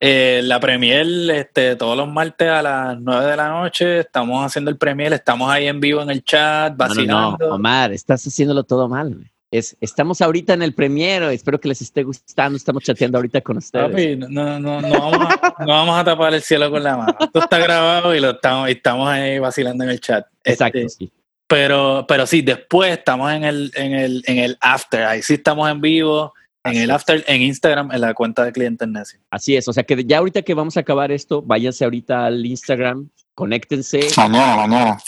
eh, 0.00 0.40
la 0.42 0.53
premier 0.60 1.06
este, 1.30 1.76
todos 1.76 1.96
los 1.96 2.08
martes 2.08 2.48
a 2.48 2.62
las 2.62 3.00
9 3.00 3.26
de 3.30 3.36
la 3.36 3.48
noche. 3.48 4.00
Estamos 4.00 4.44
haciendo 4.44 4.70
el 4.70 4.76
premier, 4.78 5.12
estamos 5.12 5.50
ahí 5.50 5.66
en 5.66 5.80
vivo 5.80 6.02
en 6.02 6.10
el 6.10 6.24
chat, 6.24 6.72
No, 6.72 6.84
no, 6.84 6.88
vacilando. 6.88 7.36
no, 7.40 7.54
Omar, 7.56 7.92
estás 7.92 8.26
haciéndolo 8.26 8.64
todo 8.64 8.88
mal. 8.88 9.30
Es, 9.50 9.76
estamos 9.80 10.20
ahorita 10.20 10.52
en 10.54 10.62
el 10.62 10.74
premiero, 10.74 11.30
espero 11.30 11.60
que 11.60 11.68
les 11.68 11.80
esté 11.80 12.02
gustando, 12.02 12.56
estamos 12.56 12.82
chateando 12.82 13.18
ahorita 13.18 13.40
con 13.40 13.58
ustedes. 13.58 13.88
Papi, 13.88 14.16
no, 14.16 14.28
no, 14.28 14.58
no, 14.58 14.80
no 14.80 14.88
vamos 14.90 15.28
a, 15.30 15.54
no 15.64 15.66
vamos 15.72 16.00
a 16.00 16.02
tapar 16.04 16.34
el 16.34 16.42
cielo 16.42 16.70
con 16.72 16.82
la 16.82 16.96
mano. 16.96 17.16
Esto 17.20 17.38
está 17.38 17.58
grabado 17.58 18.14
y 18.16 18.20
lo 18.20 18.30
estamos, 18.30 18.68
estamos 18.68 19.08
ahí 19.08 19.38
vacilando 19.38 19.84
en 19.84 19.90
el 19.90 20.00
chat. 20.00 20.26
Exacto, 20.42 20.78
Este, 20.78 21.04
sí. 21.06 21.12
pero, 21.46 22.04
pero 22.08 22.26
sí, 22.26 22.42
después 22.42 22.98
estamos 22.98 23.32
en 23.32 23.44
el, 23.44 23.70
en 23.76 23.92
el, 23.94 24.24
en 24.26 24.38
el 24.38 24.58
after. 24.60 25.04
Ahí 25.04 25.22
sí 25.22 25.34
estamos 25.34 25.70
en 25.70 25.80
vivo, 25.80 26.34
en 26.64 26.76
el 26.76 26.90
es. 26.90 26.96
after, 26.96 27.24
en 27.26 27.42
Instagram, 27.42 27.92
en 27.92 28.00
la 28.00 28.14
cuenta 28.14 28.44
de 28.44 28.52
clientes 28.52 28.88
necios. 28.88 29.22
Así 29.30 29.56
es, 29.56 29.68
o 29.68 29.72
sea 29.72 29.84
que 29.84 30.04
ya 30.04 30.18
ahorita 30.18 30.42
que 30.42 30.54
vamos 30.54 30.76
a 30.76 30.80
acabar 30.80 31.12
esto, 31.12 31.42
váyanse 31.42 31.84
ahorita 31.84 32.26
al 32.26 32.44
Instagram, 32.44 33.08
conéctense. 33.34 34.00
Mañana, 34.16 34.56
mañana. 34.66 34.98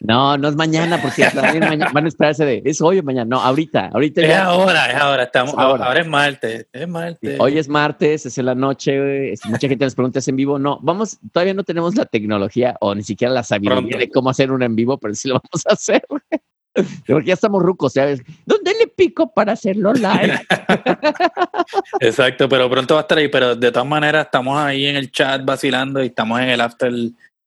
No, 0.00 0.36
no 0.38 0.48
es 0.48 0.54
mañana, 0.54 1.00
porque 1.02 1.24
también 1.34 1.60
mañana, 1.60 1.90
van 1.92 2.04
a 2.04 2.08
esperarse 2.08 2.44
de, 2.44 2.62
es 2.64 2.80
hoy 2.80 2.98
o 3.00 3.02
mañana. 3.02 3.24
No, 3.24 3.40
ahorita, 3.42 3.86
ahorita 3.92 4.20
Es 4.20 4.28
ya. 4.28 4.44
ahora, 4.44 4.90
es 4.92 4.96
ahora. 4.96 5.22
Estamos, 5.24 5.54
Es 5.54 5.58
ahora. 5.58 5.86
ahora. 5.86 6.00
es 6.00 6.06
martes. 6.06 6.66
Es 6.72 6.86
martes. 6.88 7.40
Hoy 7.40 7.58
es 7.58 7.68
martes, 7.68 8.26
es 8.26 8.38
en 8.38 8.46
la 8.46 8.54
noche, 8.54 8.96
güey, 9.00 9.30
este, 9.32 9.48
mucha 9.48 9.66
gente 9.66 9.84
nos 9.84 9.94
pregunta, 9.96 10.20
¿es 10.20 10.28
en 10.28 10.36
vivo? 10.36 10.56
No, 10.58 10.78
vamos, 10.82 11.18
todavía 11.32 11.54
no 11.54 11.64
tenemos 11.64 11.96
la 11.96 12.04
tecnología 12.04 12.76
o 12.80 12.94
ni 12.94 13.02
siquiera 13.02 13.32
la 13.34 13.42
sabiduría 13.42 13.80
Pronto. 13.80 13.98
de 13.98 14.08
cómo 14.10 14.30
hacer 14.30 14.52
un 14.52 14.62
en 14.62 14.76
vivo, 14.76 14.98
pero 14.98 15.14
sí 15.14 15.26
lo 15.28 15.34
vamos 15.34 15.66
a 15.68 15.72
hacer. 15.72 16.02
Porque 17.06 17.28
ya 17.28 17.34
estamos 17.34 17.62
rucos, 17.62 17.92
¿sabes? 17.92 18.22
¿Dónde 18.46 18.72
le 18.78 18.86
pico 18.86 19.32
para 19.32 19.52
hacerlo 19.52 19.92
live? 19.92 20.40
Exacto, 22.00 22.48
pero 22.48 22.70
pronto 22.70 22.94
va 22.94 23.00
a 23.00 23.02
estar 23.02 23.18
ahí. 23.18 23.28
Pero 23.28 23.56
de 23.56 23.72
todas 23.72 23.88
maneras, 23.88 24.26
estamos 24.26 24.58
ahí 24.58 24.86
en 24.86 24.96
el 24.96 25.10
chat 25.10 25.44
vacilando 25.44 26.02
y 26.02 26.06
estamos 26.06 26.40
en 26.40 26.48
el 26.50 26.60
after 26.60 26.92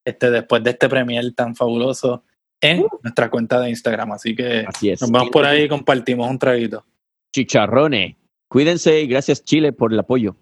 este, 0.04 0.30
después 0.30 0.62
de 0.62 0.70
este 0.70 0.88
premier 0.88 1.32
tan 1.34 1.54
fabuloso 1.54 2.24
en 2.60 2.86
nuestra 3.02 3.30
cuenta 3.30 3.60
de 3.60 3.70
Instagram. 3.70 4.12
Así 4.12 4.34
que 4.34 4.64
Así 4.66 4.90
es. 4.90 5.00
nos 5.00 5.10
vamos 5.10 5.30
por 5.30 5.44
ahí 5.44 5.62
y 5.62 5.68
compartimos 5.68 6.30
un 6.30 6.38
traguito. 6.38 6.84
Chicharrones. 7.32 8.16
Cuídense 8.48 9.00
y 9.00 9.06
gracias 9.06 9.42
Chile 9.42 9.72
por 9.72 9.92
el 9.92 9.98
apoyo. 9.98 10.36